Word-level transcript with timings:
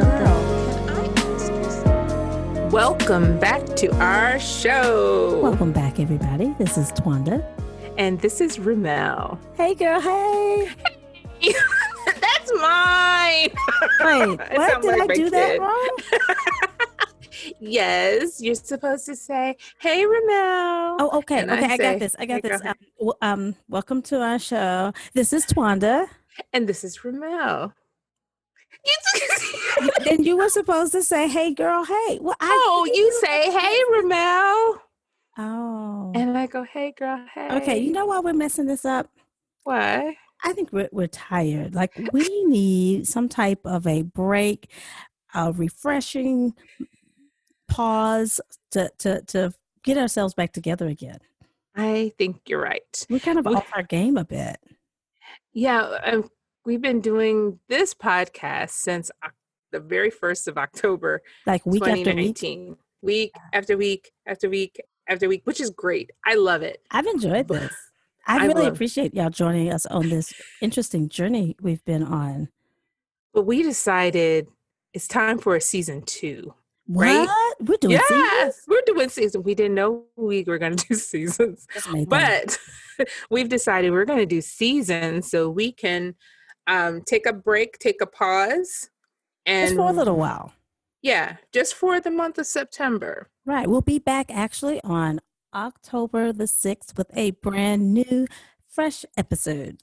something? 0.00 0.30
Welcome 2.70 3.38
back 3.38 3.66
to 3.76 3.92
our 3.96 4.38
show. 4.38 5.40
Welcome 5.42 5.72
back, 5.72 5.98
everybody. 5.98 6.54
This 6.58 6.78
is 6.78 6.92
Twanda. 6.92 7.44
And 7.98 8.20
this 8.20 8.40
is 8.40 8.58
Ramel. 8.58 9.38
Hey, 9.56 9.74
girl. 9.74 10.00
Hey. 10.00 10.70
That's 12.06 12.52
mine. 12.60 13.50
Wait, 14.00 14.38
what? 14.56 14.82
Did 14.82 14.98
like 14.98 15.10
I 15.10 15.14
do 15.14 15.24
kid. 15.24 15.32
that 15.32 15.60
wrong? 15.60 15.96
yes, 17.60 18.40
you're 18.40 18.54
supposed 18.54 19.06
to 19.06 19.16
say, 19.16 19.56
"Hey, 19.78 20.06
Ramel." 20.06 20.96
Oh, 21.00 21.10
okay, 21.18 21.40
and 21.40 21.50
okay. 21.50 21.64
I, 21.64 21.72
I 21.72 21.76
got 21.76 21.98
this. 21.98 22.16
I 22.18 22.26
got 22.26 22.42
hey, 22.42 22.50
this. 22.50 22.62
Um, 22.64 23.12
um, 23.20 23.56
welcome 23.68 24.02
to 24.02 24.20
our 24.20 24.38
show. 24.38 24.92
This 25.14 25.32
is 25.32 25.46
Twanda, 25.46 26.08
and 26.52 26.68
this 26.68 26.84
is 26.84 27.04
Ramel. 27.04 27.72
then 30.04 30.24
you 30.24 30.36
were 30.36 30.48
supposed 30.48 30.92
to 30.92 31.02
say, 31.02 31.28
"Hey, 31.28 31.54
girl, 31.54 31.84
hey." 31.84 32.18
Well, 32.20 32.36
I, 32.40 32.62
oh, 32.66 32.90
you 32.92 33.12
say, 33.20 33.50
"Hey, 33.50 33.78
Ramel." 33.92 34.82
Oh, 35.38 36.12
and 36.14 36.36
I 36.36 36.46
go, 36.46 36.64
"Hey, 36.64 36.92
girl, 36.96 37.24
hey." 37.34 37.48
Okay, 37.58 37.78
you 37.78 37.92
know 37.92 38.06
why 38.06 38.20
we're 38.20 38.32
messing 38.32 38.66
this 38.66 38.84
up? 38.84 39.08
Why? 39.64 40.16
I 40.42 40.52
think 40.52 40.72
we're, 40.72 40.88
we're 40.92 41.06
tired. 41.06 41.74
Like 41.74 41.92
we 42.12 42.44
need 42.44 43.06
some 43.06 43.28
type 43.28 43.60
of 43.64 43.86
a 43.86 44.02
break, 44.02 44.70
a 45.34 45.52
refreshing 45.52 46.54
pause 47.68 48.40
to 48.72 48.90
to 48.98 49.22
to 49.22 49.52
get 49.82 49.98
ourselves 49.98 50.34
back 50.34 50.52
together 50.52 50.86
again. 50.86 51.18
I 51.76 52.12
think 52.18 52.40
you're 52.46 52.60
right. 52.60 53.06
We're 53.08 53.20
kind 53.20 53.38
of 53.38 53.46
we, 53.46 53.54
off 53.54 53.70
our 53.74 53.82
game 53.82 54.16
a 54.16 54.24
bit. 54.24 54.58
Yeah, 55.52 55.98
um, 56.04 56.30
we've 56.64 56.80
been 56.82 57.00
doing 57.00 57.58
this 57.68 57.94
podcast 57.94 58.70
since 58.70 59.10
the 59.72 59.80
very 59.80 60.10
first 60.10 60.48
of 60.48 60.58
October, 60.58 61.22
like 61.46 61.64
week 61.64 61.86
after 61.86 62.14
week, 62.14 62.42
week 63.02 63.32
after 63.52 63.76
week 63.76 64.12
after 64.26 64.50
week 64.50 64.80
after 65.08 65.28
week, 65.28 65.42
which 65.44 65.60
is 65.60 65.70
great. 65.70 66.10
I 66.24 66.34
love 66.34 66.62
it. 66.62 66.82
I've 66.90 67.06
enjoyed 67.06 67.48
this. 67.48 67.72
I 68.26 68.46
really 68.46 68.66
appreciate 68.66 69.14
y'all 69.14 69.30
joining 69.30 69.72
us 69.72 69.86
on 69.86 70.08
this 70.08 70.32
interesting 70.60 71.08
journey 71.08 71.56
we've 71.60 71.84
been 71.84 72.02
on. 72.02 72.48
But 73.32 73.42
we 73.42 73.62
decided 73.62 74.46
it's 74.92 75.08
time 75.08 75.38
for 75.38 75.56
a 75.56 75.60
season 75.60 76.02
two. 76.02 76.54
What? 76.86 77.06
Right? 77.06 77.54
We're 77.60 77.76
doing 77.76 77.92
yes, 77.92 78.08
seasons? 78.08 78.64
we're 78.68 78.82
doing 78.86 79.08
seasons. 79.08 79.44
We 79.44 79.54
didn't 79.54 79.74
know 79.74 80.04
we 80.16 80.44
were 80.44 80.58
going 80.58 80.76
to 80.76 80.86
do 80.88 80.94
seasons, 80.96 81.66
but 82.08 82.58
we've 83.30 83.48
decided 83.48 83.92
we're 83.92 84.04
going 84.04 84.18
to 84.18 84.26
do 84.26 84.40
seasons 84.40 85.30
so 85.30 85.48
we 85.48 85.72
can 85.72 86.14
um, 86.66 87.02
take 87.02 87.26
a 87.26 87.32
break, 87.32 87.78
take 87.78 88.00
a 88.00 88.06
pause, 88.06 88.90
and 89.46 89.68
just 89.68 89.76
for 89.76 89.90
a 89.90 89.92
little 89.92 90.16
while. 90.16 90.52
Yeah, 91.02 91.36
just 91.52 91.74
for 91.74 92.00
the 92.00 92.10
month 92.10 92.38
of 92.38 92.46
September. 92.46 93.30
Right. 93.46 93.68
We'll 93.68 93.80
be 93.80 93.98
back 93.98 94.30
actually 94.30 94.80
on 94.84 95.20
October 95.54 96.32
the 96.32 96.44
6th 96.44 96.96
with 96.96 97.10
a 97.14 97.32
brand 97.32 97.94
new, 97.94 98.26
fresh 98.68 99.04
episode. 99.16 99.80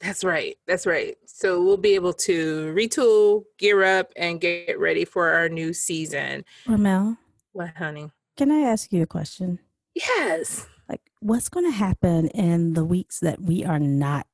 That's 0.00 0.24
right. 0.24 0.56
That's 0.66 0.86
right. 0.86 1.16
So 1.26 1.62
we'll 1.62 1.76
be 1.76 1.94
able 1.94 2.14
to 2.14 2.72
retool, 2.74 3.44
gear 3.58 3.84
up, 3.84 4.12
and 4.16 4.40
get 4.40 4.78
ready 4.78 5.04
for 5.04 5.28
our 5.30 5.48
new 5.48 5.72
season. 5.72 6.44
Ramel. 6.66 7.18
What, 7.52 7.76
honey? 7.76 8.10
Can 8.36 8.50
I 8.50 8.60
ask 8.60 8.92
you 8.92 9.02
a 9.02 9.06
question? 9.06 9.58
Yes. 9.94 10.66
Like, 10.88 11.02
what's 11.20 11.48
going 11.48 11.70
to 11.70 11.76
happen 11.76 12.28
in 12.28 12.72
the 12.72 12.84
weeks 12.84 13.20
that 13.20 13.42
we 13.42 13.64
are 13.64 13.78
not 13.78 14.26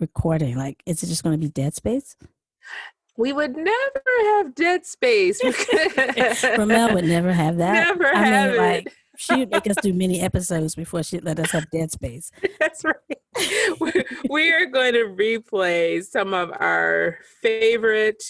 recording? 0.00 0.56
Like, 0.56 0.82
is 0.86 1.02
it 1.02 1.06
just 1.06 1.22
going 1.22 1.38
to 1.38 1.46
be 1.46 1.50
dead 1.50 1.74
space? 1.74 2.16
We 3.16 3.32
would 3.32 3.56
never 3.56 4.02
have 4.36 4.54
dead 4.54 4.84
space. 4.84 5.40
Ramel 6.58 6.94
would 6.94 7.04
never 7.04 7.32
have 7.32 7.58
that. 7.58 7.88
Never 7.88 8.06
I 8.06 8.24
have 8.24 8.50
mean, 8.52 8.60
it. 8.60 8.62
Like, 8.62 8.94
she 9.16 9.36
would 9.36 9.50
make 9.50 9.68
us 9.68 9.76
do 9.80 9.92
many 9.94 10.20
episodes 10.22 10.74
before 10.74 11.02
she'd 11.02 11.24
let 11.24 11.38
us 11.38 11.52
have 11.52 11.70
dead 11.70 11.92
space. 11.92 12.32
That's 12.58 12.84
right. 12.84 14.06
we 14.28 14.52
are 14.52 14.66
going 14.66 14.94
to 14.94 15.14
replay 15.16 16.02
some 16.02 16.34
of 16.34 16.50
our 16.58 17.18
favorite 17.40 18.24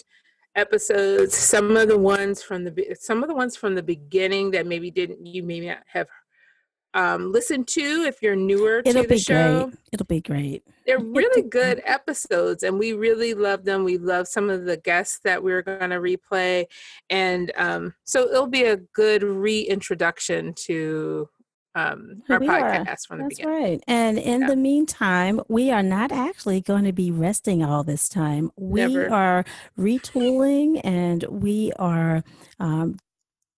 episodes, 0.55 1.35
some 1.35 1.77
of 1.77 1.89
the 1.89 1.99
ones 1.99 2.43
from 2.43 2.65
the 2.65 2.97
some 2.99 3.23
of 3.23 3.29
the 3.29 3.35
ones 3.35 3.57
from 3.57 3.75
the 3.75 3.83
beginning 3.83 4.51
that 4.53 4.67
maybe 4.67 4.91
didn't 4.91 5.25
you 5.27 5.43
maybe 5.43 5.67
not 5.69 5.83
have 5.87 6.07
um, 6.95 7.33
listen 7.33 7.65
to 7.65 8.05
if 8.07 8.23
you're 8.23 8.37
newer 8.37 8.83
It'll 8.85 9.03
to 9.03 9.09
the 9.09 9.19
show. 9.19 9.65
Great. 9.65 9.79
It'll 9.93 10.07
be 10.07 10.21
great. 10.21 10.63
They're 10.87 10.99
really 11.01 11.43
good 11.43 11.83
episodes, 11.85 12.63
and 12.63 12.79
we 12.79 12.93
really 12.93 13.35
love 13.35 13.65
them. 13.65 13.85
We 13.85 13.99
love 13.99 14.29
some 14.29 14.49
of 14.49 14.65
the 14.65 14.77
guests 14.77 15.21
that 15.25 15.43
we're 15.43 15.63
going 15.63 15.91
to 15.91 15.97
replay, 15.97 16.67
and 17.11 17.53
um, 17.57 17.95
so 18.05 18.29
it'll 18.29 18.47
be 18.47 18.65
a 18.65 18.77
good 18.77 19.23
reintroduction 19.23 20.55
to 20.67 21.29
um, 21.75 22.23
our 22.29 22.39
we 22.39 22.47
podcast 22.47 22.89
are. 22.89 22.97
from 23.09 23.19
the 23.19 23.25
That's 23.25 23.39
beginning. 23.39 23.63
right. 23.63 23.85
And 23.87 24.19
in 24.19 24.43
yeah. 24.43 24.47
the 24.47 24.57
meantime, 24.57 25.41
we 25.49 25.71
are 25.71 25.83
not 25.83 26.13
actually 26.13 26.61
going 26.61 26.85
to 26.85 26.93
be 26.93 27.11
resting 27.11 27.65
all 27.65 27.83
this 27.83 28.09
time. 28.09 28.53
We 28.57 28.87
Never. 28.87 29.13
are 29.13 29.45
retooling 29.79 30.81
and 30.85 31.25
we 31.25 31.73
are 31.73 32.23
um, 32.61 32.99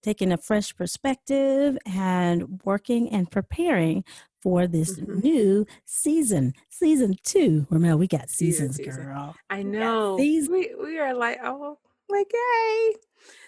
taking 0.07 0.31
a 0.31 0.37
fresh 0.37 0.75
perspective 0.77 1.77
and 1.85 2.61
working 2.65 3.11
and 3.11 3.29
preparing 3.29 4.05
for 4.41 4.69
this 4.69 4.97
mm-hmm. 4.97 5.19
new 5.19 5.67
season, 5.85 6.55
season 6.69 7.17
two. 7.25 7.67
Remember, 7.71 7.97
we 7.97 8.07
got 8.07 8.31
seasons, 8.31 8.77
season. 8.77 9.03
girl. 9.03 9.35
I 9.51 9.65
know. 9.65 10.15
We, 10.15 10.49
we 10.49 11.01
are 11.01 11.13
like, 11.13 11.41
oh, 11.43 11.79
like, 12.09 12.33
yay. 12.33 12.95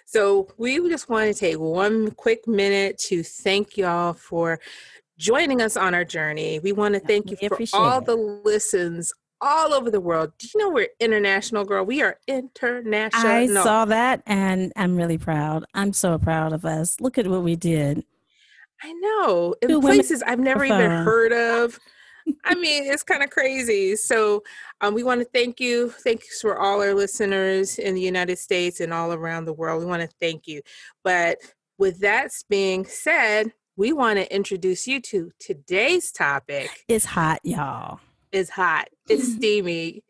So 0.04 0.48
we 0.58 0.80
just 0.88 1.08
want 1.08 1.32
to 1.32 1.38
take 1.38 1.60
one 1.60 2.10
quick 2.10 2.48
minute 2.48 2.98
to 3.06 3.22
thank 3.22 3.76
y'all 3.76 4.14
for 4.14 4.58
joining 5.16 5.62
us 5.62 5.76
on 5.76 5.94
our 5.94 6.04
journey. 6.04 6.58
We 6.58 6.72
want 6.72 6.94
to 6.94 7.00
thank 7.00 7.30
you 7.30 7.36
for 7.36 7.56
all 7.74 8.00
it. 8.00 8.06
the 8.06 8.16
listens 8.16 9.12
all 9.40 9.72
over 9.72 9.90
the 9.90 10.00
world. 10.00 10.32
Do 10.38 10.48
you 10.52 10.60
know 10.60 10.70
we're 10.70 10.88
international, 11.00 11.64
girl? 11.64 11.84
We 11.84 12.02
are 12.02 12.18
international. 12.26 13.30
I 13.30 13.46
saw 13.46 13.84
that 13.86 14.22
and 14.26 14.72
I'm 14.76 14.96
really 14.96 15.18
proud. 15.18 15.64
I'm 15.74 15.92
so 15.92 16.18
proud 16.18 16.52
of 16.52 16.64
us. 16.64 17.00
Look 17.00 17.18
at 17.18 17.26
what 17.26 17.42
we 17.42 17.56
did. 17.56 18.04
I 18.82 18.92
know. 18.92 19.54
In 19.62 19.68
Two 19.68 19.80
places 19.80 20.22
I've 20.22 20.38
never 20.38 20.64
even 20.64 20.90
heard 20.90 21.32
of. 21.32 21.78
I 22.44 22.54
mean, 22.54 22.84
it's 22.84 23.02
kind 23.02 23.22
of 23.22 23.30
crazy. 23.30 23.96
So, 23.96 24.42
um, 24.82 24.92
we 24.92 25.02
want 25.02 25.20
to 25.20 25.28
thank 25.32 25.60
you. 25.60 25.88
Thanks 25.88 26.40
for 26.42 26.58
all 26.58 26.82
our 26.82 26.92
listeners 26.92 27.78
in 27.78 27.94
the 27.94 28.02
United 28.02 28.38
States 28.38 28.80
and 28.80 28.92
all 28.92 29.12
around 29.12 29.46
the 29.46 29.52
world. 29.54 29.80
We 29.80 29.86
want 29.86 30.02
to 30.02 30.16
thank 30.20 30.46
you. 30.46 30.60
But 31.02 31.38
with 31.78 32.00
that 32.00 32.30
being 32.50 32.84
said, 32.84 33.52
we 33.76 33.92
want 33.92 34.18
to 34.18 34.32
introduce 34.34 34.86
you 34.86 35.00
to 35.00 35.30
today's 35.40 36.12
topic. 36.12 36.68
It's 36.86 37.06
hot, 37.06 37.40
y'all 37.44 38.00
is 38.32 38.50
hot. 38.50 38.88
It's 39.08 39.32
steamy. 39.34 40.02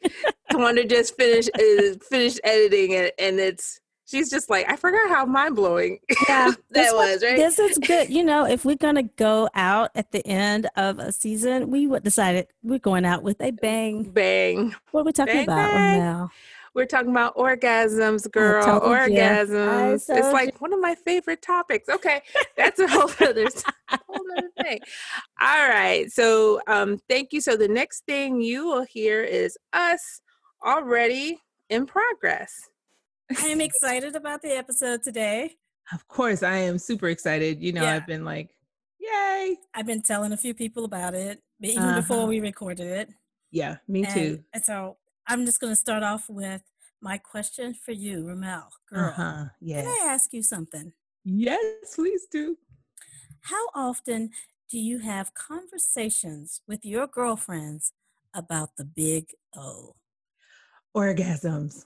Twanda 0.52 0.88
just 0.88 1.16
finished 1.16 1.50
uh, 1.54 1.98
finished 2.08 2.40
editing 2.44 2.92
it, 2.92 3.14
and 3.18 3.38
it's 3.38 3.80
she's 4.06 4.30
just 4.30 4.50
like, 4.50 4.68
I 4.70 4.76
forgot 4.76 5.08
how 5.08 5.26
mind 5.26 5.54
blowing 5.54 5.98
yeah, 6.28 6.52
that 6.70 6.94
was. 6.94 7.22
Right? 7.22 7.36
This 7.36 7.58
is 7.58 7.78
good. 7.78 8.10
You 8.10 8.24
know, 8.24 8.46
if 8.46 8.64
we're 8.64 8.76
gonna 8.76 9.04
go 9.04 9.48
out 9.54 9.90
at 9.94 10.10
the 10.12 10.26
end 10.26 10.68
of 10.76 10.98
a 10.98 11.12
season, 11.12 11.70
we 11.70 11.86
would 11.86 12.02
decided 12.02 12.48
we're 12.62 12.78
going 12.78 13.04
out 13.04 13.22
with 13.22 13.40
a 13.40 13.50
bang. 13.50 14.04
Bang. 14.04 14.74
What 14.90 15.02
are 15.02 15.04
we 15.04 15.12
talking 15.12 15.34
bang, 15.34 15.44
about 15.44 15.74
now? 15.74 16.30
We're 16.78 16.86
talking 16.86 17.10
about 17.10 17.34
orgasms, 17.34 18.30
girl. 18.30 18.80
Orgasms. 18.80 20.04
It's 20.08 20.32
like 20.32 20.52
you. 20.52 20.58
one 20.60 20.72
of 20.72 20.78
my 20.78 20.94
favorite 20.94 21.42
topics. 21.42 21.88
Okay, 21.88 22.22
that's 22.56 22.78
a 22.78 22.86
whole 22.86 23.10
other, 23.20 23.48
whole 23.88 24.24
other 24.38 24.48
thing. 24.62 24.78
All 25.40 25.68
right. 25.68 26.08
So, 26.08 26.60
um, 26.68 27.00
thank 27.08 27.32
you. 27.32 27.40
So 27.40 27.56
the 27.56 27.66
next 27.66 28.04
thing 28.06 28.40
you 28.40 28.66
will 28.66 28.84
hear 28.84 29.25
is 29.25 29.58
us 29.72 30.20
already 30.64 31.40
in 31.69 31.84
progress. 31.84 32.54
I 33.36 33.46
am 33.46 33.60
excited 33.60 34.14
about 34.14 34.42
the 34.42 34.56
episode 34.56 35.02
today. 35.02 35.56
Of 35.92 36.06
course, 36.06 36.44
I 36.44 36.58
am 36.58 36.78
super 36.78 37.08
excited. 37.08 37.60
You 37.60 37.72
know, 37.72 37.82
yeah. 37.82 37.96
I've 37.96 38.06
been 38.06 38.24
like, 38.24 38.54
yay. 39.00 39.56
I've 39.74 39.86
been 39.86 40.02
telling 40.02 40.31
a 40.31 40.36
few 40.36 40.54
people 40.54 40.84
about 40.84 41.14
it, 41.14 41.42
even 41.60 41.82
uh-huh. 41.82 42.02
before 42.02 42.26
we 42.28 42.38
recorded 42.38 42.86
it. 42.86 43.10
Yeah, 43.50 43.78
me 43.88 44.04
and, 44.04 44.14
too. 44.14 44.44
And 44.54 44.64
so 44.64 44.97
I'm 45.28 45.44
just 45.44 45.60
going 45.60 45.72
to 45.72 45.76
start 45.76 46.02
off 46.02 46.25
with 46.30 46.62
my 47.02 47.19
question 47.19 47.75
for 47.75 47.92
you, 47.92 48.26
Ramel. 48.26 48.70
Girl, 48.88 49.10
uh-huh. 49.10 49.44
yes. 49.60 49.84
can 49.84 49.88
I 49.88 50.10
ask 50.10 50.32
you 50.32 50.42
something? 50.42 50.92
Yes, 51.25 51.94
please 51.94 52.26
do. 52.30 52.56
How 53.42 53.66
often 53.75 54.30
do 54.70 54.78
you 54.78 54.98
have 55.00 55.34
conversations 55.34 56.62
with 56.66 56.84
your 56.84 57.06
girlfriends 57.06 57.92
about 58.34 58.76
the 58.76 58.84
big 58.84 59.26
O? 59.54 59.94
Orgasms. 60.96 61.84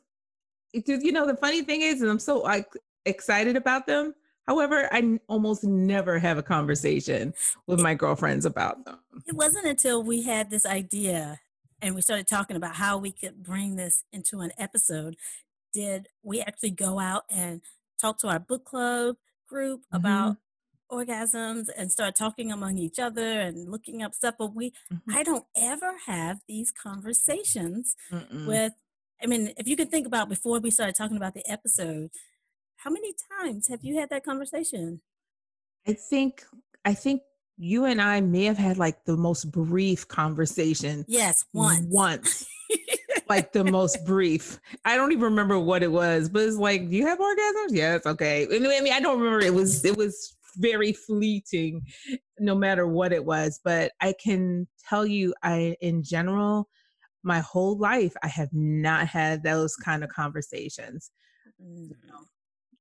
You 0.73 1.13
know, 1.13 1.27
the 1.27 1.37
funny 1.37 1.63
thing 1.63 1.83
is, 1.83 2.01
and 2.01 2.11
I'm 2.11 2.21
so 2.21 2.39
like 2.39 2.73
excited 3.05 3.57
about 3.57 3.87
them. 3.87 4.15
However, 4.47 4.89
I 4.93 5.19
almost 5.29 5.65
never 5.65 6.19
have 6.19 6.39
a 6.39 6.43
conversation 6.43 7.35
with 7.67 7.81
my 7.81 7.95
girlfriends 7.95 8.47
about 8.47 8.85
them. 8.85 8.99
It 9.27 9.35
wasn't 9.35 9.67
until 9.67 10.03
we 10.03 10.23
had 10.23 10.49
this 10.51 10.65
idea 10.65 11.41
and 11.83 11.97
we 11.97 12.01
started 12.01 12.29
talking 12.29 12.57
about 12.57 12.77
how 12.77 12.97
we 12.97 13.13
could 13.13 13.43
bring 13.43 13.77
this 13.77 14.05
into 14.13 14.41
an 14.41 14.53
episode 14.57 15.17
did 15.75 16.09
we 16.23 16.41
actually 16.41 16.71
go 16.71 16.99
out 16.99 17.25
and 17.29 17.61
talk 18.01 18.19
to 18.19 18.29
our 18.29 18.39
book 18.39 18.65
club 18.65 19.17
group 19.49 19.81
mm-hmm. 19.81 19.97
about 19.97 20.37
orgasms 20.91 21.67
and 21.77 21.91
start 21.91 22.15
talking 22.15 22.53
among 22.53 22.79
each 22.79 22.99
other 22.99 23.41
and 23.41 23.71
looking 23.71 24.03
up 24.03 24.15
stuff 24.15 24.35
but 24.39 24.55
we 24.55 24.71
mm-hmm. 24.93 25.15
i 25.15 25.23
don't 25.23 25.47
ever 25.57 25.95
have 26.07 26.39
these 26.47 26.71
conversations 26.71 27.97
Mm-mm. 28.11 28.47
with 28.47 28.73
i 29.23 29.27
mean 29.27 29.53
if 29.57 29.67
you 29.67 29.77
can 29.77 29.89
think 29.89 30.07
about 30.07 30.29
before 30.29 30.61
we 30.61 30.71
started 30.71 30.95
talking 30.95 31.17
about 31.17 31.35
the 31.35 31.51
episode 31.51 32.11
how 32.77 32.91
many 32.91 33.15
times 33.41 33.69
have 33.69 33.81
you 33.83 33.99
had 33.99 34.11
that 34.11 34.25
conversation 34.25 35.01
i 35.89 35.95
think 35.95 36.45
i 36.85 36.93
think 36.93 37.23
you 37.63 37.85
and 37.85 38.03
i 38.03 38.21
may 38.21 38.45
have 38.45 38.59
had 38.59 38.77
like 38.77 39.05
the 39.05 39.17
most 39.17 39.51
brief 39.51 40.07
conversation 40.09 41.05
yes 41.09 41.45
once 41.53 41.87
once 41.89 42.47
like 43.29 43.53
the 43.53 43.65
most 43.65 44.05
brief. 44.05 44.61
I 44.85 44.97
don't 44.97 45.13
even 45.13 45.25
remember 45.25 45.59
what 45.59 45.83
it 45.83 45.91
was, 45.91 46.29
but 46.29 46.43
it's 46.43 46.57
like, 46.57 46.89
do 46.89 46.97
you 46.97 47.07
have 47.07 47.19
orgasms? 47.19 47.71
Yes, 47.71 48.07
okay. 48.07 48.47
I 48.51 48.59
mean, 48.59 48.93
I 48.93 49.01
don't 49.01 49.19
remember. 49.19 49.45
It 49.45 49.55
was 49.55 49.85
it 49.85 49.97
was 49.97 50.37
very 50.57 50.93
fleeting, 50.93 51.83
no 52.39 52.55
matter 52.55 52.87
what 52.87 53.13
it 53.13 53.25
was. 53.25 53.61
But 53.65 53.93
I 54.01 54.15
can 54.23 54.69
tell 54.89 55.07
you, 55.07 55.35
I 55.43 55.77
in 55.81 56.03
general, 56.03 56.69
my 57.23 57.41
whole 57.41 57.79
life, 57.79 58.15
I 58.23 58.29
have 58.29 58.53
not 58.53 59.07
had 59.07 59.43
those 59.43 59.77
kind 59.77 60.05
of 60.05 60.11
conversations. 60.11 61.11
Mm. 61.63 61.93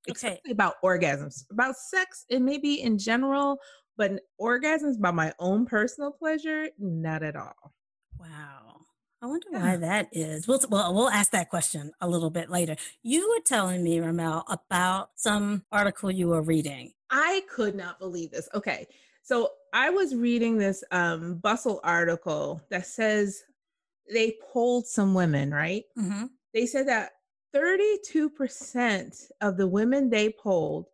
Okay. 0.09 0.39
about 0.50 0.75
orgasms, 0.83 1.44
about 1.51 1.75
sex, 1.75 2.25
and 2.30 2.45
maybe 2.45 2.81
in 2.81 2.98
general, 2.98 3.57
but 3.98 4.12
orgasms 4.39 5.00
by 5.00 5.12
my 5.12 5.33
own 5.39 5.65
personal 5.65 6.12
pleasure, 6.12 6.69
not 6.80 7.24
at 7.24 7.36
all. 7.36 7.74
Wow. 8.19 8.62
I 9.24 9.27
wonder 9.27 9.48
why 9.51 9.75
that 9.75 10.09
is. 10.12 10.48
We'll, 10.48 10.62
well, 10.69 10.94
we'll 10.95 11.09
ask 11.09 11.31
that 11.31 11.50
question 11.50 11.92
a 12.01 12.09
little 12.09 12.31
bit 12.31 12.50
later. 12.50 12.75
You 13.03 13.30
were 13.30 13.44
telling 13.45 13.83
me, 13.83 14.00
Ramel, 14.00 14.44
about 14.50 15.12
some 15.15 15.63
article 15.71 16.09
you 16.09 16.30
were 16.30 16.42
reading. 16.42 16.94
I 17.12 17.44
could 17.48 17.75
not 17.75 18.00
believe 18.00 18.31
this. 18.31 18.50
Okay. 18.56 18.88
So 19.21 19.51
I 19.74 19.92
was 19.92 20.15
reading 20.15 20.57
this 20.57 20.83
um, 20.89 21.36
Bustle 21.36 21.80
article 21.83 22.62
that 22.71 22.88
says 22.88 23.44
they 24.12 24.38
polled 24.51 24.88
some 24.88 25.13
women, 25.13 25.51
right? 25.51 25.83
Mm-hmm. 26.00 26.25
They 26.56 26.65
said 26.65 26.88
that 26.88 27.12
32% 27.56 29.31
of 29.42 29.57
the 29.57 29.68
women 29.68 30.09
they 30.09 30.30
polled 30.30 30.88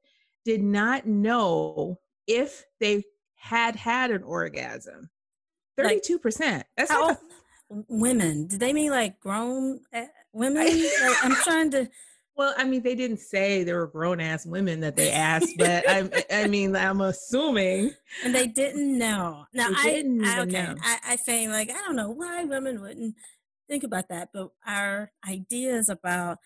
did 0.44 0.64
not 0.64 1.06
know 1.06 2.00
if 2.26 2.66
they 2.80 3.04
had 3.36 3.76
had 3.76 4.12
an 4.12 4.24
orgasm. 4.24 5.10
32%. 5.78 6.40
Like, 6.40 6.66
That's 6.76 6.92
how, 6.92 7.08
like 7.10 7.18
a, 7.72 7.76
women. 7.88 8.48
Did 8.48 8.60
they 8.60 8.74
mean 8.74 8.92
like 8.92 9.20
grown 9.20 9.82
eh, 9.94 10.08
women? 10.34 10.66
like, 10.66 11.24
I'm 11.24 11.36
trying 11.36 11.72
to. 11.72 11.90
Well, 12.38 12.54
I 12.56 12.66
mean, 12.66 12.84
they 12.84 12.94
didn't 12.94 13.18
say 13.18 13.64
they 13.64 13.74
were 13.74 13.88
grown 13.88 14.20
ass 14.20 14.46
women 14.46 14.80
that 14.82 14.96
they 14.96 15.10
asked, 15.10 15.56
but 15.58 15.90
I, 15.90 16.08
I 16.32 16.48
mean, 16.48 16.76
I'm 16.76 17.02
assuming. 17.02 17.96
And 18.24 18.36
they 18.36 18.46
didn't 18.46 18.96
know. 18.96 19.46
Now, 19.56 19.70
I, 19.76 19.90
didn't 19.90 20.24
I, 20.24 20.42
okay, 20.42 20.52
know. 20.52 20.76
I, 20.84 21.00
I 21.04 21.16
think 21.16 21.50
like 21.50 21.72
I 21.72 21.82
don't 21.84 21.96
know 21.96 22.12
why 22.12 22.44
women 22.44 22.80
wouldn't 22.80 23.16
think 23.68 23.84
about 23.84 24.10
that, 24.10 24.30
but 24.34 24.50
our 24.66 25.12
ideas 25.28 25.90
about 25.90 26.38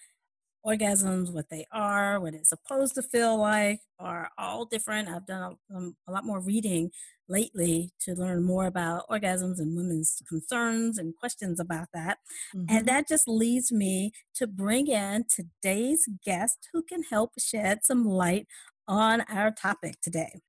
orgasms, 0.65 1.31
what 1.31 1.49
they 1.49 1.65
are, 1.71 2.19
what 2.19 2.33
it's 2.33 2.49
supposed 2.49 2.95
to 2.95 3.01
feel 3.01 3.37
like, 3.37 3.79
are 3.99 4.29
all 4.37 4.65
different. 4.65 5.09
I've 5.09 5.25
done 5.25 5.57
a, 5.71 5.75
um, 5.75 5.95
a, 6.07 6.11
lot 6.11 6.25
more 6.25 6.39
reading 6.39 6.91
lately 7.27 7.91
to 8.01 8.13
learn 8.13 8.43
more 8.43 8.65
about 8.65 9.07
orgasms 9.09 9.59
and 9.59 9.75
women's 9.75 10.21
concerns 10.27 10.97
and 10.97 11.15
questions 11.15 11.59
about 11.59 11.87
that. 11.93 12.19
Mm-hmm. 12.55 12.75
And 12.75 12.85
that 12.87 13.07
just 13.07 13.27
leads 13.27 13.71
me 13.71 14.11
to 14.35 14.47
bring 14.47 14.87
in 14.87 15.25
today's 15.33 16.07
guest 16.23 16.69
who 16.73 16.83
can 16.83 17.03
help 17.03 17.31
shed 17.39 17.79
some 17.83 18.05
light 18.05 18.47
on 18.87 19.21
our 19.29 19.51
topic 19.51 19.95
today. 20.01 20.41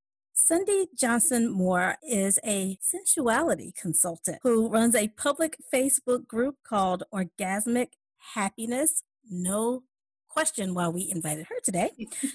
Sunday 0.44 0.86
Johnson 0.98 1.52
Moore 1.52 1.98
is 2.02 2.40
a 2.44 2.76
sensuality 2.80 3.72
consultant 3.80 4.38
who 4.42 4.68
runs 4.68 4.96
a 4.96 5.06
public 5.06 5.56
Facebook 5.72 6.26
group 6.26 6.56
called 6.64 7.04
Orgasmic 7.14 7.90
Happiness 8.34 9.04
No 9.30 9.84
question 10.28 10.74
why 10.74 10.88
we 10.88 11.08
invited 11.08 11.46
her 11.46 11.60
today. 11.62 11.90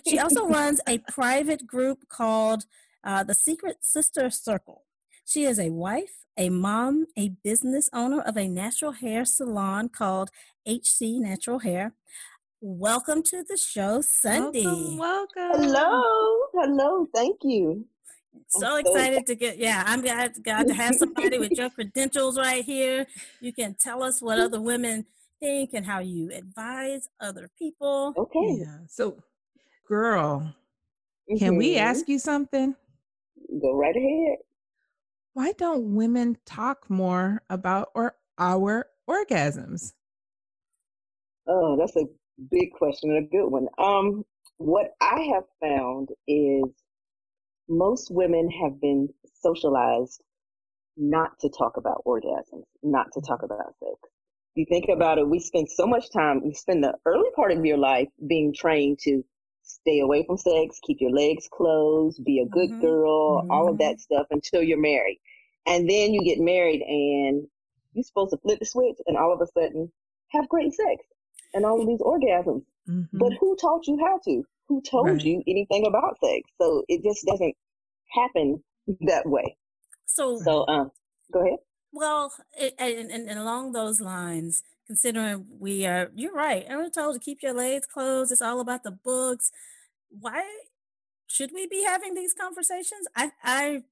She 0.07 0.19
also 0.19 0.48
runs 0.48 0.80
a 0.88 1.00
private 1.00 1.68
group 1.68 2.07
called 2.07 2.63
uh, 3.04 3.25
the 3.25 3.33
Secret 3.33 3.80
Sister 3.81 4.30
Circle. 4.30 4.86
She 5.25 5.44
is 5.44 5.59
a 5.59 5.71
wife, 5.71 6.24
a 6.38 6.50
mom, 6.50 7.07
a 7.18 7.33
business 7.44 7.89
owner 7.92 8.21
of 8.21 8.38
a 8.38 8.48
natural 8.48 8.94
hair 8.94 9.25
salon 9.25 9.89
called 9.89 10.30
HC 10.65 11.19
Natural 11.19 11.59
Hair. 11.59 11.94
Welcome 12.62 13.21
to 13.24 13.44
the 13.44 13.57
show, 13.57 14.00
Sunday. 14.00 14.63
Welcome, 14.63 14.98
welcome. 14.98 15.62
Hello, 15.62 16.38
hello. 16.54 17.07
Thank 17.13 17.39
you. 17.44 17.86
So 18.50 18.78
excited 18.78 19.25
to 19.28 19.36
get 19.36 19.57
yeah 19.57 19.84
i'm 19.86 20.01
glad, 20.01 20.34
glad 20.44 20.68
to 20.68 20.74
have 20.74 20.95
somebody 20.95 21.38
with 21.38 21.51
your 21.51 21.69
credentials 21.69 22.38
right 22.38 22.63
here 22.63 23.06
you 23.42 23.54
can 23.54 23.75
tell 23.80 24.04
us 24.04 24.22
what 24.22 24.39
other 24.39 24.62
women 24.62 25.06
think 25.39 25.74
and 25.74 25.86
how 25.86 26.00
you 26.00 26.31
advise 26.31 27.10
other 27.19 27.50
people. 27.57 28.13
Okay. 28.18 28.57
Yeah. 28.60 28.78
So, 28.88 29.18
girl, 29.88 30.39
mm-hmm. 30.39 31.38
can 31.38 31.57
we 31.57 31.75
mm-hmm. 31.75 31.88
ask 31.88 32.07
you 32.07 32.19
something? 32.19 32.75
Go 33.62 33.74
right 33.74 33.95
ahead. 33.95 34.38
Why 35.33 35.54
don't 35.54 35.95
women 35.95 36.38
talk 36.45 36.90
more 36.90 37.44
about 37.50 37.90
or 37.94 38.16
our 38.40 38.88
orgasms? 39.10 39.94
Oh, 41.48 41.78
that's 41.78 41.95
a 41.95 42.06
big 42.51 42.72
question 42.74 43.12
and 43.12 43.25
a 43.25 43.30
good 43.30 43.48
one. 43.48 43.68
Um, 43.78 44.25
what 44.57 44.95
I 45.00 45.22
have 45.33 45.44
found 45.62 46.10
is 46.28 46.63
most 47.69 48.12
women 48.12 48.50
have 48.50 48.80
been 48.81 49.10
socialized 49.42 50.22
not 50.96 51.40
to 51.40 51.50
talk 51.50 51.78
about 51.78 52.04
orgasms, 52.06 52.66
not 52.81 53.08
to 53.14 53.22
talk 53.22 53.44
about 53.44 53.75
sex 53.80 54.00
you 54.58 54.66
think 54.66 54.86
about 54.90 55.19
it, 55.19 55.28
we 55.28 55.40
spend 55.40 55.69
so 55.69 55.86
much 55.86 56.12
time, 56.12 56.42
we 56.44 56.54
spend 56.54 56.84
the 56.84 56.94
early 57.06 57.30
part 57.36 57.52
of 57.52 57.64
your 57.64 57.78
life 57.78 58.08
being 58.28 58.54
trained 58.54 59.00
to 59.00 59.24
stay 59.62 60.00
away 60.00 60.25
from 60.25 60.38
sex, 60.38 60.80
keep 60.84 60.98
your 61.00 61.12
legs 61.12 61.48
closed, 61.52 62.24
be 62.25 62.40
a 62.40 62.46
good 62.46 62.72
mm-hmm. 62.72 62.81
girl, 62.81 63.42
mm-hmm. 63.42 63.52
all 63.52 63.69
of 63.69 63.78
that 63.78 64.00
stuff 64.00 64.25
until 64.31 64.64
you're 64.64 64.81
married. 64.81 65.19
And 65.68 65.90
then 65.90 66.14
you 66.14 66.24
get 66.24 66.40
married 66.40 66.81
and 66.81 67.48
you're 67.94 68.04
supposed 68.04 68.31
to 68.31 68.38
flip 68.38 68.59
the 68.59 68.66
switch 68.66 68.97
and 69.06 69.18
all 69.18 69.33
of 69.33 69.42
a 69.42 69.47
sudden 69.47 69.92
have 70.30 70.50
great 70.50 70.74
sex 70.74 71.04
and 71.54 71.66
all 71.66 71.80
of 71.80 71.88
these 71.88 72.02
orgasms. 72.02 72.64
Mm-hmm. 72.90 73.18
But 73.18 73.33
who 73.40 73.56
taught 73.57 73.86
you 73.86 73.97
how 74.00 74.19
to? 74.26 74.44
Who 74.69 74.81
told 74.81 75.07
right. 75.07 75.21
you 75.21 75.44
anything 75.47 75.86
about 75.88 76.18
sex? 76.24 76.42
So 76.62 76.83
it 76.88 77.04
just 77.04 77.26
doesn't 77.26 77.56
happen 78.14 78.64
that 79.02 79.26
way. 79.26 79.57
So, 80.06 80.40
so 80.44 80.66
um, 80.68 80.92
go 81.31 81.42
ahead. 81.45 81.59
Well, 81.94 82.33
it, 82.57 82.74
and, 82.78 83.09
and, 83.09 83.30
and 83.30 83.40
along 83.40 83.71
those 83.71 84.02
lines, 84.02 84.64
considering 84.86 85.45
we 85.59 85.86
are, 85.86 86.12
you're 86.16 86.33
right. 86.33 86.66
And 86.68 86.80
we're 86.80 86.90
told 86.90 87.16
to 87.16 87.19
keep 87.19 87.42
your 87.42 87.54
legs 87.54 87.86
closed. 87.86 88.31
It's 88.31 88.42
all 88.42 88.59
about 88.59 88.83
the 88.83 88.92
books. 88.92 89.52
Why 90.09 90.44
should 91.28 91.52
we 91.54 91.68
be 91.68 91.83
having 91.83 92.14
these 92.14 92.33
conversations? 92.33 93.07
I, 93.16 93.31
I, 93.44 93.83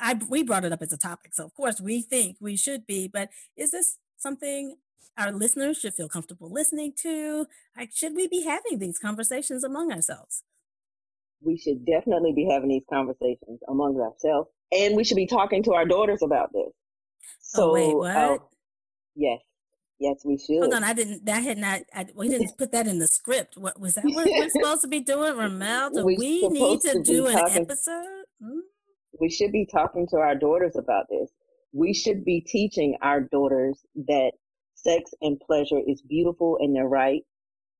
I, 0.00 0.18
we 0.28 0.42
brought 0.42 0.64
it 0.64 0.72
up 0.72 0.82
as 0.82 0.92
a 0.92 0.98
topic, 0.98 1.34
so 1.34 1.44
of 1.44 1.54
course 1.54 1.80
we 1.80 2.02
think 2.02 2.36
we 2.40 2.56
should 2.56 2.86
be. 2.86 3.08
But 3.08 3.30
is 3.56 3.70
this 3.70 3.98
something 4.16 4.76
our 5.18 5.32
listeners 5.32 5.78
should 5.78 5.94
feel 5.94 6.08
comfortable 6.08 6.50
listening 6.50 6.92
to? 7.02 7.46
Like, 7.76 7.90
should 7.94 8.14
we 8.14 8.28
be 8.28 8.42
having 8.42 8.78
these 8.78 8.98
conversations 8.98 9.64
among 9.64 9.92
ourselves? 9.92 10.42
We 11.42 11.56
should 11.56 11.86
definitely 11.86 12.32
be 12.34 12.48
having 12.50 12.68
these 12.68 12.84
conversations 12.92 13.60
among 13.68 13.98
ourselves, 14.00 14.50
and 14.72 14.94
we 14.96 15.04
should 15.04 15.16
be 15.16 15.26
talking 15.26 15.62
to 15.64 15.72
our 15.72 15.86
daughters 15.86 16.22
about 16.22 16.52
this. 16.52 16.72
So, 17.40 17.70
oh, 17.70 17.72
wait, 17.72 17.96
what? 17.96 18.16
Uh, 18.16 18.38
yes, 19.16 19.40
yes, 19.98 20.16
we 20.24 20.38
should. 20.38 20.60
Hold 20.60 20.74
on, 20.74 20.84
I 20.84 20.92
didn't. 20.92 21.24
That 21.24 21.42
had 21.42 21.56
not. 21.56 21.80
I, 21.94 22.06
we 22.14 22.28
didn't 22.28 22.50
put 22.58 22.72
that 22.72 22.86
in 22.86 22.98
the 22.98 23.08
script. 23.08 23.56
What 23.56 23.80
was 23.80 23.94
that? 23.94 24.04
What 24.04 24.26
we're 24.26 24.50
supposed 24.50 24.82
to 24.82 24.88
be 24.88 25.00
doing, 25.00 25.36
Ramel? 25.36 25.90
Do 25.90 26.04
we 26.04 26.16
need 26.16 26.80
to, 26.82 26.92
to 26.92 27.02
do 27.02 27.26
an 27.26 27.38
talking, 27.38 27.62
episode? 27.62 28.24
Hmm? 28.42 28.60
We 29.18 29.30
should 29.30 29.52
be 29.52 29.66
talking 29.66 30.06
to 30.08 30.16
our 30.16 30.34
daughters 30.34 30.76
about 30.76 31.06
this. 31.08 31.30
We 31.72 31.94
should 31.94 32.24
be 32.24 32.40
teaching 32.40 32.96
our 33.02 33.20
daughters 33.20 33.78
that 34.06 34.32
sex 34.82 35.12
and 35.20 35.40
pleasure 35.40 35.78
is 35.86 36.02
beautiful 36.02 36.58
and 36.60 36.74
they're 36.74 36.86
right, 36.86 37.22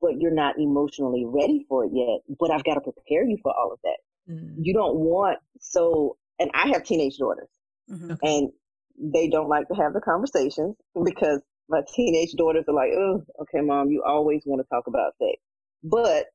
but 0.00 0.18
you're 0.18 0.34
not 0.34 0.58
emotionally 0.58 1.24
ready 1.26 1.64
for 1.68 1.84
it 1.84 1.92
yet. 1.94 2.36
But 2.38 2.50
I've 2.50 2.64
got 2.64 2.74
to 2.74 2.80
prepare 2.80 3.24
you 3.24 3.38
for 3.42 3.52
all 3.56 3.72
of 3.72 3.78
that. 3.84 4.32
Mm. 4.32 4.54
You 4.58 4.74
don't 4.74 4.96
want 4.96 5.38
so. 5.60 6.16
And 6.38 6.50
I 6.54 6.68
have 6.68 6.84
teenage 6.84 7.18
daughters, 7.18 7.50
mm-hmm. 7.90 8.14
and 8.22 8.50
they 8.98 9.28
don't 9.28 9.48
like 9.48 9.68
to 9.68 9.74
have 9.74 9.92
the 9.92 10.00
conversations 10.00 10.76
because 11.04 11.42
my 11.68 11.82
teenage 11.94 12.32
daughters 12.32 12.64
are 12.66 12.74
like, 12.74 12.90
oh, 12.96 13.22
okay, 13.42 13.60
mom, 13.60 13.90
you 13.90 14.02
always 14.06 14.42
want 14.46 14.60
to 14.60 14.68
talk 14.74 14.86
about 14.86 15.12
sex. 15.18 15.36
But 15.84 16.26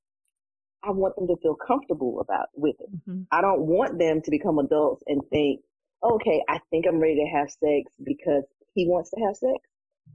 I 0.84 0.92
want 0.92 1.16
them 1.16 1.28
to 1.28 1.36
feel 1.42 1.56
comfortable 1.56 2.20
about 2.22 2.48
with 2.54 2.76
it. 2.80 2.90
Mm-hmm. 3.10 3.24
I 3.32 3.42
don't 3.42 3.62
want 3.62 3.98
them 3.98 4.22
to 4.22 4.32
become 4.32 4.60
adults 4.60 5.04
and 5.08 5.22
think, 5.32 5.62
okay, 6.04 6.44
I 6.48 6.60
think 6.70 6.86
I'm 6.88 7.00
ready 7.00 7.16
to 7.16 7.38
have 7.38 7.50
sex 7.50 7.92
because 8.04 8.44
he 8.74 8.88
wants 8.88 9.10
to 9.12 9.22
have 9.26 9.36
sex 9.36 9.60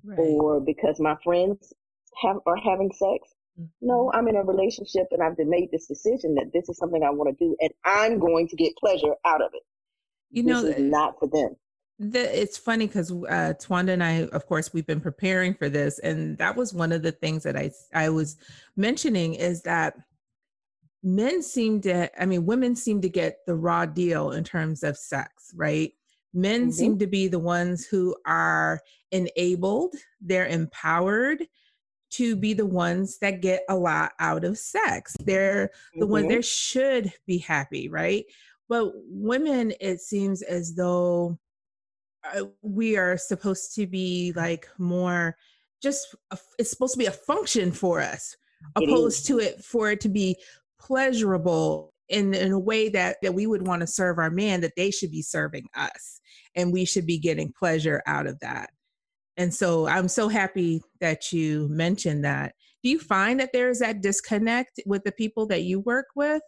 right. 0.04 0.18
or 0.18 0.60
because 0.60 1.00
my 1.00 1.16
friends 1.22 1.72
have 2.22 2.36
are 2.46 2.56
having 2.56 2.90
sex. 2.92 3.34
No, 3.80 4.06
mm-hmm. 4.06 4.16
I'm 4.16 4.28
in 4.28 4.36
a 4.36 4.42
relationship 4.42 5.06
and 5.10 5.22
I've 5.22 5.36
made 5.38 5.70
this 5.70 5.86
decision 5.86 6.34
that 6.36 6.50
this 6.52 6.68
is 6.68 6.78
something 6.78 7.02
I 7.02 7.10
want 7.10 7.36
to 7.36 7.44
do 7.44 7.56
and 7.60 7.70
I'm 7.84 8.18
going 8.18 8.48
to 8.48 8.56
get 8.56 8.74
pleasure 8.76 9.14
out 9.26 9.42
of 9.42 9.50
it. 9.54 9.62
You 10.30 10.44
know, 10.44 10.62
this 10.62 10.76
is 10.76 10.90
not 10.90 11.18
for 11.18 11.28
them. 11.28 11.56
The, 11.98 12.40
it's 12.40 12.56
funny 12.56 12.86
because 12.86 13.10
uh, 13.10 13.52
Twanda 13.60 13.90
and 13.90 14.02
I, 14.02 14.22
of 14.32 14.46
course, 14.46 14.72
we've 14.72 14.86
been 14.86 15.02
preparing 15.02 15.52
for 15.52 15.68
this, 15.68 15.98
and 15.98 16.38
that 16.38 16.56
was 16.56 16.72
one 16.72 16.92
of 16.92 17.02
the 17.02 17.12
things 17.12 17.42
that 17.42 17.58
I 17.58 17.72
I 17.92 18.08
was 18.08 18.38
mentioning 18.74 19.34
is 19.34 19.60
that 19.62 19.96
men 21.02 21.42
seem 21.42 21.80
to, 21.82 22.10
I 22.20 22.24
mean, 22.24 22.46
women 22.46 22.74
seem 22.74 23.02
to 23.02 23.08
get 23.10 23.40
the 23.46 23.54
raw 23.54 23.84
deal 23.84 24.30
in 24.30 24.44
terms 24.44 24.82
of 24.82 24.96
sex, 24.96 25.52
right? 25.54 25.92
Men 26.32 26.62
mm-hmm. 26.62 26.70
seem 26.70 26.98
to 27.00 27.06
be 27.06 27.28
the 27.28 27.38
ones 27.38 27.84
who 27.84 28.16
are 28.24 28.80
enabled, 29.12 29.94
they're 30.20 30.46
empowered 30.46 31.46
to 32.10 32.34
be 32.34 32.54
the 32.54 32.66
ones 32.66 33.18
that 33.18 33.40
get 33.40 33.62
a 33.68 33.76
lot 33.76 34.12
out 34.18 34.44
of 34.44 34.58
sex. 34.58 35.16
They're 35.24 35.66
mm-hmm. 35.66 36.00
the 36.00 36.06
ones 36.06 36.28
that 36.28 36.44
should 36.44 37.12
be 37.26 37.38
happy, 37.38 37.88
right? 37.88 38.24
But 38.68 38.92
women, 39.08 39.72
it 39.80 40.00
seems 40.00 40.42
as 40.42 40.74
though 40.74 41.38
uh, 42.24 42.44
we 42.62 42.96
are 42.96 43.16
supposed 43.16 43.74
to 43.76 43.86
be 43.86 44.32
like 44.36 44.68
more 44.78 45.36
just 45.82 46.14
a, 46.30 46.38
it's 46.58 46.70
supposed 46.70 46.92
to 46.92 46.98
be 46.98 47.06
a 47.06 47.10
function 47.10 47.72
for 47.72 48.00
us 48.00 48.36
opposed 48.76 49.26
to 49.26 49.38
it 49.38 49.64
for 49.64 49.90
it 49.90 50.00
to 50.00 50.08
be 50.08 50.36
pleasurable 50.78 51.94
in, 52.08 52.34
in 52.34 52.52
a 52.52 52.58
way 52.58 52.88
that 52.90 53.16
that 53.22 53.32
we 53.32 53.46
would 53.46 53.66
want 53.66 53.80
to 53.80 53.86
serve 53.86 54.18
our 54.18 54.30
man 54.30 54.60
that 54.60 54.74
they 54.76 54.90
should 54.90 55.10
be 55.10 55.22
serving 55.22 55.66
us 55.74 56.20
and 56.54 56.72
we 56.72 56.84
should 56.84 57.06
be 57.06 57.18
getting 57.18 57.52
pleasure 57.58 58.02
out 58.06 58.26
of 58.26 58.38
that 58.40 58.70
and 59.40 59.52
so 59.52 59.86
i'm 59.86 60.08
so 60.08 60.28
happy 60.28 60.82
that 61.00 61.32
you 61.32 61.66
mentioned 61.68 62.24
that 62.24 62.54
do 62.82 62.90
you 62.90 62.98
find 62.98 63.40
that 63.40 63.50
there's 63.52 63.78
that 63.78 64.02
disconnect 64.02 64.80
with 64.86 65.02
the 65.04 65.12
people 65.12 65.46
that 65.46 65.62
you 65.62 65.80
work 65.80 66.06
with 66.14 66.42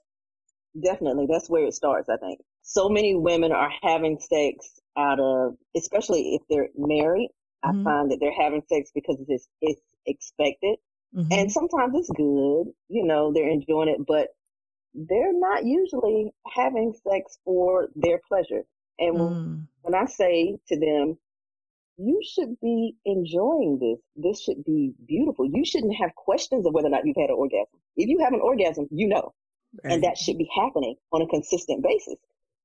definitely 0.85 1.27
that's 1.29 1.49
where 1.49 1.65
it 1.65 1.75
starts 1.75 2.09
i 2.09 2.17
think 2.17 2.39
so 2.63 2.89
many 2.89 3.15
women 3.15 3.51
are 3.53 3.71
having 3.83 4.19
sex 4.19 4.81
out 4.97 5.19
of 5.19 5.55
especially 5.77 6.35
if 6.35 6.43
they're 6.49 6.69
married 6.77 7.29
mm-hmm. 7.65 7.81
i 7.81 7.91
find 7.91 8.11
that 8.11 8.19
they're 8.21 8.41
having 8.41 8.63
sex 8.69 8.91
because 8.95 9.17
it's 9.29 9.49
it's 9.61 9.81
expected 10.07 10.77
mm-hmm. 11.17 11.33
and 11.33 11.51
sometimes 11.51 11.95
it's 11.95 12.11
good 12.11 12.67
you 12.89 13.05
know 13.05 13.33
they're 13.33 13.51
enjoying 13.51 13.89
it 13.89 14.01
but 14.07 14.29
they're 14.95 15.33
not 15.33 15.65
usually 15.65 16.33
having 16.55 16.95
sex 17.09 17.39
for 17.45 17.89
their 17.97 18.21
pleasure. 18.29 18.65
And 18.99 19.17
mm. 19.17 19.67
when 19.83 19.95
I 19.95 20.05
say 20.07 20.59
to 20.69 20.79
them, 20.79 21.17
you 21.97 22.21
should 22.25 22.59
be 22.61 22.97
enjoying 23.05 23.79
this. 23.81 24.01
This 24.17 24.43
should 24.43 24.65
be 24.65 24.93
beautiful. 25.07 25.47
You 25.47 25.65
shouldn't 25.65 25.95
have 25.97 26.15
questions 26.15 26.67
of 26.67 26.73
whether 26.73 26.89
or 26.89 26.91
not 26.91 27.07
you've 27.07 27.17
had 27.17 27.31
an 27.31 27.37
orgasm. 27.37 27.79
If 27.97 28.09
you 28.09 28.19
have 28.21 28.33
an 28.33 28.41
orgasm, 28.41 28.89
you 28.91 29.09
know. 29.09 29.33
Right. 29.83 29.95
And 29.95 30.05
that 30.05 30.19
should 30.19 30.37
be 30.39 30.51
happening 30.55 30.97
on 31.13 31.23
a 31.23 31.27
consistent 31.27 31.83
basis. 31.83 32.17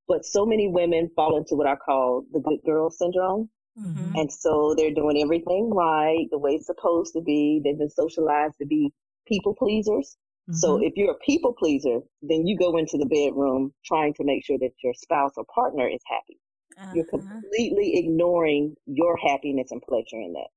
But 0.06 0.24
so 0.24 0.44
many 0.44 0.68
women 0.68 1.10
fall 1.14 1.36
into 1.36 1.54
what 1.54 1.66
I 1.66 1.76
call 1.76 2.24
the 2.32 2.40
good 2.40 2.60
girl 2.64 2.90
syndrome. 2.90 3.48
Mm-hmm. 3.78 4.16
And 4.16 4.32
so 4.32 4.74
they're 4.76 4.94
doing 4.94 5.22
everything 5.22 5.70
right, 5.72 6.26
the 6.30 6.38
way 6.38 6.52
it's 6.52 6.66
supposed 6.66 7.12
to 7.14 7.20
be. 7.20 7.60
They've 7.62 7.78
been 7.78 7.90
socialized 7.90 8.54
to 8.58 8.66
be 8.66 8.92
people 9.26 9.54
pleasers. 9.54 10.16
So 10.50 10.76
mm-hmm. 10.76 10.84
if 10.84 10.92
you're 10.96 11.12
a 11.12 11.18
people 11.18 11.52
pleaser, 11.52 12.00
then 12.22 12.46
you 12.46 12.56
go 12.56 12.78
into 12.78 12.96
the 12.96 13.04
bedroom 13.04 13.74
trying 13.84 14.14
to 14.14 14.24
make 14.24 14.44
sure 14.44 14.58
that 14.58 14.72
your 14.82 14.94
spouse 14.94 15.32
or 15.36 15.44
partner 15.54 15.86
is 15.86 16.00
happy. 16.06 16.38
Uh-huh. 16.78 16.92
You're 16.94 17.06
completely 17.06 17.98
ignoring 17.98 18.76
your 18.86 19.16
happiness 19.16 19.70
and 19.70 19.82
pleasure 19.82 20.20
in 20.20 20.34
that. 20.34 20.48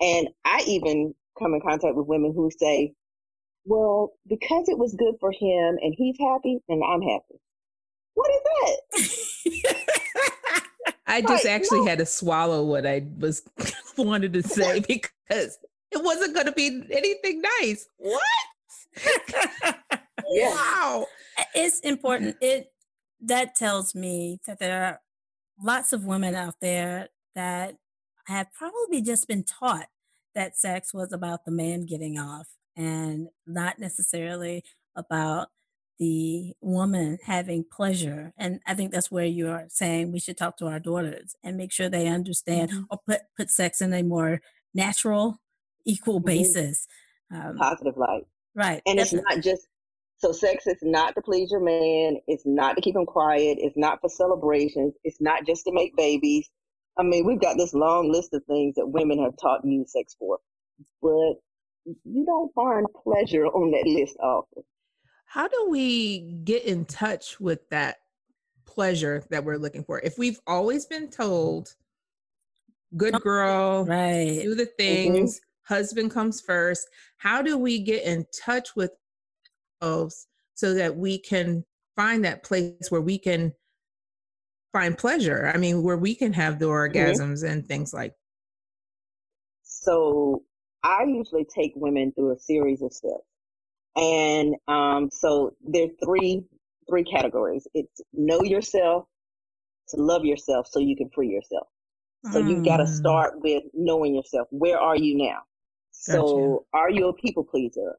And 0.00 0.28
I 0.44 0.62
even 0.66 1.14
come 1.38 1.54
in 1.54 1.60
contact 1.60 1.96
with 1.96 2.06
women 2.06 2.32
who 2.34 2.50
say, 2.56 2.92
well, 3.64 4.12
because 4.28 4.68
it 4.68 4.78
was 4.78 4.94
good 4.94 5.14
for 5.18 5.32
him 5.32 5.78
and 5.82 5.94
he's 5.96 6.16
happy, 6.20 6.58
and 6.68 6.82
I'm 6.84 7.02
happy. 7.02 7.40
What 8.14 8.30
is 8.30 9.10
that? 9.64 9.82
I 11.06 11.20
just 11.20 11.44
like, 11.44 11.52
actually 11.52 11.80
no. 11.80 11.86
had 11.86 11.98
to 11.98 12.06
swallow 12.06 12.64
what 12.64 12.86
I 12.86 13.06
was 13.18 13.42
wanted 13.98 14.32
to 14.34 14.42
say 14.42 14.80
because 14.88 15.58
it 15.90 16.02
wasn't 16.02 16.34
going 16.34 16.46
to 16.46 16.52
be 16.52 16.82
anything 16.90 17.42
nice. 17.60 17.88
What? 17.96 18.22
Wow. 20.28 21.06
It's 21.54 21.80
important. 21.80 22.36
It 22.40 22.72
that 23.20 23.54
tells 23.54 23.94
me 23.94 24.40
that 24.46 24.58
there 24.58 24.84
are 24.84 25.00
lots 25.62 25.92
of 25.92 26.04
women 26.04 26.34
out 26.34 26.56
there 26.60 27.08
that 27.34 27.76
have 28.26 28.52
probably 28.52 29.02
just 29.02 29.28
been 29.28 29.44
taught 29.44 29.86
that 30.34 30.56
sex 30.56 30.92
was 30.92 31.12
about 31.12 31.44
the 31.44 31.50
man 31.50 31.86
getting 31.86 32.18
off 32.18 32.48
and 32.76 33.28
not 33.46 33.78
necessarily 33.78 34.62
about 34.94 35.48
the 35.98 36.52
woman 36.60 37.18
having 37.24 37.64
pleasure. 37.64 38.32
And 38.36 38.60
I 38.66 38.74
think 38.74 38.92
that's 38.92 39.10
where 39.10 39.24
you're 39.24 39.64
saying 39.68 40.12
we 40.12 40.20
should 40.20 40.36
talk 40.36 40.58
to 40.58 40.66
our 40.66 40.78
daughters 40.78 41.34
and 41.42 41.56
make 41.56 41.72
sure 41.72 41.88
they 41.88 42.06
understand 42.06 42.70
mm-hmm. 42.70 42.82
or 42.90 42.98
put 43.06 43.22
put 43.36 43.50
sex 43.50 43.80
in 43.80 43.94
a 43.94 44.02
more 44.02 44.42
natural, 44.74 45.40
equal 45.86 46.18
mm-hmm. 46.18 46.26
basis. 46.26 46.86
Um, 47.34 47.56
Positive 47.58 47.96
light. 47.96 48.26
Right. 48.54 48.82
And 48.86 48.98
definitely. 48.98 49.24
it's 49.26 49.36
not 49.36 49.44
just 49.44 49.68
so 50.18 50.32
sex 50.32 50.66
is 50.66 50.78
not 50.82 51.14
to 51.14 51.22
please 51.22 51.50
your 51.50 51.60
man. 51.60 52.18
It's 52.26 52.44
not 52.46 52.74
to 52.76 52.80
keep 52.80 52.96
him 52.96 53.06
quiet. 53.06 53.58
It's 53.60 53.76
not 53.76 54.00
for 54.00 54.08
celebrations. 54.08 54.94
It's 55.04 55.20
not 55.20 55.46
just 55.46 55.64
to 55.64 55.72
make 55.72 55.94
babies. 55.96 56.48
I 56.98 57.02
mean, 57.02 57.26
we've 57.26 57.40
got 57.40 57.58
this 57.58 57.74
long 57.74 58.10
list 58.10 58.32
of 58.32 58.42
things 58.44 58.74
that 58.76 58.86
women 58.86 59.22
have 59.22 59.34
taught 59.40 59.60
you 59.64 59.84
sex 59.86 60.16
for, 60.18 60.38
but 61.02 61.34
you 62.04 62.24
don't 62.24 62.52
find 62.54 62.86
pleasure 63.04 63.46
on 63.46 63.70
that 63.72 63.86
list 63.86 64.16
often. 64.18 64.62
How 65.26 65.48
do 65.48 65.66
we 65.68 66.40
get 66.44 66.64
in 66.64 66.86
touch 66.86 67.38
with 67.38 67.68
that 67.68 67.96
pleasure 68.64 69.22
that 69.28 69.44
we're 69.44 69.58
looking 69.58 69.84
for? 69.84 70.00
If 70.00 70.16
we've 70.16 70.40
always 70.46 70.86
been 70.86 71.08
told, 71.08 71.74
good 72.96 73.20
girl, 73.20 73.84
right. 73.84 74.40
do 74.42 74.54
the 74.54 74.64
mm-hmm. 74.64 74.76
things, 74.78 75.40
husband 75.68 76.12
comes 76.12 76.40
first 76.40 76.88
how 77.18 77.42
do 77.42 77.58
we 77.58 77.80
get 77.80 78.04
in 78.04 78.24
touch 78.32 78.76
with 78.76 78.92
ourselves 79.82 80.26
so 80.54 80.74
that 80.74 80.96
we 80.96 81.18
can 81.18 81.64
find 81.94 82.24
that 82.24 82.42
place 82.42 82.90
where 82.90 83.00
we 83.00 83.18
can 83.18 83.52
find 84.72 84.98
pleasure 84.98 85.50
i 85.54 85.58
mean 85.58 85.82
where 85.82 85.96
we 85.96 86.14
can 86.14 86.32
have 86.32 86.58
the 86.58 86.66
mm-hmm. 86.66 86.96
orgasms 86.96 87.42
mm-hmm. 87.42 87.52
and 87.52 87.66
things 87.66 87.94
like 87.94 88.12
so 89.62 90.42
i 90.82 91.04
usually 91.04 91.44
take 91.44 91.72
women 91.76 92.12
through 92.12 92.32
a 92.32 92.38
series 92.38 92.82
of 92.82 92.92
steps 92.92 93.24
and 93.96 94.54
um, 94.68 95.08
so 95.10 95.54
there 95.66 95.84
are 95.84 96.04
three 96.04 96.44
three 96.88 97.04
categories 97.04 97.66
it's 97.74 98.00
know 98.12 98.42
yourself 98.42 99.06
to 99.88 99.96
love 99.96 100.24
yourself 100.24 100.66
so 100.68 100.78
you 100.78 100.96
can 100.96 101.08
free 101.14 101.28
yourself 101.28 101.66
so 102.32 102.42
mm. 102.42 102.50
you've 102.50 102.64
got 102.64 102.78
to 102.78 102.86
start 102.86 103.40
with 103.40 103.62
knowing 103.72 104.14
yourself 104.14 104.48
Where 104.50 104.78
are 104.78 104.96
you 104.96 105.16
now 105.16 105.42
so 105.98 106.66
gotcha. 106.72 106.84
are 106.84 106.90
you 106.90 107.08
a 107.08 107.12
people 107.14 107.44
pleaser? 107.44 107.96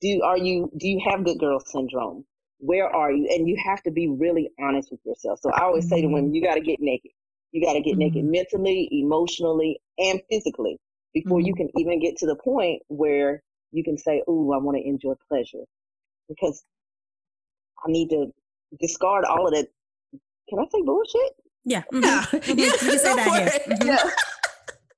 Do 0.00 0.22
are 0.22 0.38
you 0.38 0.70
do 0.76 0.88
you 0.88 1.00
have 1.08 1.24
good 1.24 1.38
girl 1.38 1.60
syndrome? 1.60 2.24
Where 2.58 2.88
are 2.88 3.10
you? 3.12 3.28
And 3.30 3.48
you 3.48 3.56
have 3.64 3.82
to 3.82 3.90
be 3.90 4.08
really 4.08 4.50
honest 4.60 4.90
with 4.90 5.00
yourself. 5.04 5.40
So 5.42 5.50
I 5.52 5.62
always 5.62 5.84
mm-hmm. 5.84 5.94
say 5.94 6.00
to 6.02 6.06
women, 6.06 6.26
mm-hmm. 6.26 6.34
you 6.36 6.42
got 6.42 6.54
to 6.54 6.60
get 6.60 6.80
naked. 6.80 7.10
You 7.50 7.64
got 7.64 7.74
to 7.74 7.80
get 7.80 7.92
mm-hmm. 7.92 7.98
naked 7.98 8.24
mentally, 8.24 8.88
emotionally, 8.92 9.80
and 9.98 10.20
physically 10.30 10.78
before 11.12 11.38
mm-hmm. 11.38 11.48
you 11.48 11.54
can 11.54 11.68
even 11.76 12.00
get 12.00 12.16
to 12.18 12.26
the 12.26 12.36
point 12.36 12.82
where 12.88 13.42
you 13.72 13.84
can 13.84 13.98
say, 13.98 14.22
"Oh, 14.26 14.52
I 14.52 14.58
want 14.58 14.76
to 14.78 14.86
enjoy 14.86 15.14
pleasure," 15.28 15.64
because 16.28 16.64
I 17.84 17.90
need 17.90 18.10
to 18.10 18.32
discard 18.80 19.24
all 19.24 19.46
of 19.46 19.54
that. 19.54 19.68
Can 20.48 20.58
I 20.58 20.64
say 20.70 20.82
bullshit? 20.82 21.32
Yeah, 21.64 21.82
mm-hmm. 21.92 22.02
yeah. 22.02 22.22
Mm-hmm. 22.22 22.58
you 22.58 22.72
can 22.72 22.98
say 22.98 23.14
that 23.16 23.62
here. 23.66 23.76
Yeah. 23.84 24.10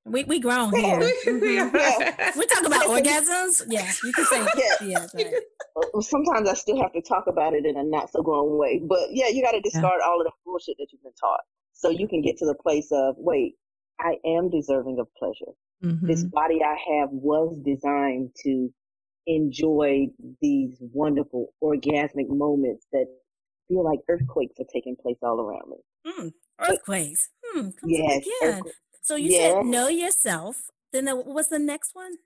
We 0.05 0.23
we 0.23 0.39
grown 0.39 0.73
here. 0.75 0.99
Mm-hmm. 1.25 1.75
yeah. 1.75 2.31
We 2.37 2.45
talk 2.45 2.65
about 2.65 2.85
orgasms. 2.85 3.63
Yeah, 3.67 3.91
you 4.03 4.13
can 4.13 4.25
say 4.25 4.45
yeah. 4.81 5.07
yeah 5.11 5.29
Sometimes 5.99 6.47
I 6.47 6.53
still 6.53 6.81
have 6.81 6.93
to 6.93 7.01
talk 7.01 7.25
about 7.27 7.53
it 7.53 7.65
in 7.65 7.77
a 7.77 7.83
not 7.83 8.11
so 8.11 8.21
grown 8.21 8.57
way, 8.57 8.81
but 8.83 9.09
yeah, 9.11 9.27
you 9.27 9.41
got 9.41 9.51
to 9.51 9.61
discard 9.61 9.99
yeah. 9.99 10.07
all 10.07 10.21
of 10.21 10.25
the 10.25 10.31
bullshit 10.45 10.75
that 10.77 10.87
you've 10.91 11.03
been 11.03 11.11
taught, 11.19 11.41
so 11.73 11.89
you 11.89 12.07
can 12.07 12.21
get 12.21 12.37
to 12.37 12.45
the 12.45 12.53
place 12.53 12.87
of 12.91 13.15
wait, 13.17 13.55
I 13.99 14.15
am 14.25 14.49
deserving 14.49 14.99
of 14.99 15.07
pleasure. 15.17 15.53
Mm-hmm. 15.83 16.07
This 16.07 16.23
body 16.23 16.59
I 16.63 16.77
have 16.99 17.09
was 17.11 17.57
designed 17.65 18.31
to 18.43 18.69
enjoy 19.27 20.07
these 20.41 20.77
wonderful 20.79 21.53
orgasmic 21.63 22.29
moments 22.29 22.85
that 22.91 23.07
feel 23.67 23.83
like 23.83 23.99
earthquakes 24.07 24.59
are 24.59 24.65
taking 24.71 24.95
place 24.95 25.17
all 25.23 25.39
around 25.41 25.69
me. 25.69 25.77
Mm, 26.07 26.31
earthquakes. 26.59 27.29
But, 27.53 27.61
hmm, 27.61 27.69
yes, 27.85 28.25
again. 28.41 28.61
So 29.05 29.15
you 29.15 29.33
said 29.33 29.65
know 29.65 29.87
yourself. 29.87 30.71
Then 30.91 31.05
the, 31.05 31.15
what's 31.15 31.49
the 31.49 31.59
next 31.59 31.93
one? 31.93 32.17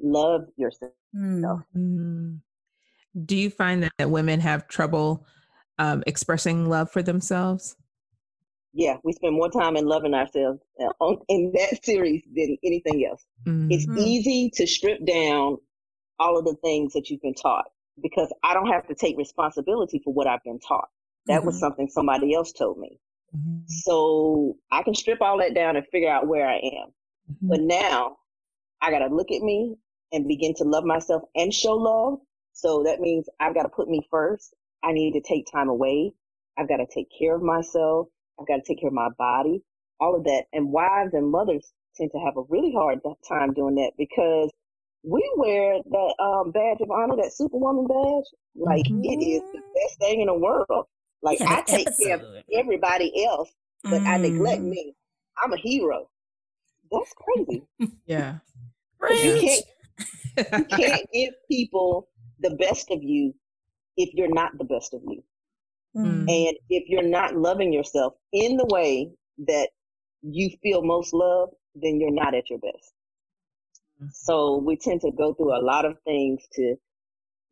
Love 0.00 0.42
yourself. 0.56 0.92
Mm. 1.16 2.38
Do 3.26 3.36
you 3.36 3.50
find 3.50 3.90
that 3.98 4.08
women 4.08 4.38
have 4.38 4.68
trouble 4.68 5.26
um, 5.80 6.04
expressing 6.06 6.68
love 6.68 6.92
for 6.92 7.02
themselves? 7.02 7.74
Yeah, 8.72 8.98
we 9.02 9.12
spend 9.14 9.34
more 9.34 9.50
time 9.50 9.76
in 9.76 9.84
loving 9.84 10.14
ourselves 10.14 10.60
uh, 10.80 11.14
in 11.28 11.50
that 11.56 11.84
series 11.84 12.22
than 12.32 12.56
anything 12.64 13.04
else. 13.04 13.24
Mm-hmm. 13.44 13.72
It's 13.72 13.88
easy 13.98 14.48
to 14.54 14.66
strip 14.66 15.04
down 15.04 15.56
all 16.20 16.38
of 16.38 16.44
the 16.44 16.54
things 16.62 16.92
that 16.92 17.10
you've 17.10 17.20
been 17.20 17.34
taught 17.34 17.64
because 18.00 18.32
I 18.44 18.54
don't 18.54 18.68
have 18.68 18.86
to 18.86 18.94
take 18.94 19.18
responsibility 19.18 20.00
for 20.04 20.14
what 20.14 20.28
I've 20.28 20.44
been 20.44 20.60
taught. 20.60 20.88
That 21.26 21.38
mm-hmm. 21.38 21.46
was 21.46 21.58
something 21.58 21.88
somebody 21.88 22.32
else 22.32 22.52
told 22.52 22.78
me. 22.78 23.00
Mm-hmm. 23.36 23.66
So 23.66 24.56
I 24.70 24.82
can 24.82 24.94
strip 24.94 25.20
all 25.20 25.38
that 25.38 25.54
down 25.54 25.76
and 25.76 25.86
figure 25.86 26.10
out 26.10 26.26
where 26.26 26.46
I 26.46 26.56
am. 26.56 26.88
Mm-hmm. 27.30 27.48
But 27.48 27.60
now 27.60 28.16
I 28.80 28.90
got 28.90 29.00
to 29.00 29.14
look 29.14 29.30
at 29.30 29.42
me 29.42 29.76
and 30.12 30.28
begin 30.28 30.54
to 30.56 30.64
love 30.64 30.84
myself 30.84 31.22
and 31.34 31.52
show 31.52 31.74
love. 31.74 32.18
So 32.52 32.82
that 32.84 33.00
means 33.00 33.28
I've 33.40 33.54
got 33.54 33.62
to 33.62 33.68
put 33.68 33.88
me 33.88 34.06
first. 34.10 34.54
I 34.84 34.92
need 34.92 35.12
to 35.12 35.20
take 35.20 35.50
time 35.50 35.68
away. 35.68 36.12
I've 36.58 36.68
got 36.68 36.78
to 36.78 36.86
take 36.92 37.08
care 37.18 37.34
of 37.34 37.42
myself. 37.42 38.08
I've 38.38 38.46
got 38.46 38.56
to 38.56 38.62
take 38.62 38.80
care 38.80 38.88
of 38.88 38.94
my 38.94 39.08
body, 39.18 39.62
all 40.00 40.16
of 40.16 40.24
that. 40.24 40.44
And 40.52 40.70
wives 40.70 41.14
and 41.14 41.30
mothers 41.30 41.72
tend 41.96 42.10
to 42.12 42.18
have 42.18 42.36
a 42.36 42.42
really 42.48 42.72
hard 42.72 43.00
time 43.26 43.52
doing 43.54 43.76
that 43.76 43.92
because 43.96 44.50
we 45.04 45.28
wear 45.36 45.78
that 45.82 46.14
um, 46.22 46.50
badge 46.50 46.80
of 46.80 46.90
honor, 46.90 47.16
that 47.16 47.32
superwoman 47.32 47.86
badge. 47.86 48.24
Like 48.54 48.84
mm-hmm. 48.84 49.04
it 49.04 49.24
is 49.24 49.42
the 49.52 49.60
best 49.74 49.98
thing 49.98 50.20
in 50.20 50.26
the 50.26 50.34
world. 50.34 50.86
Like 51.22 51.40
I 51.40 51.62
take 51.62 51.86
episode. 51.86 52.04
care 52.04 52.16
of 52.16 52.44
everybody 52.52 53.24
else, 53.24 53.50
but 53.84 54.02
mm. 54.02 54.06
I 54.06 54.16
neglect 54.18 54.62
mm. 54.62 54.70
me. 54.70 54.94
I'm 55.42 55.52
a 55.52 55.56
hero. 55.56 56.08
That's 56.90 57.12
crazy. 57.16 57.62
Yeah. 58.06 58.38
You 59.10 59.40
can't, 59.40 59.64
you 60.36 60.64
can't 60.76 61.06
give 61.12 61.34
people 61.50 62.08
the 62.40 62.50
best 62.50 62.90
of 62.90 63.02
you 63.02 63.34
if 63.96 64.10
you're 64.14 64.32
not 64.32 64.56
the 64.58 64.64
best 64.64 64.94
of 64.94 65.00
you. 65.06 65.22
Mm. 65.96 66.20
And 66.20 66.56
if 66.70 66.84
you're 66.88 67.02
not 67.02 67.36
loving 67.36 67.72
yourself 67.72 68.14
in 68.32 68.56
the 68.56 68.66
way 68.66 69.10
that 69.46 69.70
you 70.22 70.50
feel 70.62 70.82
most 70.82 71.12
love, 71.12 71.50
then 71.74 72.00
you're 72.00 72.12
not 72.12 72.34
at 72.34 72.48
your 72.48 72.58
best. 72.60 72.92
Mm. 74.02 74.10
So 74.12 74.56
we 74.58 74.76
tend 74.76 75.00
to 75.02 75.10
go 75.10 75.34
through 75.34 75.56
a 75.56 75.62
lot 75.62 75.84
of 75.84 75.96
things 76.04 76.42
to, 76.54 76.76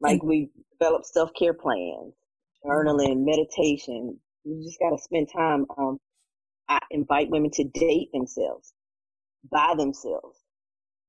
like, 0.00 0.22
we 0.22 0.50
develop 0.78 1.04
self 1.04 1.30
care 1.38 1.54
plans, 1.54 2.14
journaling, 2.64 3.24
meditation. 3.24 4.18
You 4.44 4.62
just 4.64 4.78
got 4.78 4.90
to 4.90 5.02
spend 5.02 5.28
time. 5.34 5.66
Um, 5.76 5.98
I 6.68 6.78
invite 6.90 7.30
women 7.30 7.50
to 7.52 7.64
date 7.64 8.10
themselves, 8.12 8.72
by 9.50 9.74
themselves, 9.76 10.38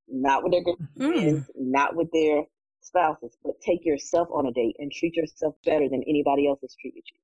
not 0.07 0.43
with 0.43 0.53
their 0.53 0.63
girlfriends, 0.63 1.47
mm. 1.47 1.53
not 1.55 1.95
with 1.95 2.09
their 2.11 2.43
spouses, 2.81 3.37
but 3.43 3.53
take 3.61 3.85
yourself 3.85 4.27
on 4.33 4.47
a 4.47 4.51
date 4.51 4.75
and 4.79 4.91
treat 4.91 5.15
yourself 5.15 5.55
better 5.65 5.87
than 5.87 6.03
anybody 6.07 6.47
else 6.47 6.59
has 6.61 6.75
treated 6.79 7.03
you. 7.05 7.17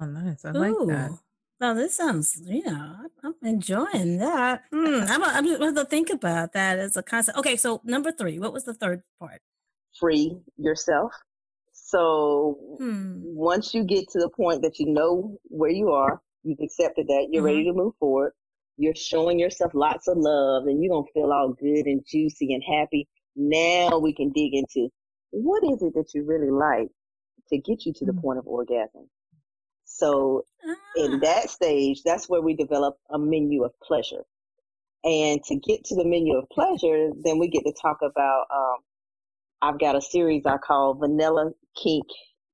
Oh, 0.00 0.06
nice. 0.06 0.44
I 0.44 0.52
like 0.52 0.74
that. 0.88 1.18
Well, 1.60 1.74
this 1.74 1.94
sounds, 1.94 2.40
you 2.46 2.64
know, 2.64 2.96
I'm 3.22 3.34
enjoying 3.42 4.16
that. 4.16 4.62
Mm, 4.72 5.06
I'm, 5.10 5.22
I'm 5.22 5.44
just 5.44 5.60
going 5.60 5.74
to 5.74 5.84
think 5.84 6.08
about 6.08 6.54
that 6.54 6.78
as 6.78 6.96
a 6.96 7.02
concept. 7.02 7.36
Okay, 7.36 7.56
so 7.56 7.82
number 7.84 8.10
three, 8.10 8.38
what 8.38 8.54
was 8.54 8.64
the 8.64 8.72
third 8.72 9.02
part? 9.18 9.42
Free 9.98 10.38
yourself. 10.56 11.12
So 11.90 12.56
hmm. 12.78 13.14
once 13.22 13.74
you 13.74 13.84
get 13.84 14.08
to 14.10 14.20
the 14.20 14.28
point 14.28 14.62
that 14.62 14.78
you 14.78 14.86
know 14.86 15.38
where 15.44 15.70
you 15.70 15.90
are, 15.90 16.20
you've 16.44 16.60
accepted 16.62 17.08
that, 17.08 17.28
you're 17.30 17.42
mm-hmm. 17.42 17.46
ready 17.46 17.64
to 17.64 17.72
move 17.72 17.94
forward, 17.98 18.32
you're 18.76 18.94
showing 18.94 19.38
yourself 19.38 19.72
lots 19.74 20.06
of 20.06 20.16
love, 20.16 20.66
and 20.66 20.82
you're 20.82 20.92
going 20.92 21.04
to 21.04 21.12
feel 21.12 21.32
all 21.32 21.52
good 21.52 21.86
and 21.86 22.04
juicy 22.06 22.54
and 22.54 22.62
happy. 22.62 23.08
Now 23.34 23.98
we 23.98 24.14
can 24.14 24.30
dig 24.30 24.54
into 24.54 24.88
what 25.30 25.64
is 25.64 25.82
it 25.82 25.94
that 25.94 26.10
you 26.14 26.24
really 26.24 26.50
like 26.50 26.88
to 27.48 27.58
get 27.58 27.84
you 27.84 27.92
to 27.94 28.04
the 28.04 28.12
mm-hmm. 28.12 28.20
point 28.20 28.38
of 28.38 28.46
orgasm. 28.46 29.08
So 29.84 30.44
in 30.96 31.14
ah. 31.14 31.18
that 31.22 31.50
stage, 31.50 32.02
that's 32.04 32.28
where 32.28 32.40
we 32.40 32.54
develop 32.54 32.96
a 33.10 33.18
menu 33.18 33.64
of 33.64 33.72
pleasure. 33.82 34.22
And 35.02 35.42
to 35.44 35.56
get 35.56 35.84
to 35.86 35.96
the 35.96 36.04
menu 36.04 36.36
of 36.36 36.48
pleasure, 36.50 37.10
then 37.24 37.38
we 37.38 37.48
get 37.48 37.64
to 37.64 37.72
talk 37.80 37.98
about, 38.02 38.44
um, 38.54 38.76
I've 39.62 39.78
got 39.78 39.96
a 39.96 40.00
series 40.00 40.46
I 40.46 40.56
call 40.56 40.94
Vanilla 40.94 41.52
Kink 41.76 42.06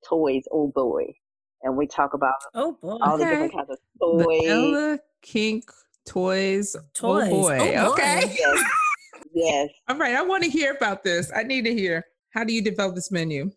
Toys 0.08 0.44
Oh 0.50 0.72
Boy. 0.74 1.14
And 1.62 1.76
we 1.76 1.86
talk 1.86 2.14
about 2.14 2.34
oh 2.54 2.76
boy. 2.80 2.98
all 3.00 3.14
okay. 3.14 3.24
the 3.24 3.30
different 3.30 3.52
kinds 3.52 3.70
of 3.70 3.78
toys. 4.00 4.40
Vanilla 4.42 4.98
Kink 5.22 5.64
Toys, 6.04 6.76
toys. 6.94 7.28
Oh 7.28 7.42
boy. 7.42 7.58
Oh 7.60 7.72
boy. 7.72 7.92
Okay. 7.92 8.36
Yes. 8.38 8.64
yes. 9.34 9.68
All 9.88 9.96
right. 9.96 10.14
I 10.14 10.22
want 10.22 10.44
to 10.44 10.50
hear 10.50 10.72
about 10.72 11.02
this. 11.02 11.32
I 11.34 11.42
need 11.42 11.64
to 11.64 11.74
hear. 11.74 12.04
How 12.30 12.44
do 12.44 12.52
you 12.52 12.62
develop 12.62 12.94
this 12.94 13.10
menu? 13.10 13.50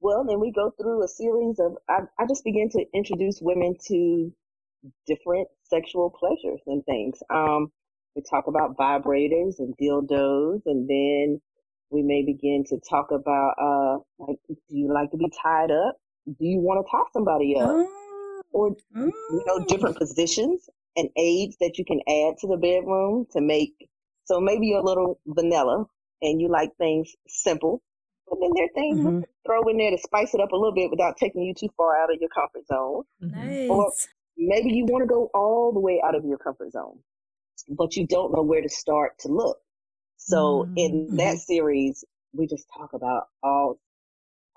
Well, 0.00 0.24
then 0.24 0.40
we 0.40 0.52
go 0.52 0.72
through 0.80 1.04
a 1.04 1.08
series 1.08 1.58
of, 1.58 1.76
I, 1.88 2.00
I 2.18 2.26
just 2.26 2.44
begin 2.44 2.70
to 2.70 2.84
introduce 2.94 3.40
women 3.42 3.76
to 3.88 4.32
different 5.06 5.48
sexual 5.64 6.10
pleasures 6.10 6.60
and 6.66 6.84
things. 6.86 7.18
Um, 7.28 7.70
we 8.16 8.22
talk 8.22 8.46
about 8.46 8.76
vibrators 8.76 9.58
and 9.58 9.74
dildos, 9.76 10.62
and 10.64 10.88
then 10.88 11.40
we 11.90 12.02
may 12.02 12.22
begin 12.24 12.64
to 12.68 12.78
talk 12.88 13.10
about, 13.10 13.54
uh, 13.60 13.98
like, 14.18 14.38
do 14.48 14.56
you 14.68 14.92
like 14.92 15.10
to 15.10 15.16
be 15.16 15.30
tied 15.42 15.70
up? 15.70 15.96
Do 16.26 16.46
you 16.46 16.58
want 16.58 16.84
to 16.84 16.90
tie 16.90 17.04
somebody 17.12 17.56
up? 17.56 17.70
Oh. 17.70 18.42
Or, 18.52 18.76
you 18.96 19.44
know, 19.46 19.64
different 19.66 19.96
mm. 19.96 19.98
positions 19.98 20.68
and 20.96 21.08
aids 21.16 21.56
that 21.60 21.78
you 21.78 21.84
can 21.84 22.00
add 22.08 22.38
to 22.40 22.48
the 22.48 22.56
bedroom 22.56 23.26
to 23.32 23.40
make, 23.40 23.88
so 24.24 24.40
maybe 24.40 24.66
you're 24.66 24.80
a 24.80 24.84
little 24.84 25.20
vanilla 25.26 25.86
and 26.20 26.40
you 26.40 26.48
like 26.48 26.76
things 26.76 27.14
simple 27.28 27.80
but 28.30 28.38
then 28.40 28.50
there 28.54 28.64
are 28.64 28.74
things 28.74 28.98
mm-hmm. 28.98 29.20
throw 29.44 29.62
in 29.68 29.76
there 29.76 29.90
to 29.90 29.98
spice 29.98 30.34
it 30.34 30.40
up 30.40 30.52
a 30.52 30.56
little 30.56 30.72
bit 30.72 30.90
without 30.90 31.16
taking 31.16 31.42
you 31.42 31.52
too 31.52 31.68
far 31.76 32.00
out 32.00 32.14
of 32.14 32.20
your 32.20 32.30
comfort 32.30 32.66
zone. 32.68 33.02
Nice. 33.20 33.68
Or 33.68 33.92
maybe 34.38 34.70
you 34.70 34.84
want 34.84 35.02
to 35.02 35.08
go 35.08 35.28
all 35.34 35.72
the 35.72 35.80
way 35.80 36.00
out 36.04 36.14
of 36.14 36.24
your 36.24 36.38
comfort 36.38 36.70
zone, 36.70 37.00
but 37.68 37.96
you 37.96 38.06
don't 38.06 38.32
know 38.32 38.42
where 38.42 38.62
to 38.62 38.68
start 38.68 39.18
to 39.20 39.28
look. 39.28 39.58
So 40.20 40.64
mm-hmm. 40.64 40.74
in 40.76 41.16
that 41.16 41.38
series, 41.38 42.04
we 42.32 42.46
just 42.46 42.66
talk 42.76 42.92
about 42.92 43.24
all. 43.42 43.78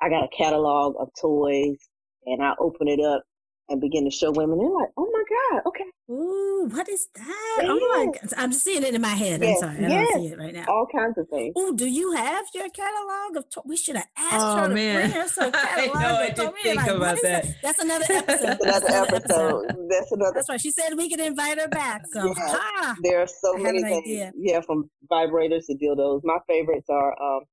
I 0.01 0.09
got 0.09 0.25
a 0.25 0.37
catalog 0.37 0.95
of 0.99 1.09
toys, 1.19 1.77
and 2.25 2.43
I 2.43 2.53
open 2.59 2.89
it 2.89 2.99
up 2.99 3.23
and 3.69 3.81
begin 3.81 4.05
to 4.05 4.11
show 4.11 4.31
women. 4.31 4.57
They're 4.57 4.69
like, 4.69 4.89
"Oh 4.97 5.09
my 5.11 5.23
god, 5.29 5.61
okay, 5.67 5.85
Ooh, 6.09 6.67
what 6.69 6.89
is 6.89 7.07
that? 7.15 7.59
Yes. 7.61 7.67
Oh 7.69 7.79
my 7.79 8.05
God. 8.05 8.33
I'm 8.35 8.51
just 8.51 8.65
seeing 8.65 8.83
it 8.83 8.93
in 8.93 9.01
my 9.01 9.07
head. 9.07 9.41
Yes. 9.41 9.63
I'm 9.63 9.75
sorry. 9.75 9.85
I 9.85 9.89
yes. 9.89 10.09
don't 10.11 10.21
see 10.21 10.27
it 10.27 10.37
right 10.37 10.53
now. 10.53 10.65
All 10.67 10.85
kinds 10.93 11.17
of 11.17 11.29
things. 11.29 11.53
Oh, 11.55 11.73
do 11.73 11.87
you 11.87 12.11
have 12.11 12.45
your 12.53 12.69
catalog 12.69 13.37
of 13.37 13.49
to- 13.51 13.61
we 13.63 13.77
should 13.77 13.95
have 13.95 14.09
asked 14.17 14.35
oh, 14.37 14.57
her 14.57 14.67
to 14.67 14.75
man. 14.75 14.95
bring 14.95 15.11
her 15.11 15.27
some 15.29 15.51
catalog. 15.53 15.95
I 15.95 16.01
know, 16.01 16.15
I 16.15 16.29
didn't 16.29 16.55
think 16.61 16.75
like, 16.75 16.91
about 16.91 17.21
that. 17.21 17.43
that. 17.43 17.55
That's 17.63 17.79
another 17.79 18.05
episode. 18.09 18.57
That's 18.61 18.85
another 18.85 19.15
episode. 19.15 19.65
That's 19.89 20.11
another. 20.11 20.31
That's 20.35 20.49
right. 20.49 20.59
She 20.59 20.71
said 20.71 20.93
we 20.97 21.09
could 21.09 21.21
invite 21.21 21.57
her 21.57 21.69
back. 21.69 22.03
So 22.11 22.25
yeah. 22.25 22.33
ah, 22.37 22.95
there 23.01 23.21
are 23.21 23.27
so 23.27 23.55
many 23.55 23.81
things. 23.81 24.03
Idea. 24.05 24.31
Yeah, 24.37 24.59
from 24.59 24.89
vibrators 25.09 25.67
to 25.67 25.75
dildos. 25.75 26.19
My 26.25 26.39
favorites 26.49 26.89
are 26.89 27.13
um, 27.21 27.43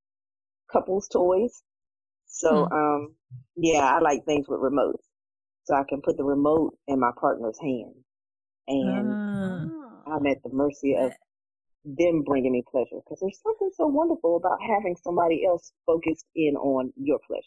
couples 0.72 1.06
toys. 1.06 1.62
So 2.26 2.66
hmm. 2.66 2.72
um, 2.72 3.14
yeah, 3.56 3.94
I 3.94 4.00
like 4.00 4.24
things 4.24 4.46
with 4.48 4.58
remotes. 4.58 5.04
So 5.64 5.74
I 5.74 5.84
can 5.88 6.00
put 6.02 6.16
the 6.16 6.24
remote 6.24 6.76
in 6.88 6.98
my 6.98 7.10
partner's 7.20 7.58
hand 7.60 7.94
and 8.70 9.12
uh, 9.12 10.10
I'm 10.10 10.26
at 10.26 10.42
the 10.42 10.50
mercy 10.52 10.96
of 10.96 11.12
them 11.84 12.22
bringing 12.22 12.52
me 12.52 12.62
pleasure 12.70 13.00
because 13.04 13.18
there's 13.20 13.40
something 13.42 13.70
so 13.74 13.86
wonderful 13.86 14.36
about 14.36 14.58
having 14.60 14.96
somebody 15.02 15.44
else 15.46 15.72
focused 15.86 16.26
in 16.34 16.56
on 16.56 16.92
your 16.96 17.18
pleasure. 17.26 17.42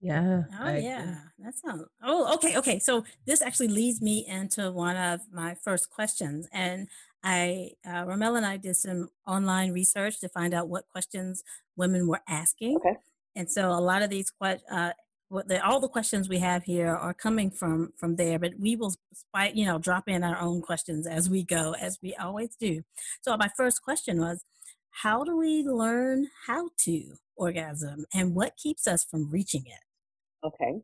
Yeah. 0.00 0.44
Oh, 0.58 0.64
I 0.64 0.78
yeah. 0.78 1.02
Agree. 1.02 1.14
That 1.40 1.54
sounds. 1.58 1.84
Oh, 2.02 2.34
okay. 2.34 2.56
Okay. 2.56 2.78
So 2.78 3.04
this 3.26 3.42
actually 3.42 3.68
leads 3.68 4.00
me 4.00 4.26
into 4.26 4.70
one 4.72 4.96
of 4.96 5.20
my 5.30 5.54
first 5.54 5.90
questions. 5.90 6.48
And 6.52 6.88
I, 7.22 7.72
uh, 7.86 8.04
Ramel 8.06 8.36
and 8.36 8.46
I 8.46 8.56
did 8.56 8.76
some 8.76 9.10
online 9.26 9.72
research 9.72 10.18
to 10.20 10.28
find 10.30 10.54
out 10.54 10.68
what 10.68 10.88
questions 10.88 11.44
women 11.76 12.08
were 12.08 12.22
asking. 12.26 12.76
Okay. 12.76 12.96
And 13.36 13.50
so 13.50 13.70
a 13.70 13.80
lot 13.80 14.00
of 14.00 14.08
these 14.08 14.30
questions, 14.30 14.64
uh, 14.72 14.92
what 15.30 15.46
the, 15.46 15.64
all 15.64 15.78
the 15.78 15.88
questions 15.88 16.28
we 16.28 16.38
have 16.40 16.64
here 16.64 16.88
are 16.88 17.14
coming 17.14 17.50
from 17.52 17.92
from 17.96 18.16
there 18.16 18.38
but 18.38 18.52
we 18.58 18.74
will 18.74 18.92
spite 19.14 19.54
you 19.54 19.64
know 19.64 19.78
drop 19.78 20.08
in 20.08 20.24
our 20.24 20.38
own 20.38 20.60
questions 20.60 21.06
as 21.06 21.30
we 21.30 21.44
go 21.44 21.74
as 21.80 21.98
we 22.02 22.14
always 22.16 22.56
do. 22.56 22.82
So 23.22 23.36
my 23.36 23.48
first 23.56 23.80
question 23.82 24.20
was 24.20 24.44
how 24.90 25.22
do 25.24 25.36
we 25.36 25.62
learn 25.62 26.26
how 26.46 26.70
to 26.84 27.14
orgasm 27.36 28.04
and 28.12 28.34
what 28.34 28.56
keeps 28.56 28.88
us 28.88 29.06
from 29.08 29.30
reaching 29.30 29.62
it? 29.66 30.46
Okay. 30.46 30.80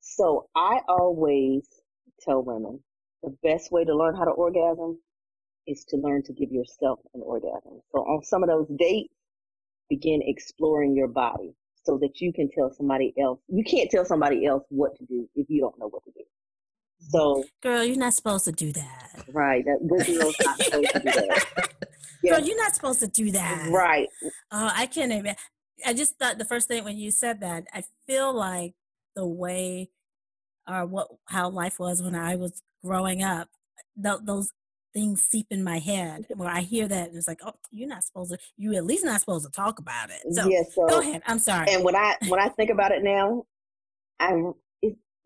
So 0.00 0.48
i 0.54 0.80
always 0.86 1.66
tell 2.20 2.42
women 2.42 2.80
the 3.22 3.34
best 3.42 3.72
way 3.72 3.84
to 3.84 3.96
learn 3.96 4.14
how 4.14 4.24
to 4.24 4.30
orgasm 4.30 4.98
is 5.66 5.84
to 5.88 5.96
learn 5.96 6.22
to 6.24 6.34
give 6.34 6.52
yourself 6.52 7.00
an 7.14 7.22
orgasm. 7.24 7.80
So 7.92 8.00
on 8.00 8.22
some 8.22 8.42
of 8.42 8.50
those 8.50 8.68
dates 8.76 9.14
begin 9.88 10.20
exploring 10.22 10.94
your 10.94 11.08
body 11.08 11.54
so 11.84 11.98
that 11.98 12.20
you 12.20 12.32
can 12.32 12.50
tell 12.50 12.70
somebody 12.70 13.14
else. 13.20 13.40
You 13.48 13.64
can't 13.64 13.90
tell 13.90 14.04
somebody 14.04 14.46
else 14.46 14.64
what 14.68 14.96
to 14.96 15.04
do 15.04 15.28
if 15.34 15.48
you 15.48 15.60
don't 15.60 15.78
know 15.78 15.88
what 15.88 16.04
to 16.04 16.10
do. 16.10 16.24
So, 17.10 17.44
girl, 17.62 17.84
you're 17.84 17.96
not 17.96 18.14
supposed 18.14 18.44
to 18.46 18.52
do 18.52 18.72
that. 18.72 19.24
Right. 19.32 19.64
That 19.64 19.78
we're 19.80 19.98
not 20.18 20.34
supposed 20.34 20.90
to 20.92 21.00
do 21.00 21.10
that. 21.10 21.68
Yeah. 22.22 22.38
Girl, 22.38 22.46
you're 22.46 22.56
not 22.56 22.74
supposed 22.74 23.00
to 23.00 23.06
do 23.06 23.30
that. 23.32 23.68
Right. 23.70 24.08
Oh, 24.50 24.70
I 24.74 24.86
can't 24.86 25.12
even. 25.12 25.34
I 25.84 25.92
just 25.92 26.18
thought 26.18 26.38
the 26.38 26.46
first 26.46 26.68
thing 26.68 26.82
when 26.82 26.96
you 26.96 27.10
said 27.10 27.40
that, 27.40 27.64
I 27.70 27.84
feel 28.06 28.32
like 28.32 28.72
the 29.14 29.26
way 29.26 29.90
or 30.66 30.86
what 30.86 31.08
how 31.26 31.50
life 31.50 31.78
was 31.78 32.02
when 32.02 32.14
I 32.14 32.36
was 32.36 32.62
growing 32.82 33.22
up, 33.22 33.48
th- 34.02 34.20
those 34.24 34.50
things 34.94 35.22
seep 35.22 35.48
in 35.50 35.62
my 35.62 35.78
head 35.78 36.26
where 36.36 36.48
I 36.48 36.60
hear 36.60 36.86
that 36.88 37.08
and 37.08 37.16
it's 37.18 37.28
like, 37.28 37.40
oh, 37.44 37.54
you're 37.70 37.88
not 37.88 38.04
supposed 38.04 38.30
to. 38.30 38.38
You 38.56 38.74
at 38.74 38.84
least 38.84 39.04
not 39.04 39.20
supposed 39.20 39.44
to 39.44 39.52
talk 39.52 39.78
about 39.78 40.10
it. 40.10 40.22
So, 40.32 40.48
yeah, 40.48 40.62
so 40.72 40.86
go 40.86 41.00
ahead. 41.00 41.22
I'm 41.26 41.38
sorry. 41.38 41.66
And 41.70 41.84
when 41.84 41.96
I 41.96 42.14
when 42.28 42.40
I 42.40 42.48
think 42.48 42.70
about 42.70 42.92
it 42.92 43.02
now, 43.02 43.44
I'm 44.20 44.54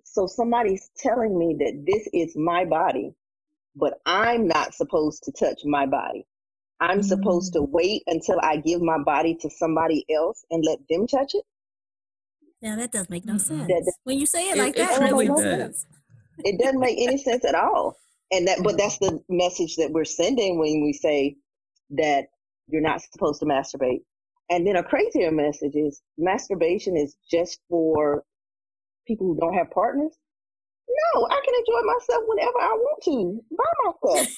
so 0.05 0.27
somebody's 0.27 0.91
telling 0.97 1.39
me 1.39 1.55
that 1.59 1.85
this 1.87 2.09
is 2.13 2.35
my 2.37 2.65
body, 2.65 3.15
but 3.77 3.95
I'm 4.07 4.49
not 4.49 4.75
supposed 4.75 5.23
to 5.25 5.33
touch 5.33 5.61
my 5.65 5.87
body. 5.87 6.27
I'm 6.81 6.99
mm-hmm. 6.99 7.03
supposed 7.03 7.53
to 7.55 7.61
mm. 7.61 7.71
wait 7.71 8.03
until 8.07 8.39
I 8.43 8.57
give 8.57 8.81
my 8.81 8.99
body 8.99 9.37
to 9.41 9.51
somebody 9.51 10.05
else 10.15 10.45
and 10.51 10.65
let 10.65 10.79
them 10.89 11.07
touch 11.07 11.35
it. 11.35 11.45
Yeah, 12.61 12.77
that 12.77 12.93
does 12.93 13.09
make 13.11 13.25
no 13.25 13.35
mm-hmm. 13.35 13.59
sense. 13.59 13.69
That, 13.69 13.83
that, 13.85 13.95
when 14.05 14.19
you 14.19 14.27
say 14.27 14.51
it 14.51 14.59
like 14.59 14.77
that, 14.77 15.01
it 15.03 15.05
really 15.05 15.27
does. 15.27 15.43
Sense. 15.43 15.87
It 16.39 16.61
doesn't 16.61 16.81
make 16.81 16.99
any 17.01 17.19
sense 17.19 17.45
at 17.45 17.55
all. 17.55 17.97
And 18.31 18.49
that, 18.49 18.59
but 18.63 18.77
that's 18.77 18.99
the 18.99 19.21
message 19.29 19.77
that 19.77 19.91
we're 19.91 20.05
sending 20.05 20.59
when 20.59 20.83
we 20.83 20.93
say 20.93 21.37
that 21.91 22.27
you're 22.69 22.83
not 22.83 23.01
supposed 23.01 23.41
to 23.41 23.47
masturbate. 23.47 24.03
And 24.51 24.67
then 24.67 24.77
a 24.77 24.83
crazier 24.83 25.31
message 25.31 25.75
is 25.75 26.01
masturbation 26.17 26.97
is 26.97 27.17
just 27.31 27.61
for 27.69 28.25
people 29.07 29.27
who 29.27 29.39
don't 29.41 29.55
have 29.55 29.71
partners. 29.71 30.13
No, 31.15 31.27
I 31.27 31.41
can 31.45 31.55
enjoy 31.59 31.87
myself 31.87 32.25
whenever 32.27 32.59
I 32.61 32.73
want 32.73 33.03
to 33.05 33.41
by 33.57 33.65
myself. 33.85 34.29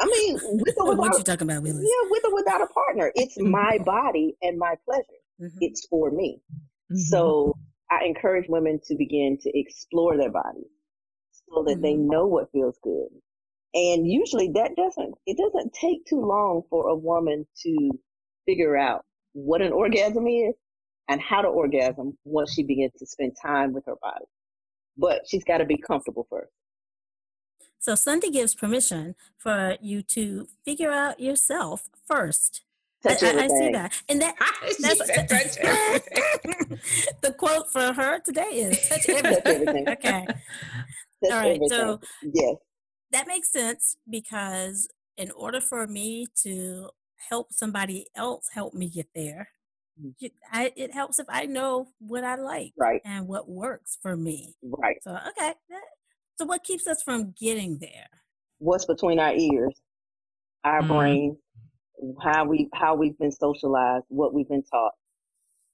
I 0.00 0.06
mean, 0.06 0.38
with 0.42 0.74
or 0.78 0.90
without, 0.90 0.98
what 0.98 1.18
you 1.18 1.24
talking 1.24 1.50
about, 1.50 1.62
Willis? 1.62 1.82
Yeah, 1.82 2.10
with 2.10 2.24
or 2.24 2.34
without 2.34 2.62
a 2.62 2.66
partner. 2.68 3.12
It's 3.14 3.38
my 3.38 3.78
body 3.84 4.36
and 4.42 4.58
my 4.58 4.74
pleasure. 4.84 5.04
Mm-hmm. 5.40 5.58
It's 5.60 5.86
for 5.88 6.10
me. 6.10 6.40
Mm-hmm. 6.50 6.96
So 6.96 7.56
I 7.90 8.04
encourage 8.04 8.46
women 8.48 8.80
to 8.86 8.94
begin 8.96 9.38
to 9.42 9.58
explore 9.58 10.16
their 10.16 10.30
bodies 10.30 10.70
so 11.52 11.64
that 11.64 11.74
mm-hmm. 11.74 11.82
they 11.82 11.94
know 11.94 12.26
what 12.26 12.50
feels 12.52 12.78
good. 12.82 13.08
And 13.72 14.06
usually 14.06 14.50
that 14.54 14.74
doesn't, 14.76 15.14
it 15.26 15.36
doesn't 15.36 15.72
take 15.72 16.04
too 16.06 16.20
long 16.20 16.62
for 16.70 16.88
a 16.88 16.96
woman 16.96 17.46
to 17.62 17.90
figure 18.46 18.76
out 18.76 19.04
what 19.32 19.62
an 19.62 19.72
orgasm 19.72 20.26
is 20.26 20.54
and 21.08 21.20
how 21.20 21.42
to 21.42 21.48
orgasm 21.48 22.16
once 22.24 22.52
she 22.52 22.62
begins 22.64 22.92
to 22.98 23.06
spend 23.06 23.36
time 23.40 23.72
with 23.72 23.84
her 23.86 23.96
body. 24.02 24.24
But 24.96 25.22
she's 25.28 25.44
got 25.44 25.58
to 25.58 25.64
be 25.64 25.76
comfortable 25.76 26.26
first. 26.28 26.50
So 27.78 27.94
Sunday 27.94 28.30
gives 28.30 28.54
permission 28.54 29.14
for 29.38 29.76
you 29.80 30.02
to 30.02 30.48
figure 30.64 30.90
out 30.90 31.20
yourself 31.20 31.88
first. 32.06 32.62
I, 33.06 33.12
I, 33.12 33.12
I, 33.12 33.48
see 33.48 33.72
that, 33.72 34.02
and 34.08 34.20
that 34.20 34.34
that's 34.80 34.98
the 37.22 37.32
quote 37.32 37.70
for 37.72 37.92
her 37.92 38.20
today 38.20 38.42
is 38.42 38.88
touch 38.88 39.08
everything. 39.08 39.88
okay, 39.88 40.26
touch 40.26 40.36
all 41.24 41.30
right. 41.30 41.56
Everything. 41.56 41.68
So 41.68 42.00
yeah. 42.22 42.52
that 43.12 43.26
makes 43.26 43.52
sense 43.52 43.96
because 44.08 44.88
in 45.16 45.30
order 45.30 45.60
for 45.60 45.86
me 45.86 46.26
to 46.42 46.90
help 47.30 47.52
somebody 47.52 48.06
else 48.14 48.48
help 48.52 48.74
me 48.74 48.90
get 48.90 49.08
there, 49.14 49.48
mm. 49.98 50.12
I, 50.52 50.72
it 50.76 50.92
helps 50.92 51.18
if 51.18 51.26
I 51.30 51.46
know 51.46 51.88
what 52.00 52.22
I 52.22 52.34
like 52.34 52.74
right. 52.78 53.00
and 53.04 53.26
what 53.26 53.48
works 53.48 53.96
for 54.02 54.14
me. 54.14 54.56
Right. 54.62 54.96
So 55.02 55.16
okay, 55.28 55.54
so 56.36 56.44
what 56.44 56.64
keeps 56.64 56.86
us 56.86 57.02
from 57.02 57.32
getting 57.40 57.78
there? 57.78 58.08
What's 58.58 58.84
between 58.84 59.18
our 59.18 59.34
ears, 59.34 59.80
our 60.64 60.82
mm. 60.82 60.88
brain, 60.88 61.36
how 62.22 62.44
we 62.44 62.68
how 62.74 62.94
we've 62.94 63.18
been 63.18 63.32
socialized, 63.32 64.04
what 64.08 64.34
we've 64.34 64.48
been 64.48 64.64
taught. 64.64 64.92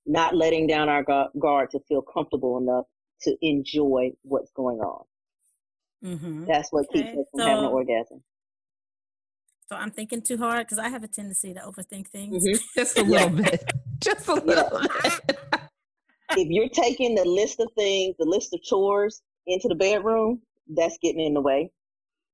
Not 0.06 0.36
letting 0.36 0.66
down 0.66 0.88
our 0.88 1.04
guard 1.38 1.70
to 1.70 1.80
feel 1.88 2.02
comfortable 2.02 2.58
enough 2.58 2.84
to 3.22 3.36
enjoy 3.42 4.12
what's 4.22 4.50
going 4.52 4.78
on. 4.78 5.04
Mm-hmm. 6.04 6.44
That's 6.44 6.70
what 6.70 6.86
okay. 6.90 7.02
keeps 7.02 7.18
us 7.18 7.26
from 7.32 7.40
so, 7.40 7.46
having 7.46 7.64
an 7.64 7.70
orgasm. 7.70 8.22
So 9.68 9.76
I'm 9.76 9.90
thinking 9.90 10.22
too 10.22 10.36
hard 10.36 10.66
because 10.66 10.78
I 10.78 10.88
have 10.88 11.02
a 11.02 11.08
tendency 11.08 11.52
to 11.54 11.60
overthink 11.60 12.08
things. 12.08 12.44
Mm-hmm. 12.44 12.64
Just 12.76 12.98
a 12.98 13.02
little 13.02 13.30
bit. 13.30 13.64
Just 13.98 14.28
a 14.28 14.34
little 14.34 14.80
bit. 14.80 15.38
if 16.30 16.48
you're 16.48 16.68
taking 16.68 17.14
the 17.14 17.24
list 17.24 17.58
of 17.60 17.68
things, 17.76 18.14
the 18.18 18.26
list 18.26 18.54
of 18.54 18.62
chores 18.62 19.22
into 19.46 19.68
the 19.68 19.74
bedroom, 19.74 20.40
that's 20.68 20.98
getting 21.02 21.24
in 21.24 21.34
the 21.34 21.40
way. 21.40 21.70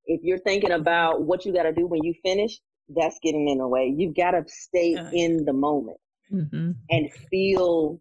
If 0.04 0.20
you're 0.24 0.38
thinking 0.38 0.72
about 0.72 1.22
what 1.22 1.46
you 1.46 1.52
got 1.54 1.62
to 1.62 1.72
do 1.72 1.86
when 1.86 2.02
you 2.02 2.12
finish, 2.22 2.58
that's 2.96 3.18
getting 3.22 3.48
in 3.48 3.58
the 3.58 3.68
way. 3.68 3.92
You've 3.96 4.16
got 4.16 4.32
to 4.32 4.44
stay 4.46 4.94
uh, 4.94 5.10
in 5.12 5.44
the 5.44 5.52
moment 5.52 5.98
mm-hmm. 6.32 6.72
and 6.90 7.12
feel 7.30 8.00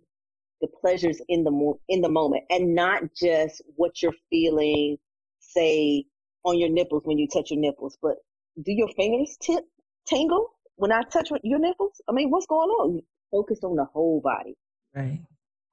the 0.61 0.67
pleasures 0.67 1.19
in 1.27 1.43
the 1.43 1.51
mo- 1.51 1.79
in 1.89 2.01
the 2.01 2.09
moment, 2.09 2.43
and 2.49 2.75
not 2.75 3.03
just 3.15 3.61
what 3.75 4.01
you're 4.01 4.13
feeling, 4.29 4.97
say 5.39 6.05
on 6.43 6.57
your 6.57 6.69
nipples 6.69 7.03
when 7.05 7.17
you 7.17 7.27
touch 7.27 7.51
your 7.51 7.59
nipples, 7.59 7.97
but 8.01 8.15
do 8.63 8.71
your 8.71 8.89
fingers 8.95 9.37
tip 9.41 9.63
tingle 10.07 10.47
when 10.75 10.91
I 10.91 11.01
touch 11.03 11.31
your 11.43 11.59
nipples? 11.59 12.01
I 12.07 12.11
mean, 12.11 12.29
what's 12.29 12.45
going 12.45 12.69
on? 12.69 13.01
Focus 13.31 13.59
on 13.63 13.75
the 13.75 13.85
whole 13.85 14.21
body. 14.21 14.55
Right. 14.95 15.21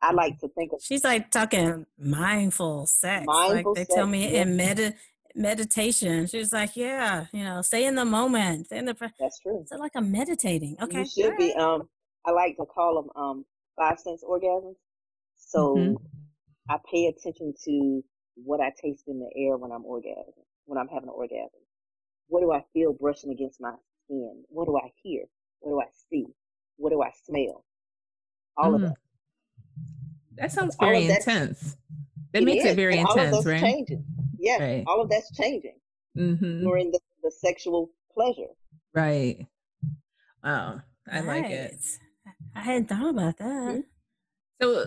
I 0.01 0.13
like 0.13 0.39
to 0.41 0.49
think 0.49 0.73
of. 0.73 0.81
She's 0.81 1.03
like 1.03 1.31
talking 1.31 1.85
mindful 1.99 2.87
sex. 2.87 3.25
Mindful 3.27 3.57
like 3.57 3.67
they 3.75 3.85
sex, 3.85 3.95
tell 3.95 4.07
me 4.07 4.33
yeah. 4.33 4.43
in 4.43 4.57
med- 4.57 4.95
meditation. 5.39 6.27
She's 6.27 6.53
like, 6.53 6.77
yeah, 6.77 7.27
you 7.33 7.45
know, 7.45 7.63
stay 7.63 7.87
in 7.87 7.95
the 7.95 8.05
moment. 8.05 8.67
Stay 8.67 8.79
in 8.79 8.85
the. 8.85 8.95
Pre- 8.95 9.09
That's 9.19 9.39
true. 9.39 9.65
So 9.67 9.77
like 9.77 9.93
I'm 9.95 10.11
meditating. 10.13 10.77
Okay. 10.83 11.01
You 11.01 11.07
should 11.07 11.37
be. 11.37 11.55
Um, 11.55 11.89
I 12.27 12.33
like 12.33 12.57
to 12.57 12.67
call 12.67 13.03
them 13.03 13.23
um 13.23 13.45
five 13.79 13.99
sense 13.99 14.23
orgasms. 14.23 14.75
So 15.37 15.77
mm-hmm. 15.77 15.95
I 16.69 16.77
pay 16.93 17.07
attention 17.07 17.55
to 17.65 18.05
what 18.35 18.61
I 18.61 18.73
taste 18.83 19.05
in 19.07 19.19
the 19.21 19.31
air 19.37 19.57
when 19.57 19.73
I'm 19.73 19.85
orgasming, 19.85 20.45
when 20.67 20.79
I'm 20.79 20.89
having 20.89 21.09
an 21.09 21.15
orgasm. 21.15 21.49
What 22.27 22.43
do 22.43 22.53
I 22.53 22.63
feel 22.75 22.93
brushing 22.93 23.31
against 23.31 23.61
my 23.61 23.73
skin? 24.05 24.45
What 24.49 24.67
do 24.67 24.77
I 24.77 24.91
hear? 25.03 25.25
What 25.61 25.73
do 25.73 25.81
I 25.81 25.91
see? 26.11 26.27
What 26.77 26.91
do 26.91 27.03
I 27.03 27.11
smell? 27.25 27.65
All 28.57 28.73
mm. 28.73 28.75
of 28.75 28.81
that. 28.83 28.95
That 30.37 30.53
sounds 30.53 30.77
very 30.79 31.07
intense. 31.07 31.77
That 32.33 32.43
it 32.43 32.45
makes 32.45 32.65
is. 32.65 32.73
it 32.73 32.77
very 32.77 32.99
and 32.99 33.09
intense, 33.09 33.47
right? 33.47 33.61
Changing. 33.61 34.05
Yeah, 34.39 34.59
right. 34.59 34.85
all 34.87 35.03
of 35.03 35.11
that's 35.11 35.35
changing 35.37 35.79
mm-hmm. 36.17 36.63
during 36.63 36.91
the, 36.91 37.01
the 37.23 37.31
sexual 37.31 37.91
pleasure. 38.15 38.53
Right. 38.95 39.47
Wow, 40.43 40.83
I 41.11 41.21
right. 41.21 41.43
like 41.43 41.51
it. 41.51 41.75
I 42.55 42.61
hadn't 42.61 42.89
thought 42.89 43.11
about 43.11 43.39
that. 43.39 43.45
Mm-hmm. 43.45 43.81
So 44.61 44.87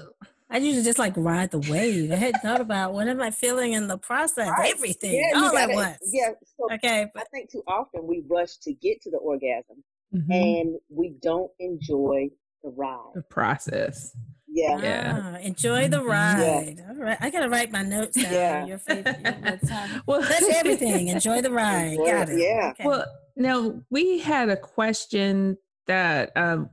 I 0.49 0.57
usually 0.57 0.83
just 0.83 0.99
like 0.99 1.13
ride 1.15 1.51
the 1.51 1.59
wave. 1.59 2.11
I 2.11 2.15
hadn't 2.15 2.41
thought 2.41 2.59
about 2.59 2.93
what 2.93 3.07
am 3.07 3.21
I 3.21 3.31
feeling 3.31 3.71
in 3.71 3.87
the 3.87 3.97
process, 3.97 4.49
right. 4.49 4.73
everything, 4.73 5.13
yeah, 5.13 5.39
all 5.39 5.51
gotta, 5.51 5.71
at 5.71 5.75
once. 5.75 5.97
Yeah. 6.11 6.31
So 6.57 6.73
okay. 6.75 7.07
But, 7.13 7.21
I 7.21 7.25
think 7.31 7.51
too 7.51 7.63
often 7.67 8.05
we 8.05 8.23
rush 8.29 8.57
to 8.63 8.73
get 8.73 9.01
to 9.03 9.11
the 9.11 9.17
orgasm, 9.17 9.83
mm-hmm. 10.13 10.31
and 10.31 10.75
we 10.89 11.15
don't 11.21 11.51
enjoy 11.59 12.29
the 12.63 12.69
ride, 12.69 13.11
the 13.15 13.21
process. 13.21 14.13
Yeah. 14.53 14.81
yeah. 14.81 15.21
Ah, 15.23 15.37
enjoy 15.37 15.87
the 15.87 16.03
ride. 16.03 16.75
Yeah. 16.77 16.89
All 16.89 16.95
right. 16.95 17.17
I 17.21 17.29
gotta 17.29 17.49
write 17.49 17.71
my 17.71 17.83
notes 17.83 18.21
down. 18.21 18.33
Yeah. 18.33 18.65
Your 18.65 18.77
favorite. 18.79 19.17
well, 20.05 20.21
that's 20.21 20.49
everything. 20.49 21.07
Enjoy 21.07 21.41
the 21.41 21.51
ride. 21.63 21.97
Got 21.97 22.29
it. 22.29 22.39
Yeah. 22.39 22.71
Okay. 22.71 22.83
Well, 22.85 23.05
now 23.35 23.81
we 23.89 24.19
had 24.19 24.49
a 24.49 24.57
question 24.57 25.57
that 25.87 26.35
um, 26.35 26.69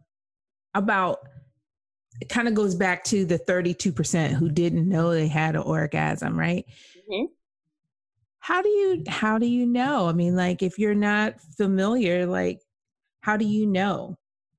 about 0.74 1.18
it 2.20 2.28
kind 2.28 2.48
of 2.48 2.54
goes 2.54 2.74
back 2.74 3.04
to 3.04 3.24
the 3.24 3.38
32% 3.38 4.32
who 4.32 4.48
didn't 4.48 4.88
know 4.88 5.10
they 5.10 5.28
had 5.28 5.54
an 5.54 5.62
orgasm, 5.62 6.36
right? 6.36 6.64
Mm-hmm. 7.10 7.26
How 8.40 8.62
do 8.62 8.68
you 8.68 9.04
how 9.06 9.38
do 9.38 9.46
you 9.46 9.66
know? 9.66 10.08
I 10.08 10.12
mean, 10.12 10.34
like 10.34 10.62
if 10.62 10.78
you're 10.78 10.94
not 10.94 11.40
familiar, 11.56 12.26
like 12.26 12.60
how 13.20 13.36
do 13.36 13.44
you 13.44 13.66
know? 13.66 14.16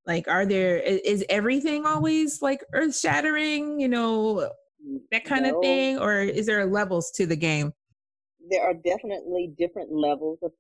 Like, 0.10 0.28
are 0.28 0.44
there 0.44 0.78
is 0.80 1.24
everything 1.30 1.86
always 1.86 2.42
like 2.42 2.64
earth 2.74 2.98
shattering? 2.98 3.80
You 3.80 3.90
know, 3.90 4.50
that 5.12 5.24
kind 5.24 5.44
no. 5.44 5.56
of 5.56 5.62
thing, 5.62 6.00
or 6.00 6.22
is 6.22 6.48
there 6.48 6.66
levels 6.66 7.12
to 7.12 7.28
the 7.28 7.36
game? 7.36 7.74
There 8.50 8.64
are 8.64 8.74
definitely 8.74 9.54
different 9.56 9.92
levels 9.92 10.40
of 10.42 10.52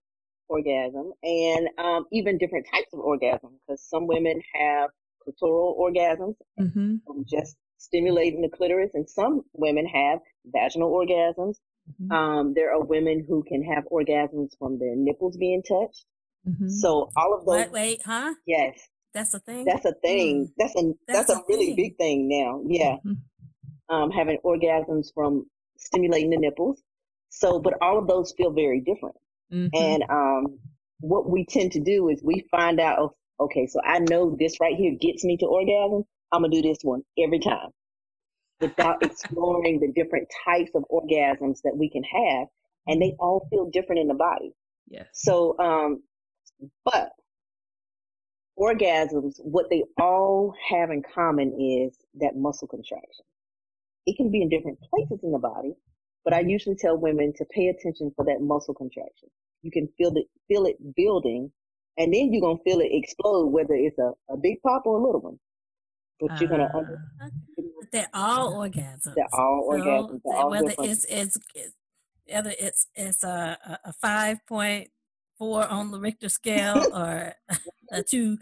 orgasm, 0.49 1.13
and 1.23 1.67
um, 1.79 2.05
even 2.11 2.37
different 2.37 2.67
types 2.71 2.93
of 2.93 2.99
orgasm. 2.99 3.57
Because 3.65 3.81
some 3.81 4.05
women 4.05 4.39
have 4.53 4.91
clitoral 5.27 5.75
orgasms, 5.79 6.35
mm-hmm. 6.59 6.97
just 7.27 7.55
stimulating 7.79 8.41
the 8.41 8.55
clitoris, 8.55 8.91
and 8.93 9.09
some 9.09 9.41
women 9.53 9.87
have 9.87 10.19
vaginal 10.45 10.91
orgasms. 10.91 11.55
Mm-hmm. 11.89 12.11
Um, 12.11 12.53
there 12.55 12.71
are 12.71 12.83
women 12.83 13.25
who 13.27 13.43
can 13.47 13.63
have 13.63 13.85
orgasms 13.91 14.49
from 14.59 14.77
their 14.77 14.95
nipples 14.95 15.37
being 15.37 15.63
touched. 15.63 16.05
Mm-hmm. 16.47 16.69
So 16.69 17.09
all 17.17 17.33
of 17.33 17.47
those. 17.47 17.55
Wait, 17.55 17.71
wait, 17.71 18.01
huh? 18.05 18.35
Yes. 18.45 18.79
That's 19.13 19.33
a 19.33 19.39
thing. 19.39 19.65
That's 19.65 19.85
a 19.85 19.93
thing. 19.93 20.45
Mm. 20.45 20.53
That's 20.57 20.75
a 20.75 20.93
that's, 21.07 21.27
that's 21.27 21.39
a, 21.39 21.41
a 21.41 21.43
really 21.49 21.75
big 21.75 21.97
thing 21.97 22.27
now. 22.29 22.61
Yeah, 22.65 22.97
mm-hmm. 23.05 23.95
um, 23.95 24.11
having 24.11 24.37
orgasms 24.45 25.07
from 25.13 25.45
stimulating 25.77 26.29
the 26.29 26.37
nipples. 26.37 26.81
So, 27.29 27.59
but 27.59 27.75
all 27.81 27.97
of 27.97 28.07
those 28.07 28.33
feel 28.37 28.51
very 28.51 28.81
different. 28.81 29.15
Mm-hmm. 29.51 29.67
And 29.73 30.03
um, 30.09 30.59
what 30.99 31.29
we 31.29 31.45
tend 31.45 31.71
to 31.73 31.79
do 31.79 32.09
is 32.09 32.21
we 32.23 32.45
find 32.51 32.79
out, 32.79 33.15
okay, 33.39 33.67
so 33.67 33.79
I 33.83 33.99
know 33.99 34.35
this 34.37 34.59
right 34.59 34.75
here 34.75 34.95
gets 34.99 35.23
me 35.23 35.37
to 35.37 35.45
orgasm. 35.45 36.03
I'm 36.31 36.41
gonna 36.41 36.53
do 36.53 36.61
this 36.61 36.79
one 36.83 37.01
every 37.17 37.39
time, 37.39 37.69
without 38.61 39.01
exploring 39.03 39.79
the 39.79 39.91
different 39.91 40.27
types 40.45 40.71
of 40.75 40.83
orgasms 40.91 41.61
that 41.63 41.75
we 41.75 41.89
can 41.89 42.03
have, 42.03 42.47
and 42.87 43.01
they 43.01 43.15
all 43.19 43.47
feel 43.49 43.69
different 43.71 44.01
in 44.01 44.07
the 44.07 44.13
body. 44.13 44.53
Yes. 44.87 45.07
So, 45.13 45.57
um, 45.59 46.03
but 46.85 47.11
orgasms, 48.59 49.39
what 49.39 49.69
they 49.69 49.83
all 49.99 50.53
have 50.69 50.89
in 50.91 51.01
common 51.15 51.53
is 51.59 51.97
that 52.19 52.35
muscle 52.35 52.67
contraction. 52.67 53.25
It 54.05 54.17
can 54.17 54.31
be 54.31 54.41
in 54.41 54.49
different 54.49 54.79
places 54.81 55.19
in 55.23 55.31
the 55.31 55.39
body, 55.39 55.73
but 56.25 56.33
I 56.33 56.41
usually 56.41 56.75
tell 56.75 56.97
women 56.97 57.33
to 57.37 57.45
pay 57.45 57.67
attention 57.67 58.11
for 58.15 58.25
that 58.25 58.41
muscle 58.41 58.73
contraction. 58.73 59.29
You 59.61 59.71
can 59.71 59.87
feel 59.97 60.11
it, 60.15 60.25
feel 60.47 60.65
it 60.65 60.77
building, 60.95 61.51
and 61.97 62.13
then 62.13 62.31
you're 62.31 62.41
gonna 62.41 62.63
feel 62.63 62.79
it 62.79 62.89
explode, 62.91 63.47
whether 63.47 63.73
it's 63.73 63.97
a, 63.99 64.11
a 64.29 64.37
big 64.37 64.61
pop 64.61 64.83
or 64.85 64.99
a 64.99 65.05
little 65.05 65.21
one. 65.21 65.39
But 66.19 66.31
uh, 66.31 66.37
you're 66.39 66.49
gonna. 66.49 66.71
Under, 66.73 66.99
ah. 67.21 67.27
they're 67.91 68.09
all 68.13 68.53
orgasms. 68.55 69.15
They're 69.15 69.27
all 69.33 69.69
orgasms. 69.71 70.21
They're 70.23 70.35
all 70.35 70.49
whether 70.49 70.73
it's, 70.79 71.05
it's 71.09 71.37
it's 71.55 71.73
whether 72.31 72.53
it's 72.59 72.87
it's 72.95 73.23
a 73.23 73.57
a 73.83 73.93
five 73.93 74.45
point 74.47 74.89
four 75.37 75.67
on 75.67 75.91
the 75.91 75.99
Richter 75.99 76.29
scale 76.29 76.85
or 76.93 77.33
a 77.91 78.03
two, 78.03 78.37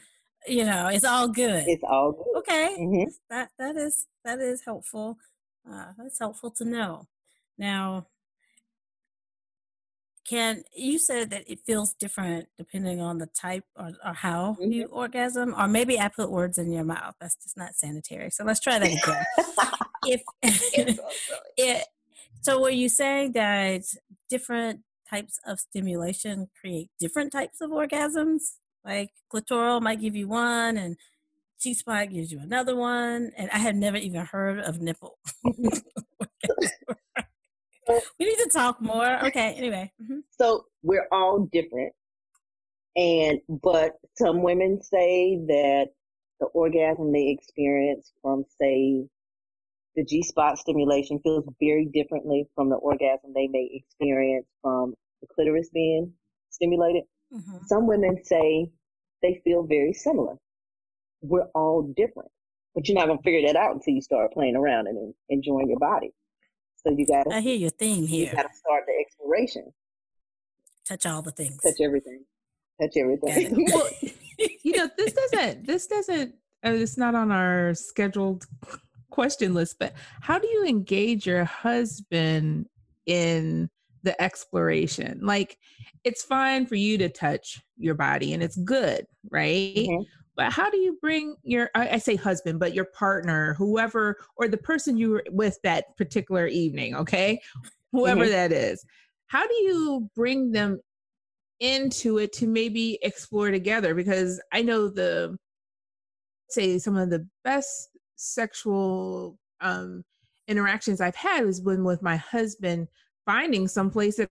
you 0.48 0.66
know, 0.66 0.88
it's 0.88 1.06
all 1.06 1.28
good. 1.28 1.66
It's 1.68 1.84
all 1.84 2.12
good. 2.12 2.38
Okay, 2.40 2.76
mm-hmm. 2.80 3.10
that 3.30 3.50
that 3.60 3.76
is 3.76 4.06
that 4.24 4.40
is 4.40 4.64
helpful. 4.66 5.18
Uh, 5.70 5.88
that's 5.98 6.20
helpful 6.20 6.52
to 6.52 6.66
know. 6.66 7.08
Now, 7.58 8.08
can 10.28 10.64
you 10.76 11.00
said 11.00 11.30
that 11.32 11.50
it 11.50 11.60
feels 11.66 11.94
different 11.94 12.48
depending 12.58 13.02
on 13.02 13.18
the 13.18 13.28
type 13.28 13.66
or, 13.76 13.92
or 14.06 14.14
how 14.14 14.58
mm-hmm. 14.60 14.72
you 14.72 14.86
orgasm, 14.88 15.56
or 15.58 15.68
maybe 15.68 16.00
I 16.00 16.10
put 16.10 16.32
words 16.32 16.58
in 16.58 16.72
your 16.72 16.84
mouth. 16.84 17.16
That's 17.20 17.36
just 17.38 17.58
not 17.58 17.76
sanitary. 17.76 18.30
So 18.30 18.44
let's 18.44 18.60
try 18.60 18.80
that 18.80 18.86
again. 19.04 19.26
if 20.06 20.22
it, 21.58 21.86
so, 22.42 22.62
were 22.62 22.70
you 22.70 22.88
saying 22.88 23.34
that 23.34 23.84
different 24.30 24.82
types 25.10 25.40
of 25.46 25.60
stimulation 25.60 26.48
create 26.60 26.90
different 27.00 27.32
types 27.32 27.62
of 27.62 27.72
orgasms? 27.72 28.58
Like 28.86 29.12
clitoral 29.32 29.82
might 29.82 30.02
give 30.02 30.16
you 30.16 30.28
one, 30.28 30.78
and 30.78 30.98
G 31.60 31.74
spot 31.74 32.10
gives 32.10 32.32
you 32.32 32.40
another 32.40 32.76
one. 32.76 33.32
And 33.38 33.50
I 33.52 33.58
had 33.58 33.76
never 33.76 33.98
even 33.98 34.26
heard 34.26 34.60
of 34.60 34.80
nipple. 34.80 35.18
we 35.44 35.54
need 38.20 38.38
to 38.38 38.50
talk 38.52 38.82
more. 38.82 39.26
Okay, 39.26 39.54
anyway. 39.54 39.92
Mm-hmm. 40.02 40.20
So 40.40 40.66
we're 40.84 41.08
all 41.12 41.48
different. 41.52 41.94
And, 42.96 43.40
but 43.48 43.94
some 44.16 44.42
women 44.42 44.82
say 44.82 45.38
that 45.48 45.88
the 46.40 46.48
orgasm 46.48 47.12
they 47.12 47.30
experience 47.30 48.12
from, 48.22 48.44
say, 48.60 49.06
the 49.96 50.04
G 50.04 50.22
spot 50.24 50.60
stimulation 50.60 51.20
feels 51.24 51.44
very 51.60 51.86
differently 51.86 52.48
from 52.54 52.70
the 52.70 52.76
orgasm 52.76 53.34
they 53.34 53.48
may 53.48 53.70
experience 53.74 54.46
from 54.62 54.94
the 55.22 55.28
clitoris 55.34 55.70
being 55.74 56.14
stimulated. 56.50 57.04
Mm-hmm. 57.34 57.58
Some 57.68 57.88
women 57.88 58.24
say 58.24 58.72
they 59.22 59.42
feel 59.44 59.64
very 59.64 59.94
similar. 59.94 60.36
We're 61.22 61.48
all 61.56 61.94
different, 61.96 62.30
but 62.76 62.88
you're 62.88 62.98
not 62.98 63.08
going 63.08 63.18
to 63.18 63.24
figure 63.24 63.48
that 63.48 63.56
out 63.56 63.76
until 63.76 63.94
you 63.94 64.02
start 64.02 64.34
playing 64.34 64.56
around 64.56 64.88
and 64.88 65.14
enjoying 65.30 65.70
your 65.70 65.80
body. 65.80 66.14
So 66.78 66.92
you 66.92 67.06
got 67.06 67.24
to. 67.24 67.36
I 67.36 67.42
hear 67.42 67.56
your 67.56 67.72
theme 67.72 68.06
here. 68.06 68.30
You 68.30 68.36
got 68.36 68.44
to 68.44 68.56
start 68.56 68.84
the 68.86 68.94
exploration. 69.02 69.74
Touch 70.88 71.06
all 71.06 71.22
the 71.22 71.32
things. 71.32 71.60
Touch 71.62 71.82
everything. 71.82 72.24
Touch 72.82 72.96
everything. 72.96 73.68
well, 73.74 73.90
you 74.64 74.78
know, 74.78 74.90
this 74.98 75.14
doesn't. 75.14 75.66
This 75.66 75.88
doesn't. 75.88 76.36
Uh, 76.66 76.70
it's 76.70 76.98
not 76.98 77.16
on 77.16 77.32
our 77.32 77.74
scheduled 77.74 78.46
question 79.10 79.54
list, 79.54 79.78
but 79.80 79.94
how 80.22 80.40
do 80.40 80.48
you 80.48 80.66
engage 80.66 81.26
your 81.26 81.44
husband 81.44 82.68
in 83.06 83.70
the 84.08 84.20
exploration? 84.22 85.20
Like, 85.22 85.58
it's 86.06 86.24
fine 86.24 86.66
for 86.66 86.76
you 86.76 86.98
to 87.00 87.10
touch 87.10 87.62
your 87.78 87.96
body 87.96 88.34
and 88.34 88.42
it's 88.42 88.56
good, 88.56 89.06
right? 89.30 89.76
Mm-hmm. 89.76 90.04
But 90.38 90.54
how 90.54 90.70
do 90.70 90.78
you 90.78 90.98
bring 91.02 91.36
your, 91.44 91.70
I, 91.76 91.90
I, 91.90 91.98
say 91.98 92.16
husband, 92.16 92.60
but 92.60 92.74
your 92.74 92.86
partner, 92.86 93.56
whoever, 93.56 94.18
or 94.38 94.48
the 94.48 94.58
person 94.58 94.96
you 94.96 95.10
were 95.10 95.24
with 95.32 95.58
that 95.64 95.98
particular 95.98 96.48
evening, 96.48 96.96
okay? 96.96 97.42
Whoever 97.92 98.22
mm-hmm. 98.22 98.32
that 98.32 98.52
is, 98.54 98.86
how 99.26 99.46
do 99.46 99.54
you 99.56 100.10
bring 100.16 100.52
them 100.52 100.80
into 101.60 102.20
it 102.20 102.32
to 102.34 102.48
maybe 102.48 103.00
explore 103.02 103.52
together? 103.52 103.94
Because 103.94 104.40
I 104.54 104.62
know 104.62 104.90
the, 104.90 105.36
say, 106.50 106.78
some 106.78 106.96
of 106.96 107.10
the 107.10 107.28
best 107.44 107.90
sexual 108.16 109.38
um, 109.60 110.04
interactions 110.48 111.02
I've 111.02 111.16
had 111.16 111.46
was 111.46 111.62
when 111.62 111.84
with 111.84 112.02
my 112.02 112.16
husband 112.16 112.88
finding 113.28 113.68
some 113.68 113.92
place 113.92 114.16
that 114.18 114.30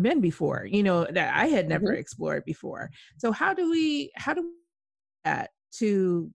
been 0.00 0.20
before, 0.20 0.66
you 0.70 0.84
know, 0.84 1.06
that 1.10 1.34
I 1.34 1.46
had 1.46 1.68
never 1.68 1.88
mm-hmm. 1.88 2.00
explored 2.00 2.44
before. 2.44 2.90
So 3.18 3.32
how 3.32 3.54
do 3.54 3.68
we 3.70 4.12
how 4.14 4.34
do 4.34 4.42
we 4.42 4.52
that 5.24 5.50
to 5.78 6.30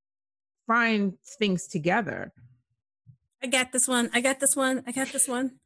find 0.67 1.13
things 1.39 1.67
together? 1.67 2.34
I 3.41 3.48
got 3.48 3.71
this 3.71 3.88
one. 3.88 4.10
I 4.13 4.21
got 4.21 4.39
this 4.39 4.56
one. 4.56 4.84
I 4.88 4.91
got 4.91 5.10
this 5.10 5.28
one. 5.28 5.60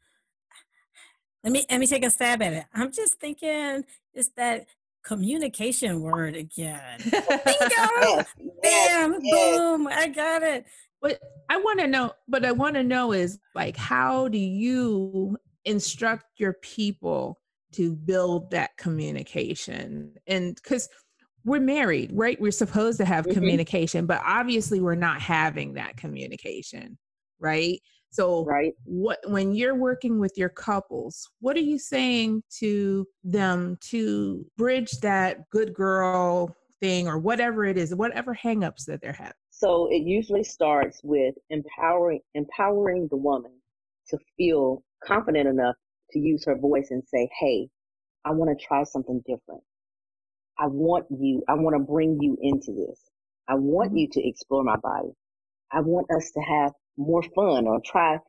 Let 1.44 1.54
me 1.54 1.66
let 1.70 1.80
me 1.80 1.88
take 1.88 2.06
a 2.06 2.10
stab 2.10 2.42
at 2.42 2.54
it. 2.54 2.66
I'm 2.74 2.92
just 2.92 3.20
thinking 3.20 3.86
it's 4.14 4.30
that 4.36 4.68
communication 5.04 6.02
word 6.02 6.36
again. 6.36 7.00
Bingo! 7.02 8.26
Bam! 8.62 9.20
Boom! 9.22 9.88
I 9.88 10.12
got 10.14 10.44
it. 10.44 10.66
But 11.02 11.20
I 11.50 11.58
want 11.58 11.80
to 11.80 11.88
know, 11.88 12.12
but 12.28 12.44
I 12.44 12.52
want 12.52 12.76
to 12.76 12.84
know 12.84 13.14
is 13.14 13.40
like, 13.56 13.78
how 13.78 14.28
do 14.28 14.38
you 14.38 15.38
instruct 15.66 16.26
your 16.38 16.54
people 16.62 17.40
to 17.74 17.96
build 17.96 18.52
that 18.52 18.72
communication? 18.78 20.14
And 20.28 20.56
because 20.56 20.90
we're 21.46 21.60
married, 21.60 22.12
right? 22.14 22.40
We're 22.40 22.52
supposed 22.52 22.98
to 23.00 23.06
have 23.06 23.26
mm-hmm. 23.26 23.34
communication, 23.34 24.06
but 24.06 24.22
obviously 24.26 24.82
we're 24.82 24.96
not 24.96 25.22
having 25.22 25.74
that 25.74 25.98
communication, 25.98 26.98
right? 27.40 27.80
So, 28.12 28.44
right. 28.46 28.74
what 28.86 29.20
when 29.28 29.54
you're 29.54 29.76
working 29.76 30.20
with 30.20 30.34
your 30.36 30.50
couples, 30.50 31.30
what 31.42 31.56
are 31.56 31.62
you 31.62 31.78
saying 31.78 32.42
to 32.58 33.06
them 33.24 33.78
to 33.82 34.46
bridge 34.58 34.92
that 35.02 35.48
good 35.52 35.74
girl 35.76 36.56
thing 36.82 37.08
or 37.08 37.20
whatever 37.20 37.66
it 37.66 37.78
is, 37.78 37.94
whatever 37.94 38.36
hangups 38.36 38.86
that 38.88 39.02
they're 39.02 39.14
having? 39.14 39.34
So 39.52 39.88
it 39.92 40.04
usually 40.04 40.44
starts 40.44 41.02
with 41.04 41.36
empowering 41.50 42.22
empowering 42.34 43.08
the 43.12 43.18
woman 43.18 43.52
to 44.08 44.18
feel 44.38 44.84
confident 45.04 45.48
enough 45.48 45.76
to 46.12 46.20
use 46.20 46.46
her 46.46 46.58
voice 46.58 46.88
and 46.92 47.04
say, 47.06 47.30
"Hey, 47.40 47.70
I 48.26 48.32
want 48.32 48.58
to 48.58 48.66
try 48.66 48.84
something 48.84 49.22
different. 49.26 49.62
I 50.58 50.68
want 50.68 51.06
you. 51.10 51.44
I 51.48 51.54
want 51.54 51.76
to 51.76 51.80
bring 51.80 52.18
you 52.22 52.38
into 52.42 52.74
this. 52.74 53.00
I 53.48 53.56
want 53.56 53.90
mm-hmm. 53.90 53.98
you 53.98 54.10
to 54.14 54.28
explore 54.28 54.64
my 54.64 54.78
body. 54.78 55.12
I 55.72 55.82
want 55.82 56.08
us 56.12 56.32
to 56.32 56.42
have 56.42 56.74
more 56.98 57.24
fun 57.36 57.68
or 57.68 57.80
try." 57.86 58.20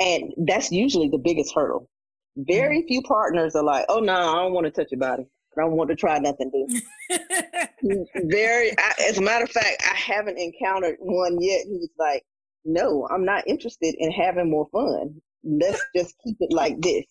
And 0.00 0.32
that's 0.46 0.72
usually 0.72 1.08
the 1.08 1.18
biggest 1.18 1.54
hurdle. 1.54 1.88
Very 2.36 2.80
mm-hmm. 2.80 2.88
few 2.88 3.02
partners 3.02 3.54
are 3.54 3.64
like, 3.64 3.86
"Oh 3.88 4.00
no, 4.00 4.14
I 4.14 4.42
don't 4.42 4.52
want 4.52 4.66
to 4.66 4.72
touch 4.72 4.90
your 4.90 5.00
body." 5.00 5.26
I 5.56 5.60
don't 5.60 5.76
want 5.76 5.90
to 5.90 5.96
try 5.96 6.18
nothing 6.18 6.50
new. 6.52 8.06
Very, 8.24 8.72
I, 8.78 8.92
as 9.08 9.18
a 9.18 9.22
matter 9.22 9.44
of 9.44 9.50
fact, 9.50 9.82
I 9.88 9.94
haven't 9.94 10.38
encountered 10.38 10.96
one 10.98 11.40
yet 11.40 11.62
who's 11.68 11.90
like, 11.98 12.24
no, 12.64 13.06
I'm 13.10 13.24
not 13.24 13.46
interested 13.46 13.94
in 13.98 14.10
having 14.10 14.50
more 14.50 14.66
fun. 14.72 15.20
Let's 15.44 15.80
just 15.94 16.14
keep 16.24 16.36
it 16.40 16.52
like 16.52 16.80
this. 16.80 17.04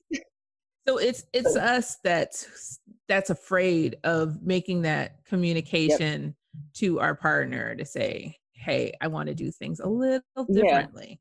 So 0.87 0.97
it's 0.97 1.23
it's 1.31 1.53
so, 1.53 1.61
us 1.61 1.97
that's 2.03 2.79
that's 3.07 3.29
afraid 3.29 3.97
of 4.03 4.41
making 4.41 4.81
that 4.81 5.23
communication 5.25 6.23
yep. 6.23 6.63
to 6.75 6.99
our 6.99 7.15
partner 7.15 7.75
to 7.75 7.85
say, 7.85 8.37
"Hey, 8.51 8.93
I 8.99 9.07
want 9.07 9.29
to 9.29 9.35
do 9.35 9.49
things 9.49 9.79
a 9.79 9.87
little 9.87 10.21
differently." 10.51 11.19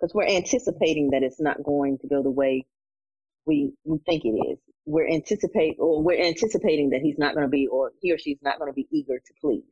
Because 0.00 0.12
yeah. 0.12 0.16
we're 0.16 0.36
anticipating 0.36 1.10
that 1.10 1.22
it's 1.22 1.40
not 1.40 1.62
going 1.62 1.98
to 1.98 2.08
go 2.08 2.22
the 2.22 2.30
way 2.30 2.66
we 3.46 3.72
we 3.84 3.98
think 4.06 4.24
it 4.24 4.28
is 4.28 4.58
we're 4.86 5.08
anticipate 5.08 5.76
or 5.78 6.02
we're 6.02 6.20
anticipating 6.20 6.90
that 6.90 7.00
he's 7.00 7.18
not 7.18 7.34
going 7.34 7.46
to 7.46 7.50
be 7.50 7.66
or 7.66 7.92
he 8.00 8.12
or 8.12 8.18
she's 8.18 8.38
not 8.42 8.58
going 8.58 8.70
to 8.70 8.74
be 8.74 8.88
eager 8.90 9.18
to 9.18 9.32
please 9.40 9.64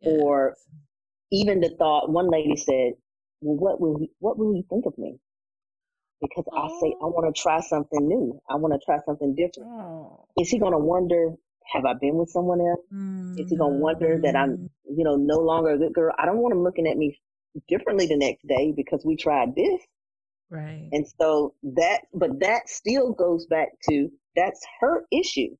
yes. 0.00 0.18
or 0.20 0.56
even 1.30 1.60
the 1.60 1.70
thought 1.78 2.10
one 2.10 2.30
lady 2.30 2.56
said 2.56 2.92
well 3.40 3.56
what 3.56 3.80
will 3.80 3.98
he 3.98 4.10
what 4.18 4.38
will 4.38 4.52
he 4.52 4.64
think 4.68 4.86
of 4.86 4.96
me 4.98 5.18
because 6.20 6.44
oh. 6.52 6.56
i 6.56 6.68
say 6.80 6.94
i 7.02 7.06
want 7.06 7.34
to 7.34 7.40
try 7.40 7.60
something 7.60 8.06
new 8.06 8.40
i 8.50 8.54
want 8.54 8.72
to 8.72 8.80
try 8.84 8.98
something 9.04 9.34
different 9.34 9.68
oh. 9.70 10.26
is 10.38 10.48
he 10.48 10.58
going 10.58 10.72
to 10.72 10.78
wonder 10.78 11.34
have 11.72 11.84
i 11.84 11.94
been 12.00 12.16
with 12.16 12.30
someone 12.30 12.60
else 12.60 12.80
mm-hmm. 12.92 13.34
is 13.38 13.50
he 13.50 13.56
going 13.56 13.74
to 13.74 13.78
wonder 13.78 14.18
that 14.22 14.36
i'm 14.36 14.50
mm-hmm. 14.50 14.98
you 14.98 15.04
know 15.04 15.16
no 15.16 15.38
longer 15.38 15.70
a 15.70 15.78
good 15.78 15.92
girl 15.92 16.12
i 16.18 16.26
don't 16.26 16.38
want 16.38 16.52
him 16.52 16.62
looking 16.62 16.86
at 16.86 16.96
me 16.96 17.18
differently 17.68 18.06
the 18.06 18.16
next 18.16 18.46
day 18.46 18.72
because 18.76 19.02
we 19.04 19.16
tried 19.16 19.54
this 19.54 19.80
right 20.50 20.88
and 20.92 21.06
so 21.20 21.54
that 21.62 22.02
but 22.14 22.40
that 22.40 22.68
still 22.68 23.12
goes 23.12 23.46
back 23.46 23.68
to 23.88 24.10
that's 24.38 24.64
her 24.80 25.04
issue. 25.10 25.56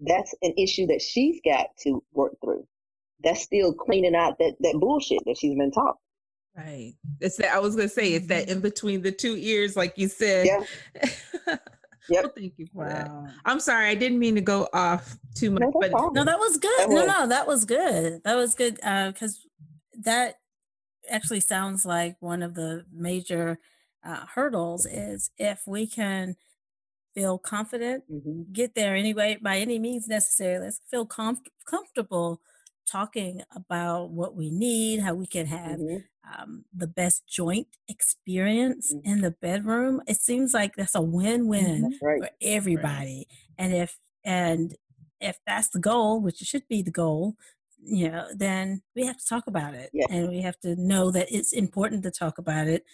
That's 0.00 0.34
an 0.42 0.54
issue 0.56 0.86
that 0.86 1.02
she's 1.02 1.40
got 1.44 1.66
to 1.82 2.02
work 2.12 2.32
through. 2.42 2.66
That's 3.22 3.42
still 3.42 3.74
cleaning 3.74 4.14
out 4.14 4.38
that, 4.38 4.54
that 4.60 4.78
bullshit 4.80 5.20
that 5.26 5.36
she's 5.38 5.56
been 5.56 5.70
taught. 5.70 5.96
Right. 6.56 6.94
It's 7.20 7.36
that 7.36 7.52
I 7.52 7.58
was 7.58 7.76
gonna 7.76 7.88
say 7.88 8.14
it's 8.14 8.28
that 8.28 8.44
mm-hmm. 8.44 8.52
in 8.52 8.60
between 8.60 9.02
the 9.02 9.12
two 9.12 9.36
ears, 9.36 9.76
like 9.76 9.96
you 9.96 10.08
said. 10.08 10.46
Yeah. 10.46 11.56
Yep. 12.08 12.22
Well, 12.22 12.32
thank 12.36 12.52
you 12.56 12.66
for 12.72 12.84
wow. 12.84 12.88
that. 12.88 13.10
I'm 13.44 13.58
sorry, 13.58 13.88
I 13.88 13.96
didn't 13.96 14.20
mean 14.20 14.36
to 14.36 14.40
go 14.40 14.68
off 14.72 15.18
too 15.34 15.50
much, 15.50 15.62
no, 15.62 15.72
but 15.72 15.90
no, 15.90 16.24
that 16.24 16.38
was 16.38 16.56
good. 16.56 16.78
That 16.78 16.88
no, 16.88 16.94
was. 16.94 17.06
no, 17.06 17.26
that 17.26 17.46
was 17.46 17.64
good. 17.64 18.22
That 18.22 18.36
was 18.36 18.54
good 18.54 18.76
because 18.76 19.44
uh, 19.44 20.00
that 20.02 20.36
actually 21.10 21.40
sounds 21.40 21.84
like 21.84 22.16
one 22.20 22.42
of 22.42 22.54
the 22.54 22.84
major 22.92 23.58
uh, 24.04 24.24
hurdles 24.34 24.86
is 24.86 25.30
if 25.38 25.62
we 25.66 25.86
can 25.86 26.36
feel 27.14 27.38
confident, 27.38 28.04
mm-hmm. 28.12 28.52
get 28.52 28.74
there 28.74 28.94
anyway 28.94 29.38
by 29.42 29.58
any 29.58 29.78
means 29.78 30.06
necessary. 30.06 30.58
Let's 30.58 30.80
feel 30.90 31.06
com- 31.06 31.42
comfortable 31.68 32.40
talking 32.90 33.42
about 33.54 34.10
what 34.10 34.34
we 34.34 34.50
need, 34.50 35.00
how 35.00 35.14
we 35.14 35.26
can 35.26 35.46
have 35.46 35.78
mm-hmm. 35.78 36.40
um, 36.40 36.64
the 36.74 36.86
best 36.86 37.26
joint 37.28 37.68
experience 37.88 38.92
mm-hmm. 38.94 39.10
in 39.10 39.20
the 39.20 39.30
bedroom. 39.30 40.00
It 40.06 40.16
seems 40.20 40.54
like 40.54 40.74
that's 40.76 40.94
a 40.94 41.02
win-win 41.02 41.98
right. 42.00 42.20
for 42.20 42.30
everybody. 42.40 43.26
Right. 43.28 43.56
And 43.58 43.74
if 43.74 43.98
and 44.24 44.74
if 45.20 45.38
that's 45.46 45.70
the 45.70 45.80
goal, 45.80 46.20
which 46.20 46.38
should 46.38 46.68
be 46.68 46.82
the 46.82 46.90
goal, 46.90 47.36
you 47.82 48.10
know, 48.10 48.26
then 48.34 48.82
we 48.94 49.06
have 49.06 49.16
to 49.16 49.26
talk 49.26 49.46
about 49.46 49.74
it, 49.74 49.90
yeah. 49.92 50.06
and 50.10 50.28
we 50.28 50.40
have 50.42 50.58
to 50.60 50.76
know 50.76 51.10
that 51.10 51.28
it's 51.30 51.52
important 51.52 52.02
to 52.02 52.10
talk 52.10 52.38
about 52.38 52.66
it 52.66 52.84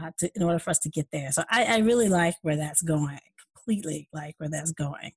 uh, 0.00 0.10
to, 0.18 0.30
in 0.34 0.42
order 0.42 0.58
for 0.58 0.70
us 0.70 0.78
to 0.80 0.88
get 0.88 1.08
there. 1.12 1.30
So 1.32 1.44
I, 1.50 1.64
I 1.64 1.78
really 1.78 2.08
like 2.08 2.36
where 2.42 2.56
that's 2.56 2.82
going. 2.82 3.20
Completely 3.54 4.08
like 4.12 4.34
where 4.38 4.48
that's 4.48 4.72
going. 4.72 5.12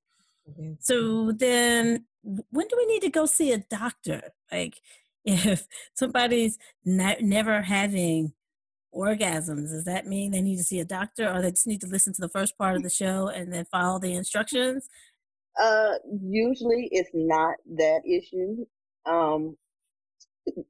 Mm-hmm. 0.48 0.74
So 0.80 1.32
then, 1.32 2.04
when 2.22 2.68
do 2.68 2.76
we 2.76 2.86
need 2.86 3.02
to 3.02 3.10
go 3.10 3.26
see 3.26 3.52
a 3.52 3.58
doctor? 3.58 4.22
Like, 4.50 4.80
if 5.24 5.66
somebody's 5.94 6.58
not, 6.84 7.22
never 7.22 7.62
having 7.62 8.34
orgasms, 8.94 9.70
does 9.70 9.84
that 9.84 10.06
mean 10.06 10.30
they 10.30 10.42
need 10.42 10.58
to 10.58 10.64
see 10.64 10.80
a 10.80 10.84
doctor, 10.84 11.28
or 11.32 11.40
they 11.40 11.50
just 11.50 11.66
need 11.66 11.80
to 11.80 11.86
listen 11.86 12.12
to 12.14 12.20
the 12.20 12.28
first 12.28 12.56
part 12.58 12.76
of 12.76 12.82
the 12.82 12.90
show 12.90 13.28
and 13.28 13.52
then 13.52 13.64
follow 13.70 13.98
the 13.98 14.14
instructions? 14.14 14.88
Uh, 15.60 15.94
usually 16.20 16.88
it's 16.90 17.10
not 17.14 17.54
that 17.76 18.00
issue. 18.06 18.66
Um, 19.06 19.56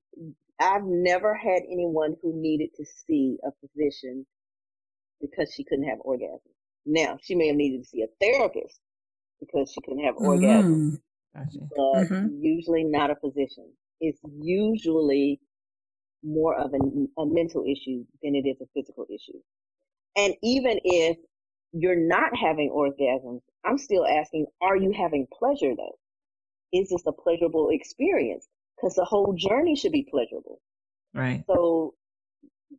I've 0.61 0.85
never 0.85 1.35
had 1.35 1.63
anyone 1.71 2.17
who 2.23 2.33
needed 2.41 2.71
to 2.77 2.85
see 2.85 3.39
a 3.45 3.51
physician 3.61 4.25
because 5.21 5.53
she 5.53 5.65
couldn't 5.65 5.89
have 5.89 5.99
orgasms. 5.99 6.41
Now, 6.87 7.19
she 7.23 7.35
may 7.35 7.49
have 7.49 7.57
needed 7.57 7.83
to 7.83 7.89
see 7.89 8.03
a 8.03 8.07
therapist 8.21 8.79
because 9.41 9.71
she 9.73 9.81
couldn't 9.83 10.05
have 10.05 10.17
orgasms, 10.17 10.99
mm. 11.37 11.69
but 11.77 12.05
mm-hmm. 12.05 12.27
usually 12.41 12.85
not 12.85 13.11
a 13.11 13.17
physician. 13.17 13.71
It's 14.01 14.21
usually 14.41 15.41
more 16.23 16.57
of 16.59 16.73
an, 16.73 17.09
a 17.19 17.27
mental 17.27 17.65
issue 17.65 18.05
than 18.23 18.35
it 18.35 18.49
is 18.49 18.57
a 18.61 18.67
physical 18.75 19.07
issue. 19.11 19.39
And 20.17 20.35
even 20.43 20.79
if 20.85 21.17
you're 21.73 21.97
not 21.97 22.31
having 22.37 22.71
orgasms, 22.71 23.41
I'm 23.65 23.79
still 23.79 24.07
asking, 24.07 24.47
are 24.63 24.77
you 24.77 24.93
having 24.93 25.27
pleasure 25.39 25.75
though? 25.77 25.99
Is 26.73 26.91
this 26.91 27.03
a 27.07 27.13
pleasurable 27.13 27.69
experience? 27.71 28.47
Because 28.77 28.95
the 28.95 29.05
whole 29.05 29.35
journey 29.35 29.77
should 29.77 29.93
be 29.93 30.07
pleasurable. 30.11 30.61
Right. 31.13 31.45
So 31.47 31.95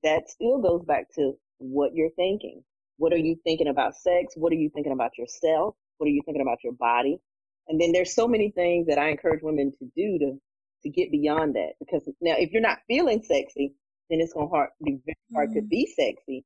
that 0.03 0.29
still 0.29 0.61
goes 0.61 0.83
back 0.85 1.05
to 1.15 1.33
what 1.57 1.93
you're 1.93 2.09
thinking. 2.11 2.63
What 2.97 3.13
are 3.13 3.17
you 3.17 3.37
thinking 3.43 3.67
about 3.67 3.95
sex? 3.95 4.33
What 4.35 4.51
are 4.51 4.57
you 4.57 4.69
thinking 4.73 4.93
about 4.93 5.17
yourself? 5.17 5.75
What 5.97 6.07
are 6.07 6.11
you 6.11 6.21
thinking 6.25 6.41
about 6.41 6.63
your 6.63 6.73
body? 6.73 7.19
And 7.67 7.79
then 7.79 7.91
there's 7.91 8.13
so 8.13 8.27
many 8.27 8.51
things 8.51 8.87
that 8.87 8.99
I 8.99 9.09
encourage 9.09 9.41
women 9.41 9.71
to 9.79 9.85
do 9.95 10.19
to 10.19 10.39
to 10.83 10.89
get 10.89 11.11
beyond 11.11 11.55
that. 11.55 11.73
Because 11.79 12.03
now, 12.21 12.35
if 12.37 12.51
you're 12.51 12.61
not 12.61 12.79
feeling 12.87 13.23
sexy, 13.23 13.73
then 14.09 14.19
it's 14.21 14.33
going 14.33 14.49
to 14.49 14.67
be 14.83 14.99
very 15.05 15.17
hard 15.33 15.49
mm-hmm. 15.49 15.59
to 15.59 15.65
be 15.65 15.87
sexy 15.87 16.45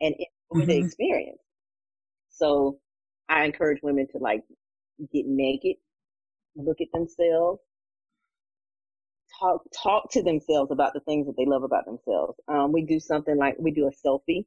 and 0.00 0.14
enjoy 0.14 0.62
mm-hmm. 0.62 0.70
the 0.70 0.78
experience. 0.78 1.40
So 2.30 2.78
I 3.28 3.44
encourage 3.44 3.80
women 3.82 4.06
to 4.12 4.18
like 4.18 4.42
get 5.12 5.26
naked, 5.26 5.76
look 6.56 6.80
at 6.80 6.88
themselves, 6.92 7.60
talk 9.38 9.62
talk 9.82 10.10
to 10.12 10.22
themselves 10.22 10.70
about 10.70 10.92
the 10.94 11.00
things 11.00 11.26
that 11.26 11.36
they 11.36 11.46
love 11.46 11.62
about 11.62 11.86
themselves. 11.86 12.38
Um, 12.48 12.72
we 12.72 12.84
do 12.84 13.00
something 13.00 13.36
like 13.36 13.56
we 13.58 13.72
do 13.72 13.88
a 13.88 14.08
selfie 14.08 14.44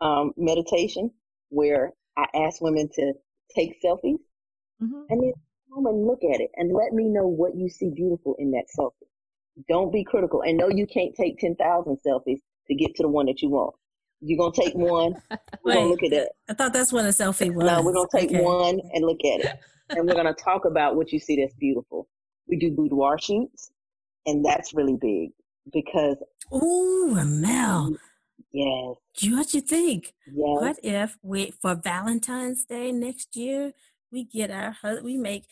um, 0.00 0.32
meditation 0.36 1.10
where 1.48 1.92
I 2.16 2.26
ask 2.34 2.60
women 2.60 2.88
to 2.94 3.12
take 3.54 3.80
selfies 3.84 4.18
mm-hmm. 4.82 5.02
and 5.08 5.22
then 5.22 5.32
come 5.72 5.86
and 5.86 6.06
look 6.06 6.20
at 6.22 6.40
it 6.40 6.50
and 6.56 6.72
let 6.72 6.92
me 6.92 7.04
know 7.04 7.26
what 7.26 7.54
you 7.54 7.68
see 7.68 7.90
beautiful 7.94 8.34
in 8.38 8.50
that 8.52 8.64
selfie. 8.78 9.08
Don't 9.68 9.92
be 9.92 10.04
critical 10.04 10.42
and 10.42 10.56
know 10.56 10.68
you 10.68 10.86
can't 10.86 11.14
take 11.14 11.38
10,000 11.38 11.98
selfies 12.06 12.38
to 12.68 12.74
get 12.74 12.94
to 12.96 13.02
the 13.02 13.08
one 13.08 13.26
that 13.26 13.42
you 13.42 13.50
want. 13.50 13.74
You're 14.20 14.38
going 14.38 14.52
to 14.52 14.62
take 14.62 14.74
one. 14.74 15.14
We're 15.64 15.74
going 15.74 15.86
to 15.86 15.90
look 15.90 16.02
at 16.02 16.12
it. 16.12 16.28
I 16.48 16.54
thought 16.54 16.72
that's 16.72 16.92
what 16.92 17.04
a 17.04 17.08
selfie 17.08 17.54
was. 17.54 17.64
No, 17.64 17.82
we're 17.82 17.94
going 17.94 18.08
to 18.12 18.18
take 18.18 18.30
okay. 18.30 18.42
one 18.42 18.80
and 18.92 19.04
look 19.04 19.20
at 19.24 19.40
it. 19.40 19.58
and 19.90 20.06
we're 20.06 20.14
going 20.14 20.26
to 20.26 20.34
talk 20.34 20.66
about 20.66 20.94
what 20.94 21.10
you 21.10 21.18
see 21.18 21.36
that's 21.36 21.54
beautiful. 21.54 22.06
We 22.46 22.58
do 22.58 22.70
boudoir 22.70 23.18
shoots 23.18 23.70
and 24.26 24.44
that's 24.44 24.74
really 24.74 24.96
big 25.00 25.30
because. 25.72 26.16
Ooh, 26.54 27.14
Mel. 27.24 27.96
Yes. 28.52 28.96
What 29.30 29.54
you 29.54 29.60
think? 29.60 30.14
Yes. 30.26 30.34
What 30.34 30.76
if 30.82 31.16
we 31.22 31.52
for 31.62 31.74
Valentine's 31.74 32.64
Day 32.64 32.92
next 32.92 33.36
year 33.36 33.72
we 34.10 34.24
get 34.24 34.50
our 34.50 34.76
we 35.02 35.16
make 35.16 35.44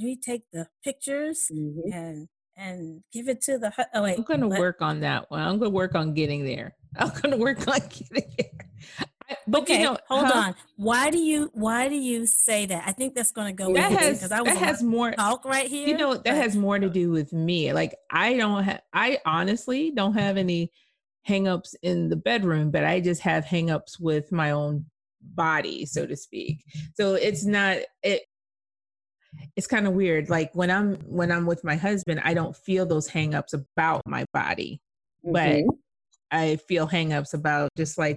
we 0.00 0.16
take 0.16 0.42
the 0.52 0.68
pictures 0.82 1.50
mm-hmm. 1.52 1.92
and 1.92 2.28
and 2.56 3.02
give 3.12 3.28
it 3.28 3.40
to 3.42 3.58
the 3.58 3.72
oh 3.94 4.02
wait 4.02 4.18
I'm 4.18 4.24
going 4.24 4.40
to 4.40 4.48
work 4.48 4.80
on 4.80 5.00
that 5.00 5.30
one. 5.30 5.40
I'm 5.40 5.58
going 5.58 5.70
to 5.70 5.74
work 5.74 5.94
on 5.94 6.14
getting 6.14 6.44
there. 6.44 6.76
I'm 6.96 7.08
going 7.08 7.32
to 7.32 7.36
work 7.36 7.66
on 7.66 7.80
getting 7.88 8.30
there. 8.38 8.98
But 9.46 9.62
okay, 9.62 9.80
you 9.80 9.84
know, 9.84 9.98
hold 10.08 10.26
huh? 10.26 10.38
on. 10.38 10.54
Why 10.76 11.10
do 11.10 11.18
you 11.18 11.50
why 11.54 11.88
do 11.88 11.96
you 11.96 12.26
say 12.26 12.66
that? 12.66 12.84
I 12.86 12.92
think 12.92 13.14
that's 13.14 13.32
going 13.32 13.56
to 13.56 13.64
go 13.64 13.72
that 13.74 13.90
has 13.92 14.18
because 14.18 14.32
I 14.32 14.42
was 14.42 14.52
that 14.52 14.58
has 14.58 14.82
more 14.82 15.12
talk 15.12 15.44
right 15.44 15.66
here. 15.66 15.88
You 15.88 15.96
know 15.96 16.14
that 16.14 16.24
but, 16.24 16.34
has 16.34 16.54
more 16.56 16.78
to 16.78 16.88
do 16.88 17.10
with 17.10 17.32
me. 17.32 17.72
Like 17.72 17.96
I 18.10 18.34
don't 18.34 18.62
have 18.62 18.82
I 18.92 19.18
honestly 19.24 19.90
don't 19.90 20.14
have 20.14 20.36
any 20.36 20.70
hangups 21.28 21.74
in 21.82 22.08
the 22.08 22.16
bedroom, 22.16 22.70
but 22.70 22.84
I 22.84 23.00
just 23.00 23.22
have 23.22 23.44
hangups 23.44 24.00
with 24.00 24.32
my 24.32 24.50
own 24.50 24.86
body, 25.20 25.86
so 25.86 26.06
to 26.06 26.16
speak. 26.16 26.64
So 26.94 27.14
it's 27.14 27.44
not 27.44 27.78
it 28.02 28.22
it's 29.56 29.66
kind 29.66 29.86
of 29.86 29.94
weird. 29.94 30.28
Like 30.30 30.54
when 30.54 30.70
I'm 30.70 30.96
when 31.06 31.32
I'm 31.32 31.46
with 31.46 31.64
my 31.64 31.76
husband, 31.76 32.20
I 32.24 32.34
don't 32.34 32.56
feel 32.56 32.86
those 32.86 33.08
hangups 33.08 33.54
about 33.54 34.02
my 34.06 34.24
body. 34.32 34.80
Mm-hmm. 35.24 35.32
But 35.32 35.74
I 36.30 36.56
feel 36.56 36.88
hangups 36.88 37.34
about 37.34 37.70
just 37.76 37.98
like 37.98 38.16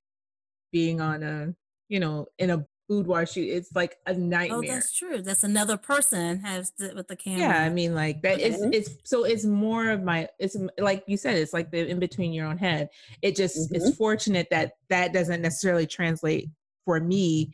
being 0.72 1.02
on 1.02 1.24
a, 1.24 1.54
you 1.90 2.00
know, 2.00 2.28
in 2.40 2.50
a 2.50 2.66
boudoir 2.88 3.26
shoot. 3.26 3.50
It's 3.50 3.74
like 3.76 3.98
a 4.06 4.12
oh, 4.12 4.18
nightmare. 4.18 4.60
Oh, 4.60 4.62
that's 4.62 4.94
true. 4.94 5.22
That's 5.22 5.44
another 5.44 5.78
person 5.78 6.40
has 6.40 6.72
to, 6.72 6.94
with 6.94 7.08
the 7.08 7.16
camera. 7.16 7.40
Yeah, 7.40 7.64
I 7.64 7.70
mean, 7.70 7.96
like 7.96 8.22
that. 8.22 8.36
Okay. 8.36 8.46
It's 8.46 8.90
it's 8.90 8.98
so 9.04 9.24
it's 9.24 9.46
more 9.46 9.90
of 9.90 10.04
my. 10.04 10.28
It's 10.40 10.56
like 10.78 11.04
you 11.08 11.18
said. 11.18 11.38
It's 11.38 11.54
like 11.54 11.72
the 11.72 11.88
in 11.88 12.00
between 12.00 12.34
your 12.34 12.48
own 12.48 12.58
head. 12.58 12.90
It 13.22 13.36
just 13.36 13.58
mm-hmm. 13.58 13.76
it's 13.76 13.96
fortunate 13.96 14.48
that 14.52 14.74
that 14.90 15.14
doesn't 15.14 15.42
necessarily 15.42 15.88
translate 15.88 16.50
for 16.86 17.00
me 17.00 17.54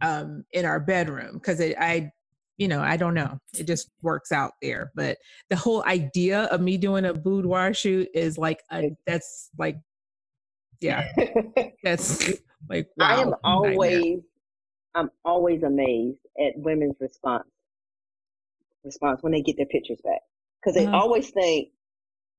um 0.00 0.44
in 0.52 0.64
our 0.64 0.80
bedroom 0.80 1.34
because 1.34 1.60
I 1.60 2.12
you 2.58 2.68
know, 2.68 2.80
I 2.80 2.96
don't 2.96 3.14
know. 3.14 3.40
It 3.58 3.66
just 3.66 3.90
works 4.02 4.30
out 4.30 4.52
there. 4.62 4.92
But 4.94 5.18
the 5.48 5.56
whole 5.56 5.84
idea 5.84 6.44
of 6.44 6.60
me 6.60 6.76
doing 6.76 7.06
a 7.06 7.12
boudoir 7.12 7.74
shoot 7.74 8.08
is 8.14 8.38
like 8.38 8.60
a 8.70 8.94
that's 9.06 9.50
like 9.58 9.78
yeah. 10.80 11.08
that's 11.82 12.30
like 12.68 12.88
wow, 12.96 13.06
I 13.06 13.20
am 13.22 13.34
always 13.42 14.20
I'm 14.94 15.10
always 15.24 15.62
amazed 15.62 16.18
at 16.38 16.52
women's 16.56 16.96
response 17.00 17.44
response 18.84 19.22
when 19.22 19.32
they 19.32 19.42
get 19.42 19.56
their 19.56 19.66
pictures 19.66 20.00
back 20.02 20.20
because 20.60 20.74
they 20.74 20.86
uh-huh. 20.86 20.96
always 20.96 21.30
think, 21.30 21.70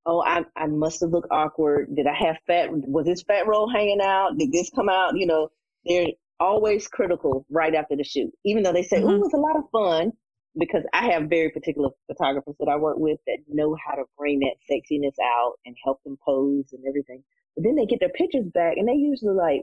"Oh, 0.06 0.22
I 0.22 0.46
I 0.56 0.68
must 0.68 1.02
have 1.02 1.12
looked 1.12 1.32
awkward. 1.32 1.96
Did 1.96 2.08
I 2.08 2.14
have 2.14 2.38
fat? 2.48 2.70
Was 2.72 3.06
this 3.06 3.24
fat 3.24 3.48
roll 3.48 3.70
hanging 3.70 4.02
out? 4.02 4.38
Did 4.38 4.52
this 4.52 4.70
come 4.70 4.90
out?" 4.90 5.18
You 5.18 5.28
know, 5.28 5.50
they're 5.86 6.08
always 6.40 6.88
critical 6.88 7.46
right 7.50 7.74
after 7.74 7.96
the 7.96 8.04
shoot, 8.04 8.32
even 8.46 8.64
though 8.64 8.74
they 8.74 8.84
say, 8.84 8.98
mm-hmm. 8.98 9.10
"Oh, 9.10 9.16
it 9.16 9.20
was 9.20 9.34
a 9.34 9.38
lot 9.38 9.58
of 9.58 9.70
fun." 9.72 10.12
Because 10.56 10.84
I 10.94 11.10
have 11.12 11.30
very 11.30 11.50
particular 11.50 11.90
photographers 12.06 12.56
that 12.60 12.70
I 12.70 12.76
work 12.76 12.98
with 13.00 13.20
that 13.26 13.40
know 13.48 13.76
how 13.88 13.96
to 13.96 14.04
bring 14.20 14.40
that 14.42 14.58
sexiness 14.70 15.16
out 15.20 15.54
and 15.66 15.76
help 15.84 16.04
them 16.04 16.16
pose 16.24 16.66
and 16.74 16.84
everything. 16.88 17.24
But 17.56 17.64
then 17.64 17.76
they 17.76 17.88
get 17.88 18.00
their 18.00 18.10
pictures 18.10 18.46
back 18.54 18.78
and 18.78 18.88
they 18.88 18.94
usually 18.94 19.34
like, 19.34 19.62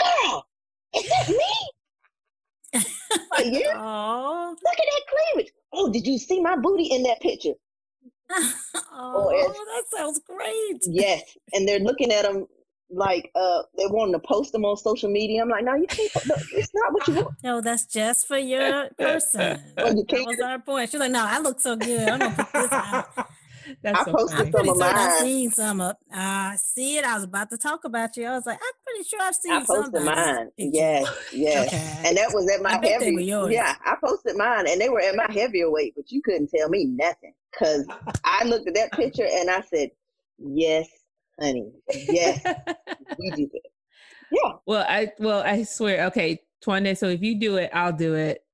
"Girl, 0.00 0.46
is 0.96 1.08
that 1.08 1.28
me?" 1.28 1.57
Like, 3.10 3.46
yeah. 3.46 3.74
Aww. 3.76 4.50
Look 4.50 4.58
at 4.58 4.86
that 4.86 5.02
cleavage. 5.34 5.52
Oh, 5.72 5.90
did 5.90 6.06
you 6.06 6.18
see 6.18 6.40
my 6.40 6.56
booty 6.56 6.84
in 6.84 7.02
that 7.04 7.20
picture? 7.20 7.54
oh, 8.92 9.54
that 9.74 9.84
sounds 9.96 10.20
great. 10.26 10.82
Yes, 10.86 11.22
and 11.52 11.66
they're 11.66 11.78
looking 11.78 12.12
at 12.12 12.24
them 12.24 12.46
like 12.90 13.30
uh 13.34 13.62
they 13.76 13.84
wanting 13.86 14.14
to 14.14 14.18
post 14.18 14.52
them 14.52 14.64
on 14.64 14.76
social 14.76 15.10
media. 15.10 15.42
I'm 15.42 15.48
like, 15.48 15.64
no, 15.64 15.74
you 15.74 15.86
can't. 15.86 16.10
It's 16.52 16.70
not 16.74 16.92
what 16.92 17.08
you 17.08 17.14
want. 17.14 17.34
No, 17.42 17.60
that's 17.60 17.86
just 17.86 18.26
for 18.26 18.38
your 18.38 18.90
person. 18.98 19.62
Well, 19.76 19.94
you 19.96 20.04
that 20.08 20.26
was 20.26 20.40
our 20.40 20.58
point. 20.58 20.90
She's 20.90 21.00
like, 21.00 21.10
no, 21.10 21.24
I 21.24 21.38
look 21.38 21.60
so 21.60 21.76
good. 21.76 22.08
I'm 22.08 22.18
gonna 22.18 22.34
put 22.36 22.52
this 22.52 22.72
out. 22.72 23.28
That's 23.82 24.00
I 24.00 24.04
so 24.04 24.12
posted 24.12 24.38
funny. 24.38 24.52
some 24.52 24.68
of 24.68 24.78
mine. 24.78 24.94
I 24.94 25.18
seen 25.20 25.50
some 25.50 25.80
of. 25.80 25.96
I 26.12 26.52
uh, 26.54 26.56
see 26.56 26.96
it. 26.96 27.04
I 27.04 27.14
was 27.14 27.24
about 27.24 27.50
to 27.50 27.58
talk 27.58 27.84
about 27.84 28.16
you. 28.16 28.26
I 28.26 28.32
was 28.32 28.46
like, 28.46 28.58
I'm 28.62 28.72
pretty 28.84 29.08
sure 29.08 29.20
I've 29.22 29.34
seen. 29.34 29.52
I 29.52 29.64
posted 29.64 30.02
mine. 30.02 30.48
Yes, 30.56 31.06
yes, 31.32 31.68
okay. 31.68 32.08
and 32.08 32.16
that 32.16 32.30
was 32.32 32.50
at 32.50 32.62
my 32.62 32.72
heavy. 32.84 33.24
Yeah, 33.52 33.74
I 33.84 33.96
posted 34.04 34.36
mine, 34.36 34.66
and 34.68 34.80
they 34.80 34.88
were 34.88 35.00
at 35.00 35.16
my 35.16 35.30
heavier 35.30 35.70
weight, 35.70 35.94
but 35.96 36.10
you 36.10 36.22
couldn't 36.22 36.50
tell 36.50 36.68
me 36.68 36.84
nothing 36.84 37.34
because 37.52 37.86
I 38.24 38.44
looked 38.44 38.68
at 38.68 38.74
that 38.74 38.92
picture 38.92 39.26
and 39.26 39.50
I 39.50 39.62
said, 39.62 39.90
"Yes, 40.38 40.88
honey, 41.40 41.70
yes, 41.92 42.42
we 43.18 43.30
do 43.36 43.48
this." 43.52 43.62
Yeah. 44.30 44.52
Well, 44.66 44.84
I 44.88 45.12
well, 45.18 45.42
I 45.42 45.62
swear. 45.62 46.06
Okay, 46.06 46.40
Twanda. 46.64 46.96
So 46.96 47.08
if 47.08 47.22
you 47.22 47.38
do 47.38 47.56
it, 47.56 47.70
I'll 47.72 47.92
do 47.92 48.14
it. 48.14 48.44